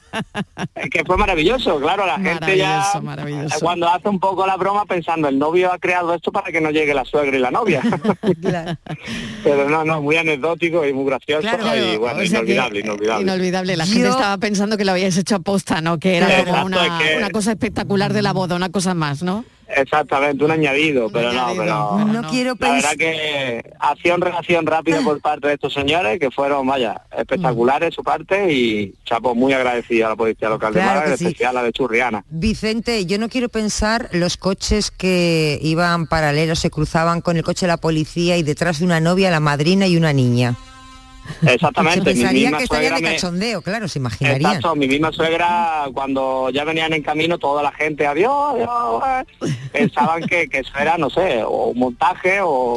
Es 0.74 0.90
que 0.90 1.04
fue 1.04 1.16
maravilloso, 1.16 1.78
claro, 1.80 2.04
la 2.06 2.18
gente 2.18 2.56
ya 2.56 2.84
Maravilloso, 3.02 3.60
cuando 3.60 3.88
hace 3.88 4.08
un 4.08 4.18
poco 4.18 4.46
la 4.46 4.56
broma 4.56 4.84
pensando, 4.86 5.28
el 5.28 5.38
novio 5.38 5.72
ha 5.72 5.78
creado 5.78 6.14
esto 6.14 6.32
para 6.32 6.50
que 6.50 6.60
no 6.60 6.70
llegue 6.70 6.92
la 6.94 7.04
suegra 7.04 7.36
y 7.36 7.40
la 7.40 7.50
novia. 7.52 7.80
Pero 9.44 9.68
no, 9.68 9.84
no, 9.84 10.02
muy 10.02 10.16
anecdótico 10.16 10.86
y 10.86 10.92
muy 10.92 11.04
gracioso 11.06 11.46
y 11.76 11.96
bueno, 11.96 12.20
o 12.22 12.26
sea 12.26 12.40
que, 12.40 12.52
inolvidable, 12.52 12.80
inolvidable. 12.80 13.22
Inolvidable. 13.22 13.76
La 13.76 13.86
gente 13.86 14.08
estaba 14.08 14.36
pensando 14.38 14.76
que 14.76 14.84
lo 14.84 14.92
habíais 14.92 15.16
hecho 15.16 15.36
a 15.36 15.38
posta, 15.40 15.80
¿no? 15.80 15.98
Que 15.98 16.16
era 16.16 16.44
como 16.44 16.66
una, 16.66 16.76
Exacto, 16.84 17.04
es 17.04 17.10
que- 17.10 17.16
una 17.18 17.30
cosa 17.30 17.50
espectacular 17.52 18.12
de 18.12 18.22
la 18.22 18.32
boda, 18.32 18.56
una 18.56 18.70
cosa 18.70 18.94
más, 18.94 19.22
¿no? 19.22 19.44
Exactamente, 19.76 20.44
un 20.44 20.50
añadido, 20.50 21.10
pero 21.10 21.32
no, 21.32 21.48
pero 21.56 22.04
No 22.04 22.28
quiero 22.28 22.54
la 22.58 22.72
verdad 22.72 22.96
que 22.98 23.72
acción 23.78 24.20
reacción 24.20 24.66
rápida 24.66 25.00
por 25.02 25.20
parte 25.22 25.48
de 25.48 25.54
estos 25.54 25.72
señores 25.72 26.18
que 26.18 26.30
fueron, 26.30 26.66
vaya, 26.66 27.02
espectaculares 27.16 27.94
su 27.94 28.02
parte 28.02 28.52
y 28.52 28.94
chapo 29.04 29.34
muy 29.34 29.52
agradecido 29.52 30.06
a 30.06 30.10
la 30.10 30.16
policía 30.16 30.48
local 30.48 30.72
Claro 30.72 30.88
de 30.88 30.94
Málaga, 30.94 31.12
en 31.12 31.18
sí. 31.18 31.26
especial 31.26 31.56
a 31.56 31.60
la 31.60 31.62
de 31.64 31.72
Churriana. 31.72 32.24
Vicente, 32.28 33.06
yo 33.06 33.18
no 33.18 33.28
quiero 33.28 33.48
pensar 33.48 34.08
los 34.12 34.36
coches 34.36 34.90
que 34.90 35.58
iban 35.62 36.06
paralelos, 36.06 36.58
se 36.58 36.70
cruzaban 36.70 37.20
con 37.20 37.36
el 37.36 37.42
coche 37.42 37.66
de 37.66 37.72
la 37.72 37.76
policía 37.76 38.36
y 38.36 38.42
detrás 38.42 38.78
de 38.78 38.84
una 38.84 39.00
novia, 39.00 39.30
la 39.30 39.40
madrina 39.40 39.86
y 39.86 39.96
una 39.96 40.12
niña. 40.12 40.56
Exactamente, 41.46 42.00
Se 42.00 42.00
mi 42.00 42.20
pensaría 42.20 42.42
misma 42.42 42.58
que 42.58 42.64
estarían 42.64 42.94
de 42.96 43.00
me- 43.02 43.12
cachondeo, 43.14 43.62
claro, 43.62 43.88
se 43.88 43.98
imaginarían. 43.98 44.50
Exacto, 44.52 44.74
mi 44.76 44.88
misma 44.88 45.12
suegra, 45.12 45.84
cuando 45.94 46.50
ya 46.50 46.64
venían 46.64 46.92
en 46.92 47.02
camino, 47.02 47.38
toda 47.38 47.62
la 47.62 47.72
gente, 47.72 48.06
adiós, 48.06 48.54
adiós, 48.54 49.02
eh, 49.42 49.54
pensaban 49.72 50.22
que, 50.24 50.48
que 50.48 50.58
eso 50.58 50.72
era, 50.78 50.98
no 50.98 51.10
sé, 51.10 51.42
o 51.44 51.66
un 51.68 51.78
montaje 51.78 52.40
o, 52.40 52.76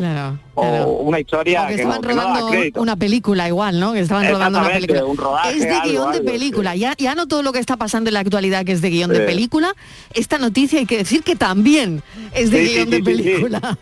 o 0.55 0.85
una 1.01 1.19
historia 1.19 1.63
O 1.63 1.67
que 1.67 1.75
que, 1.75 1.83
no, 1.85 1.93
estaban 1.95 2.01
que 2.09 2.15
no 2.15 2.21
rodando 2.21 2.49
crédito. 2.49 2.81
una 2.81 2.95
película 2.95 3.47
igual, 3.47 3.79
¿no? 3.79 3.93
Que 3.93 3.99
estaban 3.99 4.27
rodando 4.29 4.59
una 4.59 4.69
película. 4.69 5.05
un 5.05 5.17
rodaje, 5.17 5.51
es 5.57 5.59
de 5.63 5.69
algo, 5.71 5.89
guion 5.91 6.11
de 6.11 6.17
algo, 6.19 6.31
película. 6.31 6.75
Ya, 6.75 6.93
ya 6.97 7.15
no 7.15 7.27
todo 7.27 7.43
lo 7.43 7.51
que 7.51 7.59
está 7.59 7.77
pasando 7.77 8.09
en 8.09 8.13
la 8.15 8.19
actualidad 8.21 8.63
que 8.65 8.71
es 8.71 8.81
de 8.81 8.89
guion 8.89 9.11
de 9.11 9.21
película. 9.21 9.73
Esta 10.13 10.37
noticia 10.37 10.79
hay 10.79 10.85
que 10.85 10.97
decir 10.97 11.23
que 11.23 11.35
también 11.35 12.03
es 12.33 12.51
de 12.51 12.65
Sí, 12.65 12.73
guion 12.73 12.85
sí, 12.85 12.91
de 12.91 12.97
sí, 12.97 13.03
sí. 13.03 13.23
película. 13.23 13.77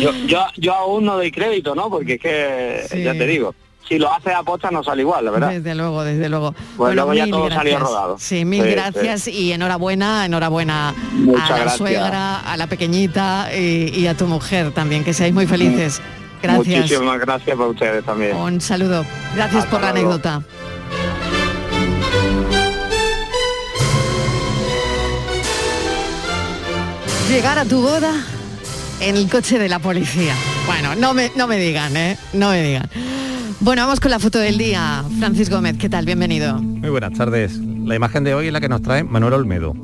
Yo, 0.00 0.12
yo, 0.26 0.44
yo 0.56 0.74
aún 0.74 1.04
no 1.04 1.16
doy 1.16 1.30
crédito, 1.30 1.74
¿no? 1.74 1.88
Porque 1.90 2.14
es 2.14 2.20
que, 2.20 2.84
Sí. 2.90 3.02
ya 3.02 3.12
te 3.12 3.26
digo, 3.26 3.54
si 3.88 3.98
lo 3.98 4.12
hace 4.12 4.32
a 4.32 4.42
posta 4.42 4.70
no 4.70 4.82
sale 4.82 5.02
igual, 5.02 5.24
la 5.26 5.30
verdad. 5.30 5.50
Desde 5.50 5.74
luego, 5.74 6.04
desde 6.04 6.28
luego. 6.28 6.54
Pues 6.76 6.94
luego 6.94 7.12
ya 7.14 7.24
mil 7.24 7.32
todo 7.32 7.48
salió 7.50 7.72
gracias. 7.72 7.80
rodado. 7.80 8.16
Sí, 8.18 8.44
mil 8.44 8.62
Sí, 8.64 8.70
gracias 8.70 9.28
y 9.28 9.52
enhorabuena, 9.52 10.24
enhorabuena 10.24 10.94
Muchas 11.12 11.44
a 11.44 11.50
la 11.50 11.56
gracias. 11.58 11.76
suegra, 11.78 12.40
a 12.40 12.56
la 12.56 12.66
pequeñita 12.66 13.48
y, 13.54 13.90
y 13.98 14.06
a 14.06 14.16
tu 14.16 14.26
mujer 14.26 14.72
también, 14.72 15.04
que 15.04 15.12
seáis 15.12 15.34
muy 15.34 15.46
felices. 15.46 16.00
Gracias. 16.42 16.66
Muchísimas 16.82 17.18
gracias 17.20 17.56
para 17.56 17.68
ustedes 17.70 18.04
también. 18.04 18.36
Un 18.36 18.60
saludo. 18.60 19.04
Gracias 19.34 19.64
Hasta 19.64 19.70
por 19.70 19.80
la 19.80 19.92
luego. 19.92 20.10
anécdota. 20.12 20.42
Llegar 27.28 27.58
a 27.58 27.64
tu 27.64 27.80
boda 27.80 28.12
en 29.00 29.16
el 29.16 29.28
coche 29.28 29.58
de 29.58 29.68
la 29.68 29.78
policía. 29.78 30.34
Bueno, 30.66 30.94
no 30.96 31.12
me, 31.12 31.30
no 31.36 31.46
me 31.46 31.58
digan, 31.58 31.96
¿eh? 31.96 32.16
No 32.32 32.50
me 32.50 32.62
digan. 32.62 32.88
Bueno, 33.60 33.82
vamos 33.82 34.00
con 34.00 34.10
la 34.10 34.18
foto 34.18 34.38
del 34.38 34.56
día. 34.56 35.04
Francis 35.18 35.50
Gómez, 35.50 35.76
¿qué 35.78 35.88
tal? 35.88 36.06
Bienvenido. 36.06 36.60
Muy 36.60 36.88
buenas 36.88 37.12
tardes. 37.12 37.58
La 37.58 37.94
imagen 37.94 38.24
de 38.24 38.34
hoy 38.34 38.46
es 38.46 38.52
la 38.52 38.60
que 38.60 38.68
nos 38.68 38.80
trae 38.80 39.04
Manuel 39.04 39.34
Olmedo, 39.34 39.74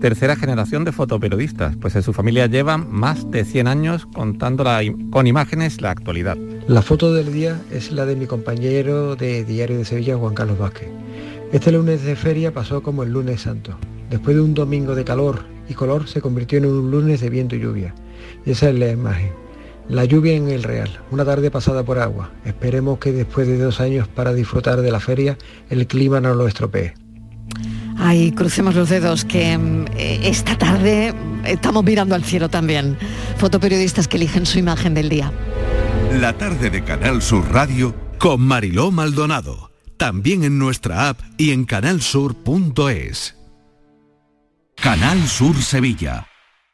tercera 0.00 0.36
generación 0.36 0.84
de 0.84 0.92
fotoperiodistas, 0.92 1.76
pues 1.76 1.96
en 1.96 2.04
su 2.04 2.12
familia 2.12 2.46
llevan 2.46 2.86
más 2.88 3.28
de 3.32 3.44
100 3.44 3.66
años 3.66 4.06
contando 4.06 4.62
la 4.62 4.80
con 5.10 5.26
imágenes 5.26 5.80
la 5.80 5.90
actualidad. 5.90 6.36
La 6.68 6.82
foto 6.82 7.12
del 7.12 7.32
día 7.32 7.60
es 7.72 7.90
la 7.90 8.06
de 8.06 8.14
mi 8.14 8.26
compañero 8.26 9.16
de 9.16 9.44
Diario 9.44 9.78
de 9.78 9.84
Sevilla, 9.84 10.16
Juan 10.16 10.34
Carlos 10.34 10.58
Vázquez. 10.58 10.88
Este 11.52 11.72
lunes 11.72 12.04
de 12.04 12.14
feria 12.14 12.52
pasó 12.52 12.82
como 12.82 13.02
el 13.02 13.10
lunes 13.10 13.42
santo. 13.42 13.76
Después 14.08 14.36
de 14.36 14.42
un 14.42 14.54
domingo 14.54 14.94
de 14.94 15.04
calor 15.04 15.44
y 15.68 15.74
color, 15.74 16.08
se 16.08 16.20
convirtió 16.20 16.58
en 16.58 16.66
un 16.66 16.90
lunes 16.90 17.20
de 17.20 17.28
viento 17.28 17.56
y 17.56 17.60
lluvia. 17.60 17.94
Y 18.46 18.52
esa 18.52 18.68
es 18.68 18.78
la 18.78 18.90
imagen. 18.90 19.47
La 19.88 20.04
lluvia 20.04 20.34
en 20.34 20.48
el 20.48 20.62
Real, 20.62 21.00
una 21.10 21.24
tarde 21.24 21.50
pasada 21.50 21.82
por 21.82 21.98
agua. 21.98 22.30
Esperemos 22.44 22.98
que 22.98 23.12
después 23.12 23.46
de 23.46 23.58
dos 23.58 23.80
años 23.80 24.06
para 24.06 24.34
disfrutar 24.34 24.82
de 24.82 24.90
la 24.90 25.00
feria, 25.00 25.38
el 25.70 25.86
clima 25.86 26.20
no 26.20 26.34
lo 26.34 26.46
estropee. 26.46 26.94
Ay, 27.96 28.32
crucemos 28.32 28.74
los 28.74 28.90
dedos 28.90 29.24
que 29.24 29.56
mm, 29.56 29.86
eh, 29.96 30.20
esta 30.24 30.56
tarde 30.56 31.14
estamos 31.44 31.84
mirando 31.84 32.14
al 32.14 32.22
cielo 32.22 32.48
también. 32.48 32.98
Fotoperiodistas 33.38 34.06
que 34.06 34.18
eligen 34.18 34.46
su 34.46 34.58
imagen 34.58 34.94
del 34.94 35.08
día. 35.08 35.32
La 36.12 36.34
tarde 36.34 36.70
de 36.70 36.84
Canal 36.84 37.22
Sur 37.22 37.50
Radio 37.50 37.94
Con 38.18 38.42
Mariló 38.42 38.90
Maldonado. 38.90 39.72
También 39.96 40.44
en 40.44 40.58
nuestra 40.58 41.08
app 41.08 41.20
y 41.38 41.50
en 41.50 41.64
canalsur.es. 41.64 43.36
Canal 44.76 45.26
Sur 45.26 45.56
Sevilla. 45.56 46.28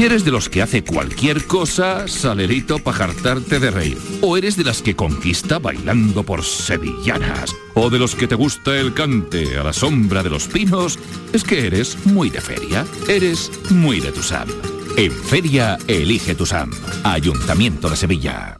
Eres 0.00 0.24
de 0.24 0.30
los 0.30 0.48
que 0.48 0.62
hace 0.62 0.82
cualquier 0.82 1.44
cosa, 1.44 2.08
salerito 2.08 2.78
para 2.78 2.96
jartarte 2.96 3.60
de 3.60 3.70
reír. 3.70 3.98
O 4.22 4.38
eres 4.38 4.56
de 4.56 4.64
las 4.64 4.80
que 4.80 4.96
conquista 4.96 5.58
bailando 5.58 6.22
por 6.22 6.42
sevillanas. 6.42 7.54
O 7.74 7.90
de 7.90 7.98
los 7.98 8.14
que 8.14 8.26
te 8.26 8.34
gusta 8.34 8.80
el 8.80 8.94
cante 8.94 9.58
a 9.58 9.62
la 9.62 9.74
sombra 9.74 10.22
de 10.22 10.30
los 10.30 10.48
pinos. 10.48 10.98
Es 11.34 11.44
que 11.44 11.66
eres 11.66 11.98
muy 12.06 12.30
de 12.30 12.40
feria. 12.40 12.86
Eres 13.08 13.50
muy 13.68 14.00
de 14.00 14.10
Tusam. 14.10 14.48
En 14.96 15.12
feria, 15.12 15.76
elige 15.86 16.34
Tusam. 16.34 16.70
Ayuntamiento 17.04 17.90
de 17.90 17.96
Sevilla. 17.96 18.59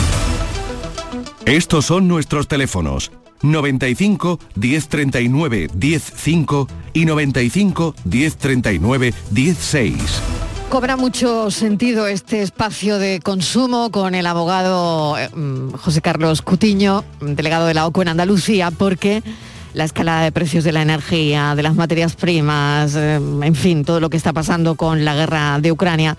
Estos 1.45 1.85
son 1.85 2.07
nuestros 2.07 2.47
teléfonos 2.47 3.11
95 3.41 4.39
1039 4.55 5.69
105 5.79 6.67
y 6.93 7.05
95 7.05 7.95
1039 8.05 9.13
16. 9.31 10.21
Cobra 10.69 10.95
mucho 10.95 11.51
sentido 11.51 12.07
este 12.07 12.43
espacio 12.43 12.97
de 12.97 13.19
consumo 13.19 13.91
con 13.91 14.15
el 14.15 14.25
abogado 14.25 15.17
eh, 15.17 15.29
mm, 15.35 15.71
José 15.73 16.01
Carlos 16.01 16.41
Cutiño, 16.41 17.03
delegado 17.19 17.65
de 17.65 17.73
la 17.73 17.87
OCU 17.87 18.03
en 18.03 18.07
Andalucía, 18.09 18.71
porque 18.71 19.21
la 19.73 19.85
escalada 19.85 20.23
de 20.23 20.31
precios 20.31 20.63
de 20.63 20.71
la 20.71 20.81
energía, 20.81 21.55
de 21.55 21.63
las 21.63 21.75
materias 21.75 22.15
primas, 22.15 22.95
eh, 22.95 23.15
en 23.15 23.55
fin, 23.55 23.85
todo 23.85 23.99
lo 23.99 24.09
que 24.09 24.17
está 24.17 24.33
pasando 24.33 24.75
con 24.75 25.05
la 25.05 25.15
guerra 25.15 25.59
de 25.59 25.71
Ucrania. 25.71 26.17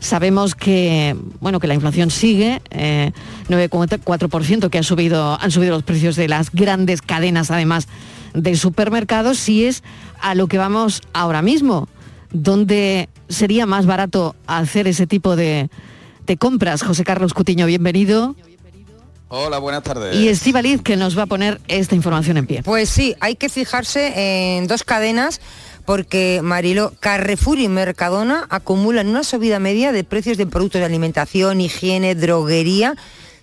Sabemos 0.00 0.54
que, 0.54 1.16
bueno, 1.40 1.60
que 1.60 1.66
la 1.66 1.74
inflación 1.74 2.10
sigue, 2.10 2.60
eh, 2.70 3.12
9,4% 3.48 4.70
que 4.70 4.78
ha 4.78 4.82
subido, 4.82 5.38
han 5.40 5.50
subido 5.50 5.72
los 5.72 5.82
precios 5.82 6.16
de 6.16 6.28
las 6.28 6.50
grandes 6.50 7.02
cadenas, 7.02 7.50
además 7.50 7.88
de 8.34 8.56
supermercados, 8.56 9.38
si 9.38 9.64
es 9.64 9.82
a 10.20 10.34
lo 10.34 10.46
que 10.46 10.58
vamos 10.58 11.02
ahora 11.12 11.42
mismo, 11.42 11.88
donde 12.32 13.08
sería 13.28 13.66
más 13.66 13.86
barato 13.86 14.34
hacer 14.46 14.88
ese 14.88 15.06
tipo 15.06 15.36
de 15.36 15.68
compras. 16.38 16.82
José 16.82 17.04
Carlos 17.04 17.32
Cutiño, 17.32 17.66
bienvenido. 17.66 18.34
Hola, 19.36 19.58
buenas 19.58 19.82
tardes. 19.82 20.14
Y 20.14 20.28
Estivaliz, 20.28 20.80
que 20.80 20.96
nos 20.96 21.18
va 21.18 21.22
a 21.22 21.26
poner 21.26 21.60
esta 21.66 21.96
información 21.96 22.36
en 22.36 22.46
pie. 22.46 22.62
Pues 22.62 22.88
sí, 22.88 23.16
hay 23.18 23.34
que 23.34 23.48
fijarse 23.48 24.12
en 24.56 24.68
dos 24.68 24.84
cadenas 24.84 25.40
porque 25.84 26.40
Marilo, 26.40 26.92
Carrefour 27.00 27.58
y 27.58 27.66
Mercadona 27.66 28.46
acumulan 28.48 29.08
una 29.08 29.24
subida 29.24 29.58
media 29.58 29.90
de 29.90 30.04
precios 30.04 30.38
de 30.38 30.46
productos 30.46 30.78
de 30.78 30.84
alimentación, 30.84 31.60
higiene, 31.60 32.14
droguería 32.14 32.94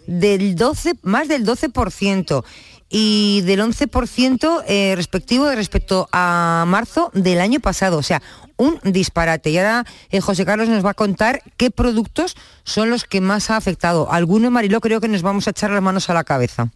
del 0.07 0.55
12, 0.55 0.93
más 1.03 1.27
del 1.27 1.45
12% 1.45 2.43
y 2.89 3.41
del 3.41 3.59
11% 3.61 4.63
eh, 4.67 4.93
respectivo 4.95 5.49
respecto 5.51 6.07
a 6.13 6.65
marzo 6.67 7.11
del 7.13 7.41
año 7.41 7.59
pasado. 7.59 7.97
O 7.97 8.03
sea, 8.03 8.21
un 8.61 8.79
disparate. 8.83 9.49
Y 9.49 9.57
ahora 9.57 9.85
eh, 10.11 10.21
José 10.21 10.45
Carlos 10.45 10.69
nos 10.69 10.85
va 10.85 10.91
a 10.91 10.93
contar 10.93 11.41
qué 11.57 11.71
productos 11.71 12.35
son 12.63 12.89
los 12.89 13.05
que 13.05 13.21
más 13.21 13.49
ha 13.49 13.57
afectado. 13.57 14.11
Algunos, 14.11 14.51
Marilo, 14.51 14.79
creo 14.81 15.01
que 15.01 15.07
nos 15.07 15.23
vamos 15.23 15.47
a 15.47 15.51
echar 15.51 15.71
las 15.71 15.81
manos 15.81 16.09
a 16.09 16.13
la 16.13 16.23
cabeza. 16.23 16.69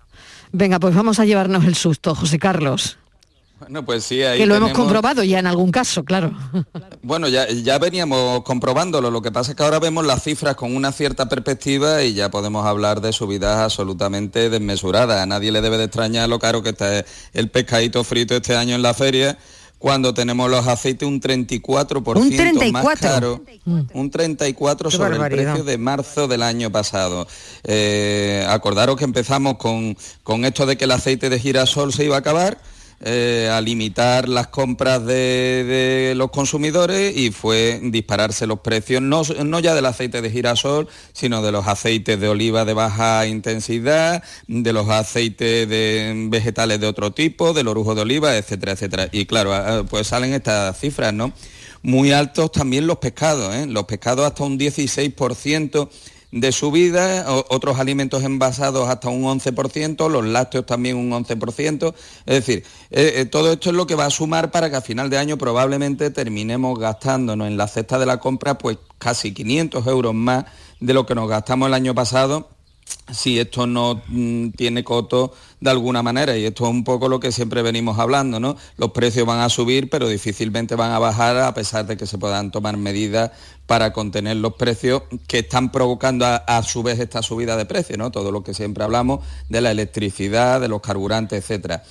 Venga, 0.52 0.80
pues 0.80 0.96
vamos 0.96 1.20
a 1.20 1.26
llevarnos 1.26 1.64
el 1.66 1.76
susto, 1.76 2.16
José 2.16 2.40
Carlos. 2.40 2.98
Bueno, 3.60 3.86
pues 3.86 4.04
sí, 4.04 4.22
ahí 4.22 4.38
que 4.38 4.46
lo 4.46 4.56
hemos 4.56 4.74
comprobado 4.74 5.24
ya 5.24 5.40
en 5.40 5.48
algún 5.48 5.72
caso, 5.72 6.04
claro. 6.04 6.32
Bueno, 7.02 7.28
ya, 7.30 7.48
ya 7.48 7.78
veníamos 7.78 8.44
comprobándolo, 8.44 9.12
lo 9.12 9.22
que 9.22 9.32
pasa 9.32 9.52
es 9.52 9.58
que 9.58 9.64
ahora 9.64 9.80
vemos 9.80 10.06
las 10.06 10.24
cifras 10.24 10.56
con 10.56 10.76
una 10.76 10.92
cierta 10.92 11.30
perspectiva 11.30 12.04
y 12.04 12.14
ya 12.14 12.30
podemos 12.32 12.66
hablar 12.66 13.00
de 13.00 13.14
subidas 13.14 13.58
absolutamente 13.58 14.50
desmesuradas. 14.50 15.22
A 15.22 15.26
nadie 15.26 15.52
le 15.52 15.62
debe 15.62 15.78
de 15.78 15.86
extrañar 15.86 16.28
lo 16.28 16.40
caro 16.40 16.64
que 16.64 16.70
está 16.70 17.06
el 17.34 17.50
pescadito 17.50 18.04
frito 18.04 18.36
este 18.36 18.56
año 18.56 18.76
en 18.76 18.82
la 18.82 18.94
feria, 18.94 19.38
cuando 19.80 20.14
tenemos 20.14 20.50
los 20.50 20.68
aceites 20.68 21.08
un 21.08 21.22
34%, 21.22 22.16
Un 22.16 22.72
más 22.72 22.84
34. 22.84 22.98
caro, 23.02 23.44
un 23.94 24.10
34 24.10 24.90
Qué 24.90 24.98
sobre 24.98 25.18
el 25.18 25.22
precio 25.24 25.64
de 25.64 25.78
marzo 25.78 26.28
del 26.28 26.44
año 26.44 26.72
pasado. 26.72 27.28
Eh, 27.64 28.46
acordaros 28.50 28.96
que 28.96 29.04
empezamos 29.04 29.58
con, 29.58 29.98
con 30.24 30.46
esto 30.46 30.66
de 30.66 30.78
que 30.78 30.86
el 30.86 30.92
aceite 30.92 31.30
de 31.30 31.40
girasol 31.40 31.94
se 31.94 32.06
iba 32.06 32.16
a 32.16 32.20
acabar, 32.20 32.58
eh, 33.08 33.52
a 33.54 33.62
limitar 33.62 34.28
las 34.28 34.48
compras 34.48 35.06
de, 35.06 35.64
de 35.64 36.14
los 36.16 36.32
consumidores 36.32 37.16
y 37.16 37.30
fue 37.30 37.80
dispararse 37.84 38.48
los 38.48 38.62
precios, 38.62 39.00
no, 39.00 39.22
no 39.44 39.60
ya 39.60 39.76
del 39.76 39.86
aceite 39.86 40.24
de 40.24 40.32
girasol, 40.32 40.88
sino 41.14 41.44
de 41.44 41.52
los 41.52 41.68
aceites 41.68 42.20
de 42.20 42.28
oliva 42.28 42.66
de 42.66 42.74
baja 42.74 43.28
intensidad, 43.28 44.24
de 44.48 44.74
los 44.74 44.90
aceites 44.90 45.70
de 45.70 46.28
vegetales 46.30 46.80
de 46.80 46.88
otro 46.88 47.12
tipo, 47.12 47.54
del 47.54 47.68
orujo 47.68 47.94
de 47.94 48.02
oliva, 48.02 48.36
etcétera, 48.38 48.72
etcétera. 48.72 49.08
Y 49.12 49.28
claro, 49.28 49.54
ah, 49.54 49.84
pues 49.88 50.08
salen 50.08 50.34
estas 50.34 50.80
cifras, 50.80 51.14
¿no? 51.14 51.32
Muy 51.84 52.12
altos 52.12 52.52
también 52.52 52.88
los 52.88 52.98
pescados, 52.98 53.54
¿eh? 53.54 53.68
Los 53.68 53.86
pescados 53.86 54.26
hasta 54.26 54.44
un 54.44 54.58
16% 54.58 55.90
de 56.32 56.52
subida, 56.52 57.26
otros 57.50 57.80
alimentos 57.80 58.24
envasados 58.24 58.90
hasta 58.90 59.10
un 59.10 59.24
11%, 59.24 60.10
los 60.10 60.26
lácteos 60.26 60.66
también 60.66 60.98
un 60.98 61.12
11%. 61.12 61.94
Es 62.26 62.34
decir, 62.34 62.64
eh, 62.92 63.14
eh, 63.18 63.26
todo 63.26 63.54
esto 63.54 63.70
es 63.70 63.76
lo 63.76 63.88
que 63.88 63.96
va 63.96 64.06
a 64.06 64.10
sumar 64.10 64.52
para 64.52 64.70
que 64.70 64.76
a 64.76 64.82
final 64.82 65.10
de 65.10 65.18
año 65.18 65.38
probablemente 65.38 66.10
terminemos 66.10 66.78
gastándonos 66.80 67.48
en 67.48 67.58
la 67.58 67.68
cesta 67.68 68.00
de 68.00 68.06
la 68.06 68.20
compra 68.20 68.58
pues 68.58 68.78
casi 68.98 69.34
500 69.34 69.86
euros 69.88 70.14
más 70.14 70.46
de 70.80 70.94
lo 70.94 71.06
que 71.06 71.16
nos 71.16 71.30
gastamos 71.30 71.68
el 71.68 71.74
año 71.74 71.96
pasado 71.96 72.55
si 73.12 73.40
esto 73.40 73.68
no 73.68 74.02
mm, 74.08 74.50
tiene 74.52 74.84
coto 74.84 75.34
de 75.60 75.70
alguna 75.70 76.02
manera, 76.02 76.36
y 76.38 76.46
esto 76.46 76.66
es 76.66 76.72
un 76.72 76.84
poco 76.84 77.08
lo 77.08 77.20
que 77.20 77.32
siempre 77.32 77.62
venimos 77.62 78.00
hablando, 78.00 78.40
¿no? 78.40 78.56
Los 78.78 78.92
precios 78.92 79.26
van 79.26 79.40
a 79.40 79.50
subir, 79.50 79.90
pero 79.90 80.08
difícilmente 80.08 80.76
van 80.76 80.92
a 80.92 81.00
bajar 81.00 81.38
a 81.38 81.54
pesar 81.54 81.86
de 81.86 81.98
que 81.98 82.06
se 82.06 82.18
puedan 82.18 82.52
tomar 82.52 82.78
medidas 82.78 83.32
para 83.66 83.94
contener 83.94 84.38
los 84.38 84.54
precios 84.56 85.04
que 85.28 85.40
están 85.40 85.72
provocando 85.72 86.26
a, 86.26 86.38
a 86.38 86.64
su 86.64 86.84
vez 86.84 87.00
esta 87.00 87.22
subida 87.22 87.58
de 87.58 87.66
precios, 87.66 87.98
¿no? 87.98 88.12
Todo 88.12 88.32
lo 88.32 88.44
que 88.44 88.54
siempre 88.54 88.84
hablamos 88.84 89.24
de 89.50 89.62
la 89.62 89.72
electricidad, 89.72 90.60
de 90.62 90.68
los 90.68 90.82
carburantes, 90.82 91.44
etcétera. 91.44 91.84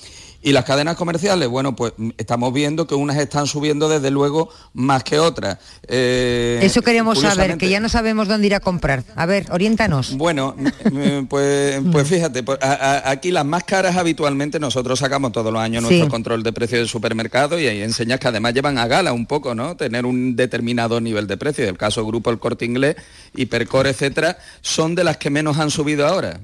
Y 0.47 0.53
las 0.53 0.67
cadenas 0.67 0.97
comerciales, 0.97 1.49
bueno, 1.49 1.75
pues 1.75 1.95
mm, 1.97 2.11
estamos 2.19 2.53
viendo 2.53 2.87
que 2.87 2.95
unas 2.95 3.17
están 3.17 3.47
subiendo 3.47 3.89
desde 3.89 4.11
luego 4.11 4.51
más 4.75 5.03
que 5.03 5.19
otras. 5.19 5.57
Eh, 5.89 6.61
Eso 6.63 6.83
queremos 6.83 7.19
saber, 7.19 7.57
que 7.57 7.71
ya 7.71 7.81
no 7.81 7.89
sabemos 7.89 8.29
dónde 8.29 8.47
ir 8.49 8.55
a 8.55 8.61
comprar. 8.61 9.05
A 9.17 9.25
ver, 9.25 9.47
oriéntanos. 9.51 10.17
bueno, 10.19 10.55
mm, 10.93 11.25
pues, 11.31 11.81
pues 11.91 12.07
fíjate, 12.07 12.43
pues, 12.43 12.59
a- 12.61 12.73
a- 12.75 13.11
aquí 13.11 13.31
las 13.31 13.47
más 13.47 13.65
caras 13.65 13.97
habitualmente 13.97 14.61
nosotros 14.61 14.99
sacamos 14.99 15.33
todos 15.33 15.51
los 15.51 15.63
años 15.63 15.83
Sí. 15.85 15.89
nuestro 15.95 16.11
control 16.11 16.43
de 16.43 16.53
precios 16.53 16.79
del 16.81 16.89
supermercado 16.89 17.59
y 17.59 17.67
ahí 17.67 17.81
enseñas 17.81 18.21
que 18.21 18.29
además 18.29 18.53
llevan 18.53 18.77
a 18.77 18.87
gala 18.87 19.15
un 19.15 19.25
poco, 19.25 19.55
¿no? 19.55 19.77
Tener 19.79 20.05
un 20.05 20.37
determinado 20.37 21.01
nivel 21.01 21.27
de 21.27 21.39
precio. 21.39 21.67
El 21.67 21.79
caso 21.79 22.05
Grupo 22.05 22.29
El 22.31 22.39
Corte 22.39 22.67
Inglés, 22.67 22.97
Hipercore, 23.35 23.89
etcétera, 23.89 24.37
son 24.61 24.95
de 24.95 25.05
las 25.05 25.17
que 25.17 25.31
menos 25.31 25.57
han 25.59 25.71
subido 25.71 26.07
ahora. 26.07 26.39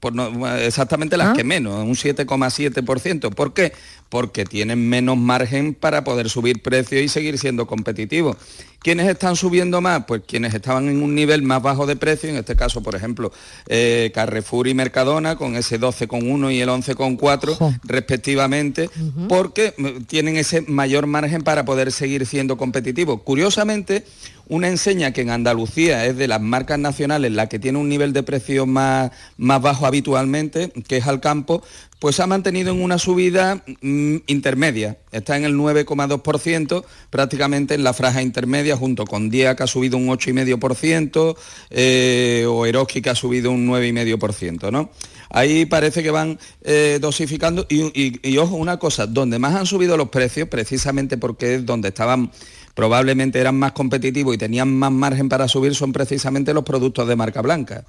Por 0.00 0.14
no- 0.14 0.48
exactamente 0.56 1.18
las 1.18 1.28
Ah. 1.28 1.32
que 1.36 1.44
menos, 1.44 1.74
un 1.84 1.94
7,7%. 1.96 3.30
¿Por 3.30 3.52
qué? 3.52 3.72
Porque 4.08 4.44
tienen 4.44 4.88
menos 4.88 5.16
margen 5.16 5.74
para 5.74 6.04
poder 6.04 6.30
subir 6.30 6.62
precios 6.62 7.02
y 7.02 7.08
seguir 7.08 7.38
siendo 7.38 7.66
competitivos. 7.66 8.36
¿Quiénes 8.86 9.08
están 9.08 9.34
subiendo 9.34 9.80
más? 9.80 10.04
Pues 10.06 10.22
quienes 10.26 10.54
estaban 10.54 10.88
en 10.88 11.02
un 11.02 11.12
nivel 11.12 11.42
más 11.42 11.60
bajo 11.60 11.86
de 11.86 11.96
precio, 11.96 12.30
en 12.30 12.36
este 12.36 12.54
caso, 12.54 12.84
por 12.84 12.94
ejemplo, 12.94 13.32
eh, 13.66 14.12
Carrefour 14.14 14.68
y 14.68 14.74
Mercadona, 14.74 15.34
con 15.34 15.56
ese 15.56 15.80
12,1 15.80 16.52
y 16.52 16.60
el 16.60 16.68
11,4 16.68 17.80
respectivamente, 17.82 18.88
porque 19.28 19.74
mm, 19.76 20.04
tienen 20.04 20.36
ese 20.36 20.60
mayor 20.60 21.08
margen 21.08 21.42
para 21.42 21.64
poder 21.64 21.90
seguir 21.90 22.26
siendo 22.26 22.56
competitivos. 22.56 23.22
Curiosamente, 23.22 24.04
una 24.48 24.68
enseña 24.68 25.12
que 25.12 25.22
en 25.22 25.30
Andalucía 25.30 26.06
es 26.06 26.16
de 26.16 26.28
las 26.28 26.40
marcas 26.40 26.78
nacionales 26.78 27.32
la 27.32 27.48
que 27.48 27.58
tiene 27.58 27.78
un 27.78 27.88
nivel 27.88 28.12
de 28.12 28.22
precio 28.22 28.66
más, 28.66 29.10
más 29.36 29.60
bajo 29.60 29.86
habitualmente, 29.86 30.72
que 30.86 30.98
es 30.98 31.06
Alcampo, 31.08 31.64
pues 31.98 32.20
ha 32.20 32.26
mantenido 32.26 32.72
en 32.72 32.82
una 32.82 32.98
subida 32.98 33.64
intermedia. 34.26 34.98
Está 35.12 35.36
en 35.36 35.44
el 35.44 35.54
9,2%, 35.54 36.84
prácticamente 37.10 37.74
en 37.74 37.84
la 37.84 37.92
franja 37.92 38.22
intermedia, 38.22 38.76
junto 38.76 39.04
con 39.04 39.30
Día 39.30 39.56
que 39.56 39.62
ha 39.62 39.66
subido 39.66 39.96
un 39.96 40.08
8,5%, 40.08 41.36
eh, 41.70 42.46
o 42.48 42.66
Eroski 42.66 43.02
que 43.02 43.10
ha 43.10 43.14
subido 43.14 43.50
un 43.50 43.66
9,5%, 43.66 44.70
¿no? 44.70 44.90
Ahí 45.30 45.66
parece 45.66 46.02
que 46.02 46.10
van 46.10 46.38
eh, 46.62 46.98
dosificando 47.00 47.66
y, 47.68 48.38
ojo, 48.38 48.56
una 48.56 48.78
cosa, 48.78 49.06
donde 49.06 49.38
más 49.38 49.54
han 49.54 49.66
subido 49.66 49.96
los 49.96 50.08
precios, 50.08 50.48
precisamente 50.48 51.18
porque 51.18 51.56
es 51.56 51.66
donde 51.66 51.88
estaban 51.88 52.30
probablemente 52.74 53.40
eran 53.40 53.58
más 53.58 53.72
competitivos 53.72 54.34
y 54.34 54.38
tenían 54.38 54.72
más 54.72 54.92
margen 54.92 55.30
para 55.30 55.48
subir, 55.48 55.74
son 55.74 55.92
precisamente 55.92 56.52
los 56.52 56.62
productos 56.62 57.08
de 57.08 57.16
marca 57.16 57.40
blanca. 57.40 57.84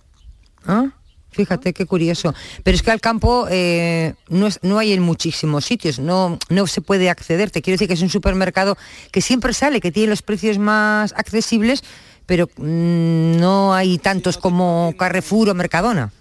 Ah, 0.65 0.87
Fíjate 1.31 1.73
qué 1.73 1.85
curioso. 1.85 2.33
Pero 2.63 2.75
es 2.75 2.81
que 2.81 2.91
al 2.91 3.01
campo 3.01 3.47
eh, 3.49 4.13
no, 4.29 4.47
no 4.61 4.79
hay 4.79 4.93
en 4.93 5.01
muchísimos 5.01 5.65
sitios, 5.65 5.99
no, 5.99 6.39
no 6.49 6.67
se 6.67 6.81
puede 6.81 7.09
acceder. 7.09 7.51
Te 7.51 7.61
quiero 7.61 7.75
decir 7.75 7.87
que 7.87 7.93
es 7.93 8.01
un 8.01 8.09
supermercado 8.09 8.77
que 9.11 9.21
siempre 9.21 9.53
sale, 9.53 9.79
que 9.79 9.91
tiene 9.91 10.09
los 10.09 10.21
precios 10.21 10.57
más 10.57 11.13
accesibles, 11.15 11.83
pero 12.25 12.47
mm, 12.57 13.37
no 13.39 13.73
hay 13.73 13.97
tantos 13.97 14.37
como 14.37 14.93
Carrefour 14.97 15.49
o 15.49 15.53
Mercadona. 15.53 16.11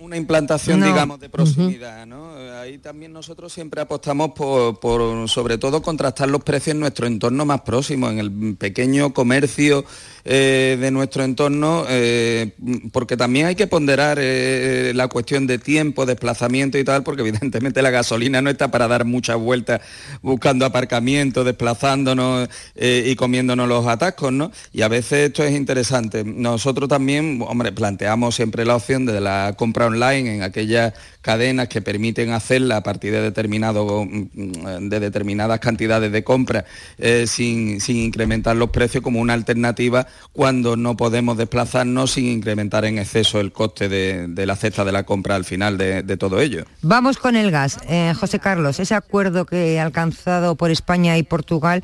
Una 0.00 0.16
implantación, 0.16 0.80
No. 0.80 0.86
digamos, 0.86 1.20
de 1.20 1.30
proximidad, 1.30 2.06
¿no? 2.06 2.34
Ahí 2.60 2.78
también 2.78 3.12
nosotros 3.12 3.52
siempre 3.52 3.80
apostamos 3.80 4.32
por, 4.32 4.78
por, 4.78 5.28
sobre 5.28 5.56
todo, 5.56 5.80
contrastar 5.80 6.28
los 6.28 6.42
precios 6.42 6.74
en 6.74 6.80
nuestro 6.80 7.06
entorno 7.06 7.46
más 7.46 7.62
próximo, 7.62 8.10
en 8.10 8.18
el 8.18 8.56
pequeño 8.56 9.14
comercio 9.14 9.84
eh, 10.24 10.76
de 10.78 10.90
nuestro 10.90 11.24
entorno, 11.24 11.84
eh, 11.88 12.52
porque 12.92 13.16
también 13.16 13.46
hay 13.46 13.54
que 13.54 13.66
ponderar 13.66 14.18
eh, 14.20 14.92
la 14.94 15.08
cuestión 15.08 15.46
de 15.46 15.58
tiempo, 15.58 16.04
desplazamiento 16.04 16.76
y 16.76 16.84
tal, 16.84 17.02
porque 17.02 17.22
evidentemente 17.22 17.80
la 17.80 17.90
gasolina 17.90 18.42
no 18.42 18.50
está 18.50 18.70
para 18.70 18.88
dar 18.88 19.06
muchas 19.06 19.38
vueltas 19.38 19.80
buscando 20.20 20.66
aparcamiento, 20.66 21.44
desplazándonos 21.44 22.48
y 22.76 23.14
comiéndonos 23.16 23.68
los 23.68 23.86
atascos, 23.86 24.32
¿no? 24.32 24.52
Y 24.72 24.82
a 24.82 24.88
veces 24.88 25.28
esto 25.28 25.42
es 25.42 25.54
interesante. 25.54 26.24
Nosotros 26.24 26.88
también, 26.88 27.42
hombre, 27.46 27.72
planteamos 27.72 28.34
siempre 28.34 28.64
la 28.66 28.76
opción 28.76 29.06
de 29.06 29.20
la 29.20 29.37
compra 29.56 29.86
online 29.86 30.36
en 30.36 30.42
aquellas 30.42 30.92
cadenas 31.22 31.68
que 31.68 31.82
permiten 31.82 32.30
hacerla 32.32 32.76
a 32.78 32.82
partir 32.82 33.12
de 33.12 33.20
determinado 33.20 34.04
mm, 34.04 34.88
de 34.88 35.00
determinadas 35.00 35.58
cantidades 35.60 36.10
de 36.12 36.22
compra 36.24 36.64
eh, 36.98 37.24
sin, 37.26 37.80
sin 37.80 37.96
incrementar 37.96 38.56
los 38.56 38.70
precios 38.70 39.02
como 39.02 39.20
una 39.20 39.34
alternativa 39.34 40.06
cuando 40.32 40.76
no 40.76 40.96
podemos 40.96 41.36
desplazarnos 41.36 42.12
sin 42.12 42.26
incrementar 42.26 42.84
en 42.84 42.98
exceso 42.98 43.40
el 43.40 43.52
coste 43.52 43.88
de, 43.88 44.46
la 44.46 44.56
cesta 44.56 44.84
de 44.84 44.92
la 44.92 45.02
compra 45.04 45.34
al 45.34 45.44
final 45.44 45.76
de, 45.76 46.02
de 46.02 46.16
todo 46.16 46.40
ello. 46.40 46.64
Vamos 46.82 47.18
con 47.18 47.36
el 47.36 47.50
gas. 47.50 47.78
Eh, 47.88 48.14
José 48.18 48.38
Carlos, 48.38 48.80
ese 48.80 48.94
acuerdo 48.94 49.44
que 49.46 49.78
ha 49.80 49.84
alcanzado 49.84 50.54
por 50.56 50.70
España 50.70 51.18
y 51.18 51.22
Portugal 51.22 51.82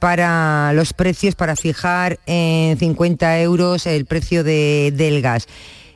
para 0.00 0.72
los 0.74 0.92
precios, 0.92 1.34
para 1.34 1.56
fijar 1.56 2.18
en 2.26 2.76
50 2.78 3.40
euros 3.40 3.86
el 3.86 4.04
precio 4.04 4.44
de- 4.44 4.92
del 4.94 5.22
gas. 5.22 5.46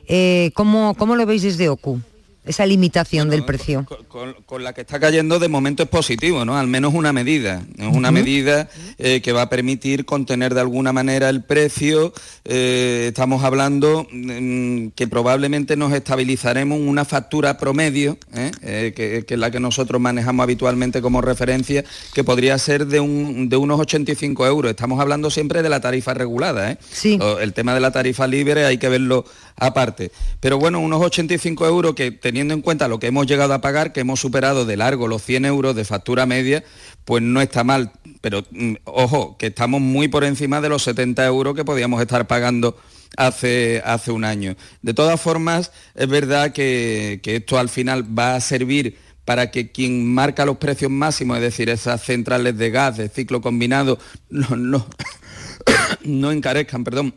Eh, 0.09 0.51
¿cómo, 0.55 0.95
¿Cómo 0.95 1.15
lo 1.15 1.25
veis 1.25 1.43
desde 1.43 1.69
OCU? 1.69 2.01
Esa 2.45 2.65
limitación 2.65 3.29
del 3.29 3.45
precio. 3.45 3.85
con, 4.07 4.33
con 4.45 4.63
la 4.63 4.73
que 4.73 4.81
está 4.81 4.99
cayendo 4.99 5.37
de 5.37 5.49
momento 5.49 5.83
es 5.83 5.89
positivo, 5.89 6.45
¿no? 6.45 6.57
Al 6.57 6.65
menos 6.65 6.95
una 6.95 7.13
medida. 7.13 7.61
Es 7.77 7.93
una 7.95 8.09
medida 8.11 8.69
eh, 8.97 9.21
que 9.21 9.33
va 9.33 9.43
a 9.43 9.49
permitir 9.49 10.03
contener 10.05 10.55
de 10.55 10.61
alguna 10.61 10.91
manera 10.91 11.29
el 11.29 11.43
precio. 11.43 12.11
Eh, 12.45 13.05
estamos 13.09 13.43
hablando 13.43 14.07
mm, 14.11 14.87
que 14.95 15.07
probablemente 15.07 15.75
nos 15.75 15.93
estabilizaremos 15.93 16.79
una 16.79 17.05
factura 17.05 17.57
promedio, 17.59 18.17
¿eh? 18.33 18.49
Eh, 18.63 18.93
que, 18.95 19.25
que 19.27 19.33
es 19.35 19.39
la 19.39 19.51
que 19.51 19.59
nosotros 19.59 20.01
manejamos 20.01 20.41
habitualmente 20.41 21.01
como 21.03 21.21
referencia, 21.21 21.83
que 22.15 22.23
podría 22.23 22.57
ser 22.57 22.87
de, 22.87 22.99
un- 22.99 23.49
de 23.49 23.57
unos 23.57 23.79
85 23.79 24.47
euros. 24.47 24.71
Estamos 24.71 24.99
hablando 24.99 25.29
siempre 25.29 25.61
de 25.61 25.69
la 25.69 25.81
tarifa 25.81 26.15
regulada. 26.15 26.71
¿eh? 26.71 26.77
El 27.41 27.53
tema 27.53 27.75
de 27.75 27.79
la 27.81 27.91
tarifa 27.91 28.25
libre 28.25 28.65
hay 28.65 28.79
que 28.79 28.89
verlo 28.89 29.23
aparte. 29.59 30.11
Pero 30.39 30.57
bueno, 30.57 30.79
unos 30.79 31.01
85 31.01 31.67
euros 31.67 31.95
que 31.95 32.11
teniendo 32.11 32.53
en 32.53 32.61
cuenta 32.61 32.87
lo 32.87 32.99
que 32.99 33.07
hemos 33.07 33.27
llegado 33.27 33.53
a 33.53 33.61
pagar, 33.61 33.93
que 33.93 34.01
hemos 34.01 34.19
superado 34.19 34.65
de 34.65 34.77
largo 34.77 35.07
los 35.07 35.23
100 35.23 35.45
euros 35.45 35.75
de 35.75 35.85
factura 35.85 36.25
media, 36.25 36.63
pues 37.05 37.21
no 37.21 37.41
está 37.41 37.63
mal. 37.63 37.91
Pero 38.21 38.43
mm, 38.51 38.75
ojo, 38.85 39.37
que 39.37 39.47
estamos 39.47 39.81
muy 39.81 40.07
por 40.07 40.23
encima 40.23 40.61
de 40.61 40.69
los 40.69 40.83
70 40.83 41.25
euros 41.25 41.55
que 41.55 41.65
podíamos 41.65 42.01
estar 42.01 42.27
pagando 42.27 42.77
hace, 43.17 43.81
hace 43.85 44.11
un 44.11 44.23
año. 44.23 44.55
De 44.81 44.93
todas 44.93 45.19
formas, 45.19 45.71
es 45.95 46.07
verdad 46.07 46.51
que, 46.51 47.19
que 47.21 47.37
esto 47.37 47.59
al 47.59 47.69
final 47.69 48.17
va 48.17 48.35
a 48.35 48.41
servir 48.41 48.97
para 49.25 49.51
que 49.51 49.71
quien 49.71 50.11
marca 50.11 50.43
los 50.43 50.57
precios 50.57 50.89
máximos, 50.89 51.37
es 51.37 51.43
decir, 51.43 51.69
esas 51.69 52.01
centrales 52.01 52.57
de 52.57 52.71
gas 52.71 52.97
de 52.97 53.09
ciclo 53.09 53.41
combinado, 53.41 53.99
no, 54.29 54.55
no, 54.55 54.87
no 56.03 56.31
encarezcan, 56.31 56.83
perdón, 56.83 57.13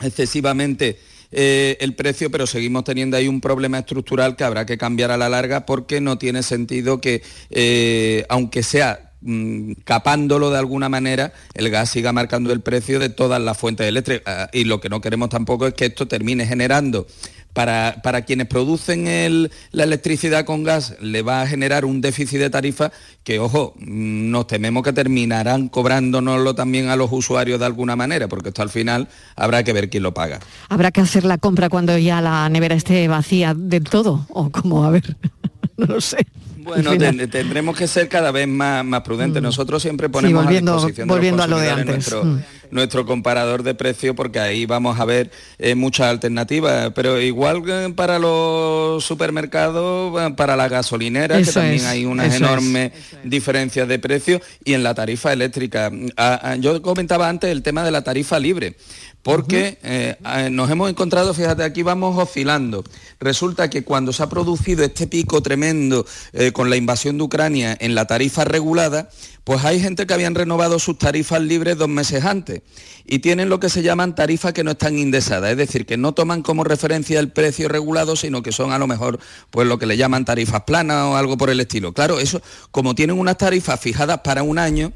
excesivamente 0.00 0.98
eh, 1.36 1.76
el 1.80 1.94
precio, 1.94 2.30
pero 2.30 2.46
seguimos 2.46 2.84
teniendo 2.84 3.16
ahí 3.16 3.26
un 3.26 3.40
problema 3.40 3.78
estructural 3.78 4.36
que 4.36 4.44
habrá 4.44 4.66
que 4.66 4.78
cambiar 4.78 5.10
a 5.10 5.16
la 5.16 5.28
larga 5.28 5.66
porque 5.66 6.00
no 6.00 6.16
tiene 6.16 6.44
sentido 6.44 7.00
que, 7.00 7.22
eh, 7.50 8.24
aunque 8.28 8.62
sea 8.62 9.12
mm, 9.20 9.72
capándolo 9.84 10.50
de 10.50 10.58
alguna 10.58 10.88
manera, 10.88 11.32
el 11.54 11.70
gas 11.70 11.90
siga 11.90 12.12
marcando 12.12 12.52
el 12.52 12.60
precio 12.60 13.00
de 13.00 13.08
todas 13.08 13.42
las 13.42 13.58
fuentes 13.58 13.86
eléctricas. 13.88 14.22
Ah, 14.26 14.50
Y 14.52 14.64
lo 14.64 14.80
que 14.80 14.88
no 14.88 15.00
queremos 15.00 15.28
tampoco 15.28 15.66
es 15.66 15.74
que 15.74 15.86
esto 15.86 16.06
termine 16.06 16.46
generando 16.46 17.06
para, 17.54 18.00
para 18.02 18.22
quienes 18.22 18.46
producen 18.48 19.06
el- 19.06 19.50
la 19.70 19.84
electricidad 19.84 20.44
con 20.44 20.64
gas 20.64 20.96
le 21.00 21.22
va 21.22 21.40
a 21.40 21.46
generar 21.46 21.84
un 21.86 22.00
déficit 22.02 22.38
de 22.40 22.50
tarifa 22.50 22.92
que, 23.22 23.38
ojo, 23.38 23.74
mm, 23.78 24.30
nos 24.30 24.46
tememos 24.46 24.82
que 24.82 24.92
terminarán 24.92 25.68
cobrándonoslo 25.68 26.54
también 26.54 26.88
a 26.88 26.96
los 26.96 27.10
usuarios 27.12 27.58
de 27.60 27.66
alguna 27.66 27.96
manera, 27.96 28.28
porque 28.28 28.48
esto 28.50 28.60
al 28.60 28.70
final 28.70 29.08
habrá 29.36 29.62
que 29.62 29.72
ver 29.72 29.88
quién 29.88 30.02
lo 30.02 30.12
paga. 30.12 30.40
¿Habrá 30.68 30.90
que 30.90 31.00
hacer 31.00 31.24
la 31.24 31.38
compra 31.38 31.68
cuando 31.70 31.96
ya 31.96 32.20
la 32.20 32.46
nevera 32.50 32.74
esté 32.74 33.08
vacía 33.08 33.54
del 33.56 33.84
todo? 33.84 34.26
¿O 34.30 34.50
cómo? 34.50 34.84
A 34.84 34.90
ver, 34.90 35.16
no 35.78 35.86
lo 35.86 36.00
sé. 36.00 36.26
Bueno, 36.58 36.96
ten- 36.96 37.28
tendremos 37.28 37.76
que 37.76 37.86
ser 37.86 38.08
cada 38.08 38.30
vez 38.30 38.48
más, 38.48 38.82
más 38.86 39.02
prudentes. 39.02 39.42
Nosotros 39.42 39.82
siempre 39.82 40.08
ponemos 40.08 40.42
volviendo- 40.44 40.72
a 40.72 40.74
disposición 40.76 41.06
de 41.06 41.12
los 41.12 41.16
volviendo 41.18 41.42
a 41.42 41.46
lo 41.46 41.58
de 41.58 41.70
antes. 41.70 41.86
Nuestro, 41.86 42.24
Mm. 42.24 42.40
Nuestro 42.74 43.06
comparador 43.06 43.62
de 43.62 43.74
precio 43.74 44.14
porque 44.14 44.40
ahí 44.40 44.66
vamos 44.66 44.98
a 44.98 45.04
ver 45.04 45.30
eh, 45.58 45.74
muchas 45.74 46.08
alternativas. 46.08 46.90
Pero 46.94 47.20
igual 47.20 47.62
para 47.94 48.18
los 48.18 49.04
supermercados, 49.04 50.32
para 50.32 50.56
las 50.56 50.70
gasolineras, 50.70 51.40
Eso 51.40 51.52
que 51.52 51.54
también 51.60 51.76
es, 51.76 51.84
hay 51.84 52.04
unas 52.04 52.34
es. 52.34 52.34
enormes 52.36 52.92
diferencias 53.22 53.86
de 53.86 53.98
precio 53.98 54.40
y 54.64 54.74
en 54.74 54.82
la 54.82 54.92
tarifa 54.94 55.32
eléctrica. 55.32 55.90
Ah, 56.16 56.40
ah, 56.42 56.56
yo 56.56 56.82
comentaba 56.82 57.28
antes 57.28 57.50
el 57.50 57.62
tema 57.62 57.84
de 57.84 57.92
la 57.92 58.02
tarifa 58.02 58.38
libre. 58.38 58.76
Porque 59.24 59.78
eh, 59.82 60.16
ah, 60.22 60.50
nos 60.50 60.70
hemos 60.70 60.90
encontrado, 60.90 61.32
fíjate, 61.32 61.62
aquí 61.62 61.82
vamos 61.82 62.22
oscilando. 62.22 62.84
Resulta 63.20 63.70
que 63.70 63.82
cuando 63.82 64.12
se 64.12 64.22
ha 64.22 64.28
producido 64.28 64.84
este 64.84 65.06
pico 65.06 65.40
tremendo 65.40 66.04
eh, 66.34 66.52
con 66.52 66.68
la 66.68 66.76
invasión 66.76 67.16
de 67.16 67.24
Ucrania 67.24 67.74
en 67.80 67.94
la 67.94 68.06
tarifa 68.06 68.44
regulada, 68.44 69.08
pues 69.44 69.62
hay 69.64 69.78
gente 69.78 70.06
que 70.06 70.14
habían 70.14 70.34
renovado 70.34 70.78
sus 70.78 70.98
tarifas 70.98 71.42
libres 71.42 71.76
dos 71.76 71.88
meses 71.88 72.24
antes 72.24 72.62
y 73.04 73.18
tienen 73.18 73.50
lo 73.50 73.60
que 73.60 73.68
se 73.68 73.82
llaman 73.82 74.14
tarifas 74.14 74.54
que 74.54 74.64
no 74.64 74.72
están 74.72 74.98
indexadas, 74.98 75.50
es 75.50 75.56
decir, 75.58 75.84
que 75.84 75.98
no 75.98 76.12
toman 76.12 76.42
como 76.42 76.64
referencia 76.64 77.20
el 77.20 77.30
precio 77.30 77.68
regulado, 77.68 78.16
sino 78.16 78.42
que 78.42 78.52
son 78.52 78.72
a 78.72 78.78
lo 78.78 78.86
mejor 78.86 79.20
pues 79.50 79.68
lo 79.68 79.78
que 79.78 79.84
le 79.84 79.98
llaman 79.98 80.24
tarifas 80.24 80.62
planas 80.62 81.04
o 81.04 81.16
algo 81.16 81.36
por 81.36 81.50
el 81.50 81.60
estilo. 81.60 81.92
Claro, 81.92 82.18
eso 82.18 82.40
como 82.70 82.94
tienen 82.94 83.18
unas 83.18 83.36
tarifas 83.36 83.78
fijadas 83.78 84.20
para 84.20 84.42
un 84.42 84.58
año, 84.58 84.92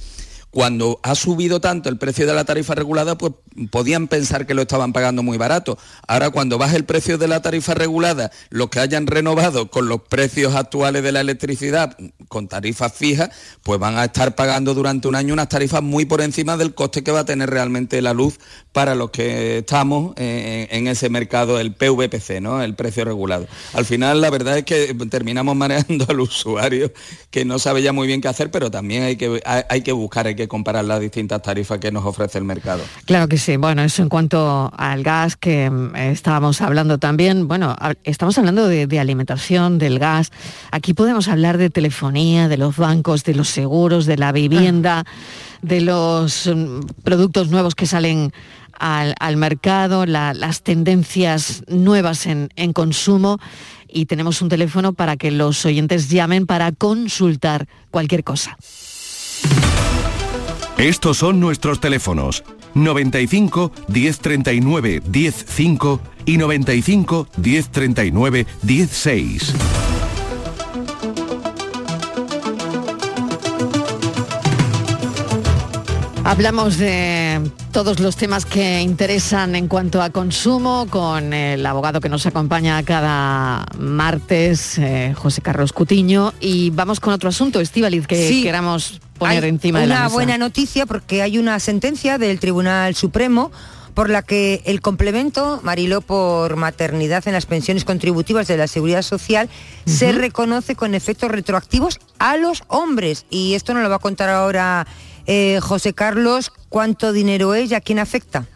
cuando 0.51 0.99
ha 1.03 1.15
subido 1.15 1.61
tanto 1.61 1.89
el 1.89 1.99
precio 1.99 2.27
de 2.27 2.35
la 2.35 2.45
tarifa 2.45 2.75
regulada, 2.75 3.19
pues 3.19 3.35
podían 3.71 4.09
pensar 4.09 4.47
que 4.47 4.55
lo 4.55 4.63
estaban 4.63 4.93
pagando 4.93 5.23
muy 5.23 5.37
barato. 5.37 5.79
Ahora, 6.07 6.31
cuando 6.31 6.59
baje 6.59 6.77
el 6.77 6.85
precio 6.85 7.19
de 7.19 7.29
la 7.29 7.43
tarifa 7.43 7.75
regulada, 7.75 8.31
los 8.51 8.71
que 8.71 8.81
hayan 8.81 9.07
renovado 9.07 9.71
con 9.71 9.89
los 9.89 10.03
precios 10.03 10.55
actuales 10.55 11.03
de 11.03 11.13
la 11.13 11.21
electricidad, 11.21 11.97
con 12.29 12.49
tarifas 12.49 12.93
fijas, 12.93 13.31
pues 13.63 13.79
van 13.79 13.99
a 13.99 14.05
estar 14.05 14.35
pagando 14.35 14.75
durante 14.75 15.09
un 15.09 15.17
año 15.17 15.35
unas 15.35 15.49
tarifas 15.49 15.83
muy 15.83 16.07
por 16.07 16.21
encima 16.21 16.57
del 16.57 16.75
coste 16.75 17.03
que 17.03 17.11
va 17.11 17.21
a 17.21 17.25
tener 17.25 17.51
realmente 17.51 18.01
la 18.01 18.15
luz 18.15 18.39
para 18.73 18.95
los 18.95 19.11
que 19.11 19.59
estamos 19.59 20.15
eh, 20.17 20.69
en 20.71 20.87
ese 20.87 21.11
mercado, 21.11 21.59
el 21.61 21.75
PVPC, 21.75 22.41
¿no? 22.41 22.63
El 22.63 22.75
precio 22.75 23.05
regulado. 23.05 23.47
Al 23.75 23.85
final, 23.85 24.21
la 24.21 24.31
verdad 24.31 24.59
es 24.59 24.65
que 24.65 24.95
terminamos 25.11 25.57
mareando 25.57 26.07
al 26.09 26.21
usuario 26.21 26.93
que 27.31 27.45
no 27.45 27.59
sabe 27.59 27.83
ya 27.83 27.93
muy 27.93 28.07
bien 28.07 28.21
qué 28.21 28.29
hacer, 28.29 28.51
pero 28.51 28.71
también 28.71 29.03
hay 29.03 29.17
que, 29.17 29.43
hay 29.45 29.83
que 29.83 29.93
buscar 29.93 30.27
que 30.39 30.49
comparar 30.49 30.84
las 30.86 31.01
distintas 31.01 31.43
tarifas 31.43 31.78
que 31.78 31.93
nos 31.93 32.05
ofrece 32.07 32.39
el 32.39 32.45
mercado. 32.45 32.82
Claro 33.05 33.28
que 33.28 33.36
sí. 33.36 33.57
Bueno, 33.57 33.82
eso 33.82 34.03
en 34.03 34.09
cuanto 34.09 34.70
al 34.76 35.03
gas 35.03 35.36
que 35.36 35.68
mm, 35.68 35.97
estábamos 35.97 36.61
hablando 36.62 36.97
también. 36.99 37.49
Bueno, 37.49 37.76
estamos 38.05 38.39
hablando 38.39 38.66
de, 38.68 38.99
alimentación, 38.99 39.78
del 39.78 39.99
gas. 39.99 40.30
Aquí 40.70 40.95
podemos 40.95 41.28
hablar 41.28 41.59
de 41.59 41.68
telefonía, 41.70 42.49
de 42.49 42.57
los 42.57 42.76
bancos, 42.76 43.24
de 43.24 43.34
los 43.34 43.49
seguros, 43.49 44.07
de 44.07 44.16
la 44.16 44.32
vivienda, 44.32 45.05
de 45.61 45.80
los 45.82 46.47
mm, 46.47 46.80
productos 47.05 47.49
nuevos 47.51 47.74
que 47.74 47.86
salen 47.86 48.32
al, 48.78 49.36
mercado, 49.36 50.07
la- 50.07 50.32
las 50.34 50.62
tendencias 50.62 51.64
nuevas 51.66 52.26
en 52.26 52.72
consumo. 52.72 53.39
Y 53.91 54.07
tenemos 54.07 54.43
un 54.43 54.51
teléfono 54.51 54.93
para 54.93 55.16
que 55.16 55.30
los 55.30 55.64
oyentes 55.64 56.11
llamen 56.11 56.47
para 56.47 56.72
consultar 56.72 57.66
cualquier 57.91 58.22
cosa. 58.22 58.57
Estos 60.79 61.18
son 61.18 61.41
nuestros 61.41 61.81
teléfonos 61.81 62.45
95 62.74 63.72
1039 63.89 65.03
105 65.12 66.01
y 66.24 66.37
95 66.39 67.26
1039 67.37 68.47
16. 68.62 69.55
Hablamos 76.24 76.76
de 76.76 77.41
todos 77.72 78.01
los 78.01 78.16
temas 78.16 78.45
que 78.45 78.83
interesan 78.83 79.57
en 79.57 79.66
cuanto 79.66 80.03
a 80.03 80.11
consumo 80.11 80.87
con 80.91 81.33
el 81.33 81.64
abogado 81.64 82.03
que 82.03 82.11
nos 82.11 82.26
acompaña 82.26 82.83
cada 82.83 83.64
martes, 83.79 84.76
eh, 84.79 85.14
José 85.16 85.41
Carlos 85.41 85.72
Cutiño. 85.72 86.35
Y 86.39 86.68
vamos 86.70 87.01
con 87.01 87.14
otro 87.14 87.31
asunto, 87.31 87.61
Estivaliz, 87.61 88.07
que 88.07 88.29
Sí. 88.29 88.43
queramos 88.43 89.01
poner 89.19 89.45
Hay 89.45 89.51
encima 89.51 89.81
de 89.81 89.87
la 89.89 90.01
una 90.01 90.09
buena 90.09 90.39
noticia 90.39 90.87
porque 90.87 91.23
hay 91.23 91.39
una 91.39 91.59
sentencia 91.61 92.19
del 92.19 92.41
Tribunal 92.41 92.95
Supremo 92.95 93.51
por 93.99 94.11
la 94.11 94.23
que 94.23 94.62
el 94.64 94.81
complemento, 94.81 95.59
Mariló, 95.64 96.01
por 96.01 96.55
maternidad 96.55 97.27
en 97.27 97.33
las 97.33 97.47
pensiones 97.47 97.85
contributivas 97.85 98.47
de 98.47 98.57
la 98.57 98.69
Seguridad 98.69 99.03
Social 99.03 99.51
se 99.87 100.12
reconoce 100.12 100.77
con 100.77 100.95
efectos 100.95 101.33
retroactivos 101.33 101.99
a 102.21 102.37
los 102.37 102.62
hombres. 102.69 103.27
Y 103.29 103.55
esto 103.55 103.75
nos 103.75 103.83
lo 103.83 103.91
va 103.91 103.97
a 103.97 103.99
contar 103.99 104.29
ahora 104.29 104.87
eh, 105.27 105.59
José 105.61 105.95
Carlos, 105.95 106.53
cuánto 106.69 107.12
dinero 107.12 107.55
es 107.55 107.73
y 107.73 107.75
a 107.75 107.81
quién 107.81 107.99
afecta. 107.99 108.47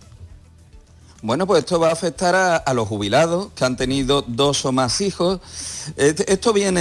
Bueno, 1.25 1.47
pues 1.47 1.61
esto 1.61 1.79
va 1.79 1.91
a 1.91 1.93
afectar 1.93 2.35
a, 2.35 2.75
los 2.75 2.89
jubilados 2.89 3.51
que 3.55 3.65
han 3.65 3.77
tenido 3.77 4.23
dos 4.27 4.65
o 4.65 4.73
más 4.73 5.01
hijos. 5.01 5.39
Esto 5.97 6.53
viene 6.53 6.81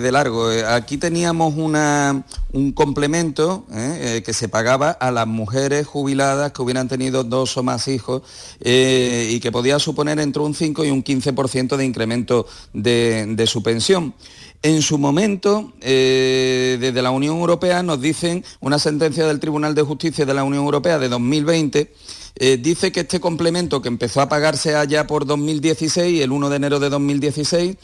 de 0.00 0.10
largo. 0.10 0.50
Eh, 0.50 0.64
Aquí 0.64 0.96
teníamos 0.96 1.52
una- 1.54 2.24
un 2.54 2.72
complemento 2.72 3.66
eh, 3.70 4.16
eh, 4.16 4.22
que 4.24 4.32
se 4.32 4.48
pagaba 4.48 4.92
a 4.92 5.10
las 5.10 5.26
mujeres 5.26 5.86
jubiladas 5.86 6.52
que 6.52 6.62
hubieran 6.62 6.88
tenido 6.88 7.24
dos 7.24 7.58
o 7.58 7.62
más 7.62 7.88
hijos 7.88 8.22
y 8.64 9.38
que 9.40 9.52
podía 9.52 9.78
suponer 9.78 10.18
entre 10.18 10.40
un 10.40 10.54
5 10.54 10.86
y 10.86 10.90
un 10.90 11.04
15% 11.04 11.76
de 11.76 11.84
incremento 11.84 12.46
de, 12.72 13.26
de 13.28 13.46
su 13.46 13.62
pensión. 13.62 14.14
En 14.62 14.80
su 14.80 14.96
momento, 14.96 15.74
desde 15.80 17.02
la 17.02 17.10
Unión 17.10 17.36
Europea 17.36 17.82
nos 17.82 18.00
dicen 18.00 18.44
una 18.60 18.78
sentencia 18.78 19.26
del 19.26 19.40
Tribunal 19.40 19.74
de 19.74 19.82
Justicia 19.82 20.24
de 20.24 20.32
la 20.34 20.42
Unión 20.42 20.64
Europea 20.64 20.98
de 20.98 21.10
2020 21.10 21.92
eh, 22.38 22.56
dice 22.56 22.92
que 22.92 23.00
este 23.00 23.20
complemento 23.20 23.82
que 23.82 23.88
empezó 23.88 24.20
a 24.20 24.28
pagarse 24.28 24.74
allá 24.74 25.06
por 25.06 25.26
2016, 25.26 26.22
el 26.22 26.32
1 26.32 26.50
de 26.50 26.56
enero 26.56 26.80
de 26.80 26.88
2016, 26.88 27.76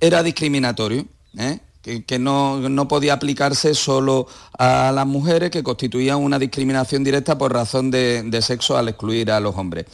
era 0.00 0.22
discriminatorio, 0.22 1.06
¿eh? 1.38 1.58
que, 1.82 2.18
no, 2.18 2.68
no 2.68 2.88
podía 2.88 3.12
aplicarse 3.12 3.74
solo 3.74 4.26
a 4.58 4.90
las 4.94 5.06
mujeres, 5.06 5.50
que 5.50 5.62
constituía 5.62 6.16
una 6.16 6.38
discriminación 6.38 7.04
directa 7.04 7.36
por 7.36 7.52
razón 7.52 7.90
de, 7.90 8.38
sexo 8.42 8.76
al 8.76 8.88
excluir 8.88 9.30
a 9.30 9.40
los 9.40 9.54
hombres. 9.56 9.86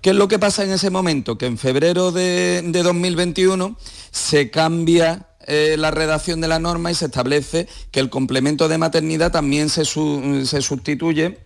¿Qué 0.00 0.10
es 0.10 0.16
lo 0.16 0.28
que 0.28 0.38
pasa 0.38 0.64
en 0.64 0.70
ese 0.70 0.90
momento? 0.90 1.36
Que 1.36 1.46
en 1.46 1.58
febrero 1.58 2.12
de, 2.12 2.62
de 2.64 2.82
2021 2.82 3.76
se 4.10 4.50
cambia 4.50 5.28
eh, 5.46 5.76
la 5.78 5.90
redacción 5.90 6.40
de 6.40 6.48
la 6.48 6.58
norma 6.58 6.90
y 6.90 6.94
se 6.94 7.06
establece 7.06 7.68
que 7.90 8.00
el 8.00 8.08
complemento 8.08 8.68
de 8.68 8.78
maternidad 8.78 9.30
también 9.30 9.68
se, 9.68 9.84
se 9.84 10.62
sustituye 10.62 11.38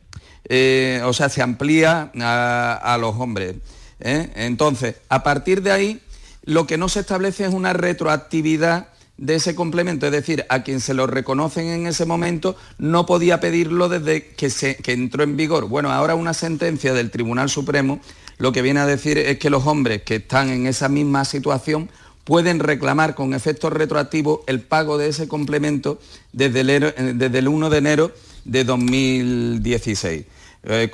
eh, 0.48 1.00
o 1.04 1.12
sea, 1.12 1.28
se 1.28 1.42
amplía 1.42 2.10
a, 2.20 2.98
los 3.00 3.16
hombres. 3.16 3.56
¿eh? 4.00 4.30
Entonces, 4.34 4.96
a 5.08 5.22
partir 5.22 5.62
de 5.62 5.72
ahí, 5.72 6.00
lo 6.44 6.66
que 6.66 6.78
no 6.78 6.88
se 6.88 7.00
establece 7.00 7.44
es 7.44 7.52
una 7.52 7.72
retroactividad 7.72 8.88
de 9.18 9.34
ese 9.34 9.54
complemento, 9.54 10.06
es 10.06 10.12
decir, 10.12 10.46
a 10.48 10.62
quien 10.62 10.80
se 10.80 10.94
lo 10.94 11.08
reconocen 11.08 11.66
en 11.66 11.86
ese 11.88 12.06
momento 12.06 12.56
no 12.78 13.04
podía 13.04 13.40
pedirlo 13.40 13.88
desde 13.88 14.28
que, 14.28 14.48
se, 14.48 14.76
que 14.76 14.92
entró 14.92 15.24
en 15.24 15.36
vigor. 15.36 15.68
Bueno, 15.68 15.90
ahora 15.90 16.14
una 16.14 16.34
sentencia 16.34 16.94
del 16.94 17.10
Tribunal 17.10 17.50
Supremo 17.50 18.00
lo 18.38 18.52
que 18.52 18.62
viene 18.62 18.80
a 18.80 18.86
decir 18.86 19.18
es 19.18 19.38
que 19.38 19.50
los 19.50 19.66
hombres 19.66 20.02
que 20.02 20.16
están 20.16 20.50
en 20.50 20.66
esa 20.66 20.88
misma 20.88 21.24
situación 21.24 21.90
pueden 22.22 22.60
reclamar 22.60 23.14
con 23.14 23.34
efectos 23.34 23.72
retroactivos 23.72 24.40
el 24.46 24.60
pago 24.60 24.96
de 24.98 25.08
ese 25.08 25.26
complemento 25.26 25.98
desde 26.32 26.60
el, 26.60 26.70
eh, 26.70 26.94
desde 27.14 27.38
el 27.38 27.48
1 27.48 27.70
de 27.70 27.78
enero 27.78 28.12
de 28.44 28.64
2016. 28.64 30.24
Eh, 30.64 30.90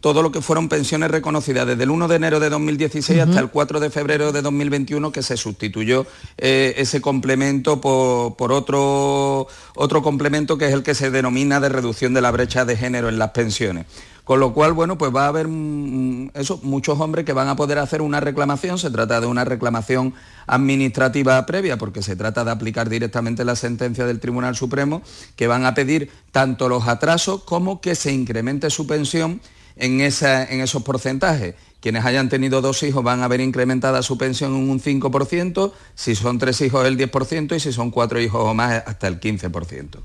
todo 0.00 0.22
lo 0.22 0.30
que 0.30 0.40
fueron 0.40 0.68
pensiones 0.68 1.10
reconocidas 1.10 1.66
desde 1.66 1.82
el 1.82 1.90
1 1.90 2.06
de 2.06 2.16
enero 2.16 2.38
de 2.38 2.50
2016 2.50 3.20
hasta 3.20 3.40
el 3.40 3.50
4 3.50 3.80
de 3.80 3.90
febrero 3.90 4.30
de 4.30 4.42
2021 4.42 5.10
que 5.10 5.22
se 5.24 5.36
sustituyó 5.36 6.06
eh, 6.38 6.74
ese 6.76 7.00
complemento 7.00 7.80
por, 7.80 8.36
por 8.36 8.52
otro, 8.52 9.48
otro 9.74 10.02
complemento 10.02 10.56
que 10.56 10.66
es 10.66 10.72
el 10.72 10.84
que 10.84 10.94
se 10.94 11.10
denomina 11.10 11.58
de 11.58 11.68
reducción 11.68 12.14
de 12.14 12.20
la 12.20 12.30
brecha 12.30 12.64
de 12.64 12.76
género 12.76 13.08
en 13.08 13.18
las 13.18 13.30
pensiones. 13.30 13.86
Con 14.24 14.40
lo 14.40 14.54
cual, 14.54 14.72
bueno, 14.72 14.96
pues 14.96 15.14
va 15.14 15.26
a 15.26 15.28
haber 15.28 15.48
mm, 15.48 16.30
eso, 16.34 16.58
muchos 16.62 16.98
hombres 16.98 17.26
que 17.26 17.34
van 17.34 17.48
a 17.48 17.56
poder 17.56 17.78
hacer 17.78 18.00
una 18.00 18.20
reclamación. 18.20 18.78
Se 18.78 18.90
trata 18.90 19.20
de 19.20 19.26
una 19.26 19.44
reclamación 19.44 20.14
administrativa 20.46 21.44
previa, 21.44 21.76
porque 21.76 22.02
se 22.02 22.16
trata 22.16 22.42
de 22.42 22.50
aplicar 22.50 22.88
directamente 22.88 23.44
la 23.44 23.54
sentencia 23.54 24.06
del 24.06 24.20
Tribunal 24.20 24.56
Supremo, 24.56 25.02
que 25.36 25.46
van 25.46 25.66
a 25.66 25.74
pedir 25.74 26.10
tanto 26.32 26.70
los 26.70 26.88
atrasos 26.88 27.42
como 27.44 27.80
que 27.82 27.94
se 27.94 28.12
incremente 28.12 28.70
su 28.70 28.86
pensión 28.86 29.42
en, 29.76 30.00
esa- 30.00 30.44
en 30.44 30.60
esos 30.62 30.82
porcentajes. 30.82 31.54
Quienes 31.80 32.06
hayan 32.06 32.30
tenido 32.30 32.62
dos 32.62 32.82
hijos 32.82 33.04
van 33.04 33.22
a 33.22 33.28
ver 33.28 33.42
incrementada 33.42 34.02
su 34.02 34.16
pensión 34.16 34.54
en 34.54 34.70
un 34.70 34.80
5%, 34.80 35.72
si 35.94 36.14
son 36.14 36.38
tres 36.38 36.62
hijos 36.62 36.86
el 36.86 36.96
10% 36.96 37.54
y 37.56 37.60
si 37.60 37.74
son 37.74 37.90
cuatro 37.90 38.18
hijos 38.22 38.40
o 38.42 38.54
más 38.54 38.82
hasta 38.86 39.06
el 39.06 39.20
15%. 39.20 39.98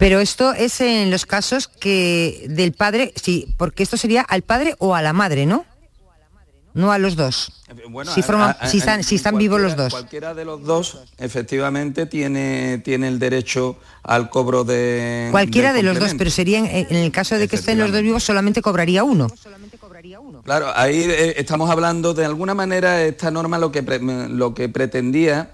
Pero 0.00 0.18
esto 0.18 0.52
es 0.54 0.80
en 0.80 1.10
los 1.12 1.26
casos 1.26 1.68
que 1.68 2.46
del 2.48 2.72
padre, 2.72 3.12
sí, 3.22 3.54
porque 3.56 3.82
esto 3.84 3.96
sería 3.96 4.22
al 4.22 4.42
padre 4.42 4.74
o 4.78 4.94
a 4.96 5.02
la 5.02 5.12
madre, 5.12 5.46
¿no? 5.46 5.64
No 6.72 6.90
a 6.92 6.98
los 6.98 7.16
dos. 7.16 7.52
si, 8.14 8.20
a- 8.20 8.24
forman- 8.24 8.56
a- 8.60 8.66
si 8.68 8.78
están, 8.78 9.02
si 9.04 9.14
en 9.14 9.16
están 9.16 9.36
vivos 9.38 9.60
los 9.60 9.76
dos. 9.76 9.92
Cualquiera 9.92 10.34
de 10.34 10.44
los 10.44 10.62
dos, 10.64 10.98
efectivamente, 11.18 12.06
tiene, 12.06 12.78
tiene 12.84 13.08
el 13.08 13.18
derecho 13.18 13.76
al 14.02 14.30
cobro 14.30 14.64
de. 14.64 15.28
Cualquiera 15.32 15.72
de 15.72 15.82
los 15.82 15.98
dos, 15.98 16.14
pero 16.16 16.30
sería 16.30 16.58
en, 16.60 16.66
en 16.88 16.96
el 16.96 17.12
caso 17.12 17.36
de 17.36 17.46
que 17.48 17.56
estén 17.56 17.78
los 17.78 17.92
dos 17.92 18.02
vivos 18.02 18.22
solamente 18.24 18.62
cobraría 18.62 19.02
uno. 19.04 19.28
Claro, 20.44 20.72
ahí 20.76 21.02
eh, 21.08 21.34
estamos 21.38 21.68
hablando, 21.70 22.14
de 22.14 22.24
alguna 22.24 22.54
manera, 22.54 23.02
esta 23.04 23.30
norma 23.30 23.58
lo 23.58 23.70
que, 23.72 23.82
pre- 23.82 23.98
lo 24.00 24.54
que 24.54 24.68
pretendía 24.68 25.50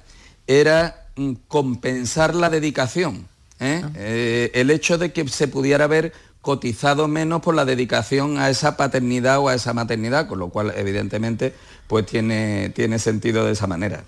era 0.46 1.08
mm, 1.16 1.32
compensar 1.48 2.34
la 2.34 2.48
dedicación. 2.50 3.26
¿Eh? 3.60 3.82
Eh, 3.94 4.50
el 4.54 4.70
hecho 4.70 4.98
de 4.98 5.12
que 5.12 5.26
se 5.28 5.48
pudiera 5.48 5.84
haber 5.84 6.12
cotizado 6.40 7.08
menos 7.08 7.42
por 7.42 7.54
la 7.54 7.64
dedicación 7.64 8.38
a 8.38 8.50
esa 8.50 8.76
paternidad 8.76 9.40
o 9.40 9.48
a 9.48 9.54
esa 9.54 9.72
maternidad, 9.72 10.28
con 10.28 10.38
lo 10.38 10.48
cual, 10.50 10.72
evidentemente, 10.76 11.54
pues 11.88 12.06
tiene, 12.06 12.70
tiene 12.70 12.98
sentido 12.98 13.44
de 13.44 13.52
esa 13.52 13.66
manera. 13.66 14.04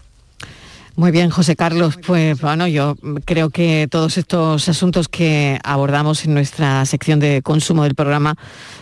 Muy 0.99 1.13
bien, 1.13 1.31
José 1.31 1.55
Carlos. 1.55 1.97
Pues 2.05 2.41
bueno, 2.41 2.67
yo 2.67 2.97
creo 3.25 3.51
que 3.51 3.87
todos 3.89 4.19
estos 4.19 4.69
asuntos 4.69 5.09
que 5.09 5.57
abordamos 5.63 6.25
en 6.25 6.35
nuestra 6.35 6.85
sección 6.87 7.21
de 7.21 7.41
consumo 7.41 7.85
del 7.85 7.95
programa 7.95 8.35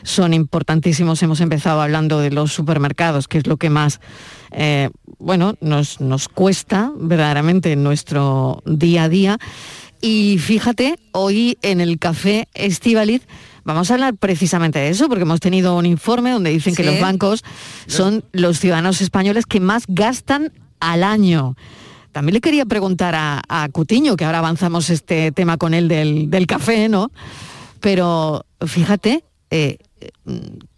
son 0.03 0.33
importantísimos. 0.33 1.23
Hemos 1.23 1.43
empezado 1.43 1.83
hablando 1.83 2.21
de 2.21 2.31
los 2.31 2.55
supermercados, 2.55 3.29
que 3.29 3.37
es 3.37 3.47
lo 3.47 3.59
que 3.59 3.69
más, 3.69 4.01
eh, 4.51 4.89
bueno, 5.19 5.57
nos, 5.61 6.01
nos 6.01 6.31
cuesta 6.31 6.91
verdaderamente 6.97 7.73
en 7.73 7.83
nuestro 7.83 8.63
día 8.65 9.03
a 9.03 9.09
día. 9.11 9.39
Y 10.07 10.39
fíjate, 10.39 11.01
hoy 11.11 11.59
en 11.63 11.81
el 11.81 11.99
café 11.99 12.47
Estivaliz 12.55 13.23
vamos 13.65 13.91
a 13.91 13.95
hablar 13.95 14.15
precisamente 14.15 14.79
de 14.79 14.91
eso, 14.91 15.09
porque 15.09 15.23
hemos 15.23 15.41
tenido 15.41 15.77
un 15.77 15.85
informe 15.85 16.31
donde 16.31 16.51
dicen 16.51 16.77
que 16.77 16.85
los 16.85 17.01
bancos 17.01 17.43
son 17.89 18.23
los 18.31 18.61
ciudadanos 18.61 19.01
españoles 19.01 19.47
que 19.47 19.59
más 19.59 19.83
gastan 19.89 20.53
al 20.79 21.03
año. 21.03 21.57
También 22.13 22.35
le 22.35 22.41
quería 22.41 22.67
preguntar 22.67 23.17
a, 23.17 23.43
a 23.49 23.69
Cutiño, 23.69 24.15
que 24.15 24.25
ahora 24.25 24.39
avanzamos 24.39 24.91
este 24.91 25.33
tema 25.33 25.57
con 25.57 25.75
él 25.75 25.89
del, 25.89 26.31
del 26.31 26.47
café, 26.47 26.89
¿no? 26.89 27.11
Pero 27.81 28.47
fíjate, 28.65 29.25
eh, 29.51 29.79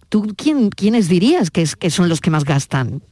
¿tú 0.08 0.32
quién, 0.38 0.70
quiénes 0.70 1.10
dirías 1.10 1.50
que, 1.50 1.60
es, 1.60 1.76
que 1.76 1.90
son 1.90 2.08
los 2.08 2.22
que 2.22 2.30
más 2.30 2.44
gastan? 2.44 3.02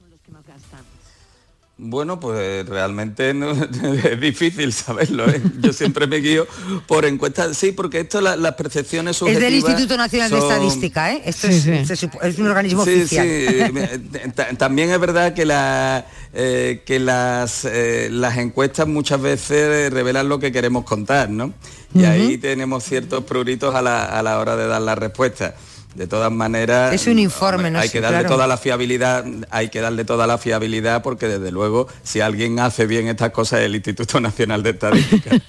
Bueno, 1.78 2.18
pues 2.18 2.66
realmente 2.66 3.34
no- 3.34 3.50
es 4.04 4.18
difícil 4.20 4.72
saberlo. 4.72 5.28
¿eh? 5.28 5.42
Yo 5.60 5.74
siempre 5.74 6.06
me 6.06 6.16
guío 6.18 6.46
por 6.86 7.04
encuestas. 7.04 7.54
Sí, 7.56 7.72
porque 7.72 8.00
esto, 8.00 8.22
la- 8.22 8.34
las 8.36 8.54
percepciones 8.54 9.10
Es 9.10 9.16
subjetivas... 9.18 9.44
del 9.44 9.54
Instituto 9.56 9.96
Nacional 9.98 10.30
de 10.30 10.38
Estadística, 10.38 11.12
¿eh? 11.12 11.22
Esto 11.26 11.48
es, 11.48 11.62
se 11.64 11.82
es 12.22 12.38
un 12.38 12.46
organismo 12.48 12.82
Sí, 12.84 12.94
oficial. 13.02 13.26
sí. 13.28 14.28
Ta- 14.34 14.48
También 14.56 14.90
es 14.90 14.98
verdad 14.98 15.34
que, 15.34 15.44
la, 15.44 16.06
eh, 16.32 16.82
que 16.86 16.98
las, 16.98 17.66
eh, 17.66 18.08
las 18.10 18.38
encuestas 18.38 18.88
muchas 18.88 19.20
veces 19.20 19.92
revelan 19.92 20.30
lo 20.30 20.38
que 20.38 20.50
queremos 20.52 20.84
contar, 20.84 21.28
¿no? 21.28 21.52
Y 21.94 22.04
ahí 22.04 22.38
tenemos 22.38 22.84
ciertos 22.84 23.24
pruritos 23.24 23.74
a 23.74 23.82
la, 23.82 24.04
a 24.06 24.22
la 24.22 24.38
hora 24.38 24.56
de 24.56 24.66
dar 24.66 24.80
la 24.80 24.94
respuesta. 24.94 25.54
De 25.96 26.06
todas 26.06 26.30
maneras, 26.30 26.92
Es 26.92 27.06
un 27.06 27.18
informe, 27.18 27.70
¿no? 27.70 27.78
hay 27.78 27.88
Sí, 27.88 27.94
que 27.94 28.00
darle 28.02 28.18
claro. 28.20 28.34
toda 28.34 28.46
la 28.46 28.58
fiabilidad, 28.58 29.24
hay 29.50 29.70
que 29.70 29.80
darle 29.80 30.04
toda 30.04 30.26
la 30.26 30.36
fiabilidad 30.36 31.02
porque 31.02 31.26
desde 31.26 31.50
luego 31.50 31.88
si 32.02 32.20
alguien 32.20 32.58
hace 32.60 32.86
bien 32.86 33.08
estas 33.08 33.30
cosas 33.30 33.60
es 33.60 33.66
el 33.66 33.76
Instituto 33.76 34.20
Nacional 34.20 34.62
de 34.62 34.70
Estadística. 34.70 35.30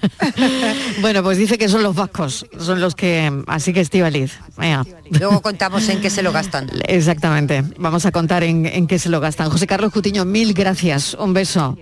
Bueno, 1.01 1.21
pues 1.21 1.37
dice 1.37 1.57
que 1.57 1.67
son 1.69 1.83
los 1.83 1.95
vascos, 1.95 2.45
son 2.59 2.81
los 2.81 2.95
que... 2.95 3.31
Así 3.47 3.73
que 3.73 3.81
Estivaliz. 3.81 4.39
Luego 5.19 5.41
contamos 5.41 5.87
en 5.89 6.01
qué 6.01 6.09
se 6.09 6.23
lo 6.23 6.31
gastan. 6.31 6.69
Exactamente, 6.87 7.63
vamos 7.77 8.05
a 8.05 8.11
contar 8.11 8.43
en, 8.43 8.65
en 8.65 8.87
qué 8.87 8.97
se 8.99 9.09
lo 9.09 9.19
gastan. 9.19 9.49
José 9.49 9.67
Carlos 9.67 9.91
Cutiño, 9.91 10.25
mil 10.25 10.53
gracias, 10.53 11.13
un 11.13 11.33
beso. 11.33 11.77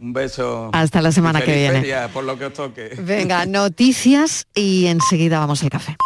Un 0.00 0.12
beso. 0.12 0.70
Hasta 0.72 1.00
la 1.00 1.12
semana 1.12 1.40
que 1.42 1.54
viene. 1.54 1.80
feria, 1.80 2.08
por 2.12 2.24
lo 2.24 2.38
que 2.38 2.46
os 2.46 2.52
toque. 2.52 2.90
Venga, 2.98 3.46
noticias 3.46 4.46
y 4.54 4.86
enseguida 4.86 5.38
vamos 5.38 5.62
al 5.62 5.70
café. 5.70 5.96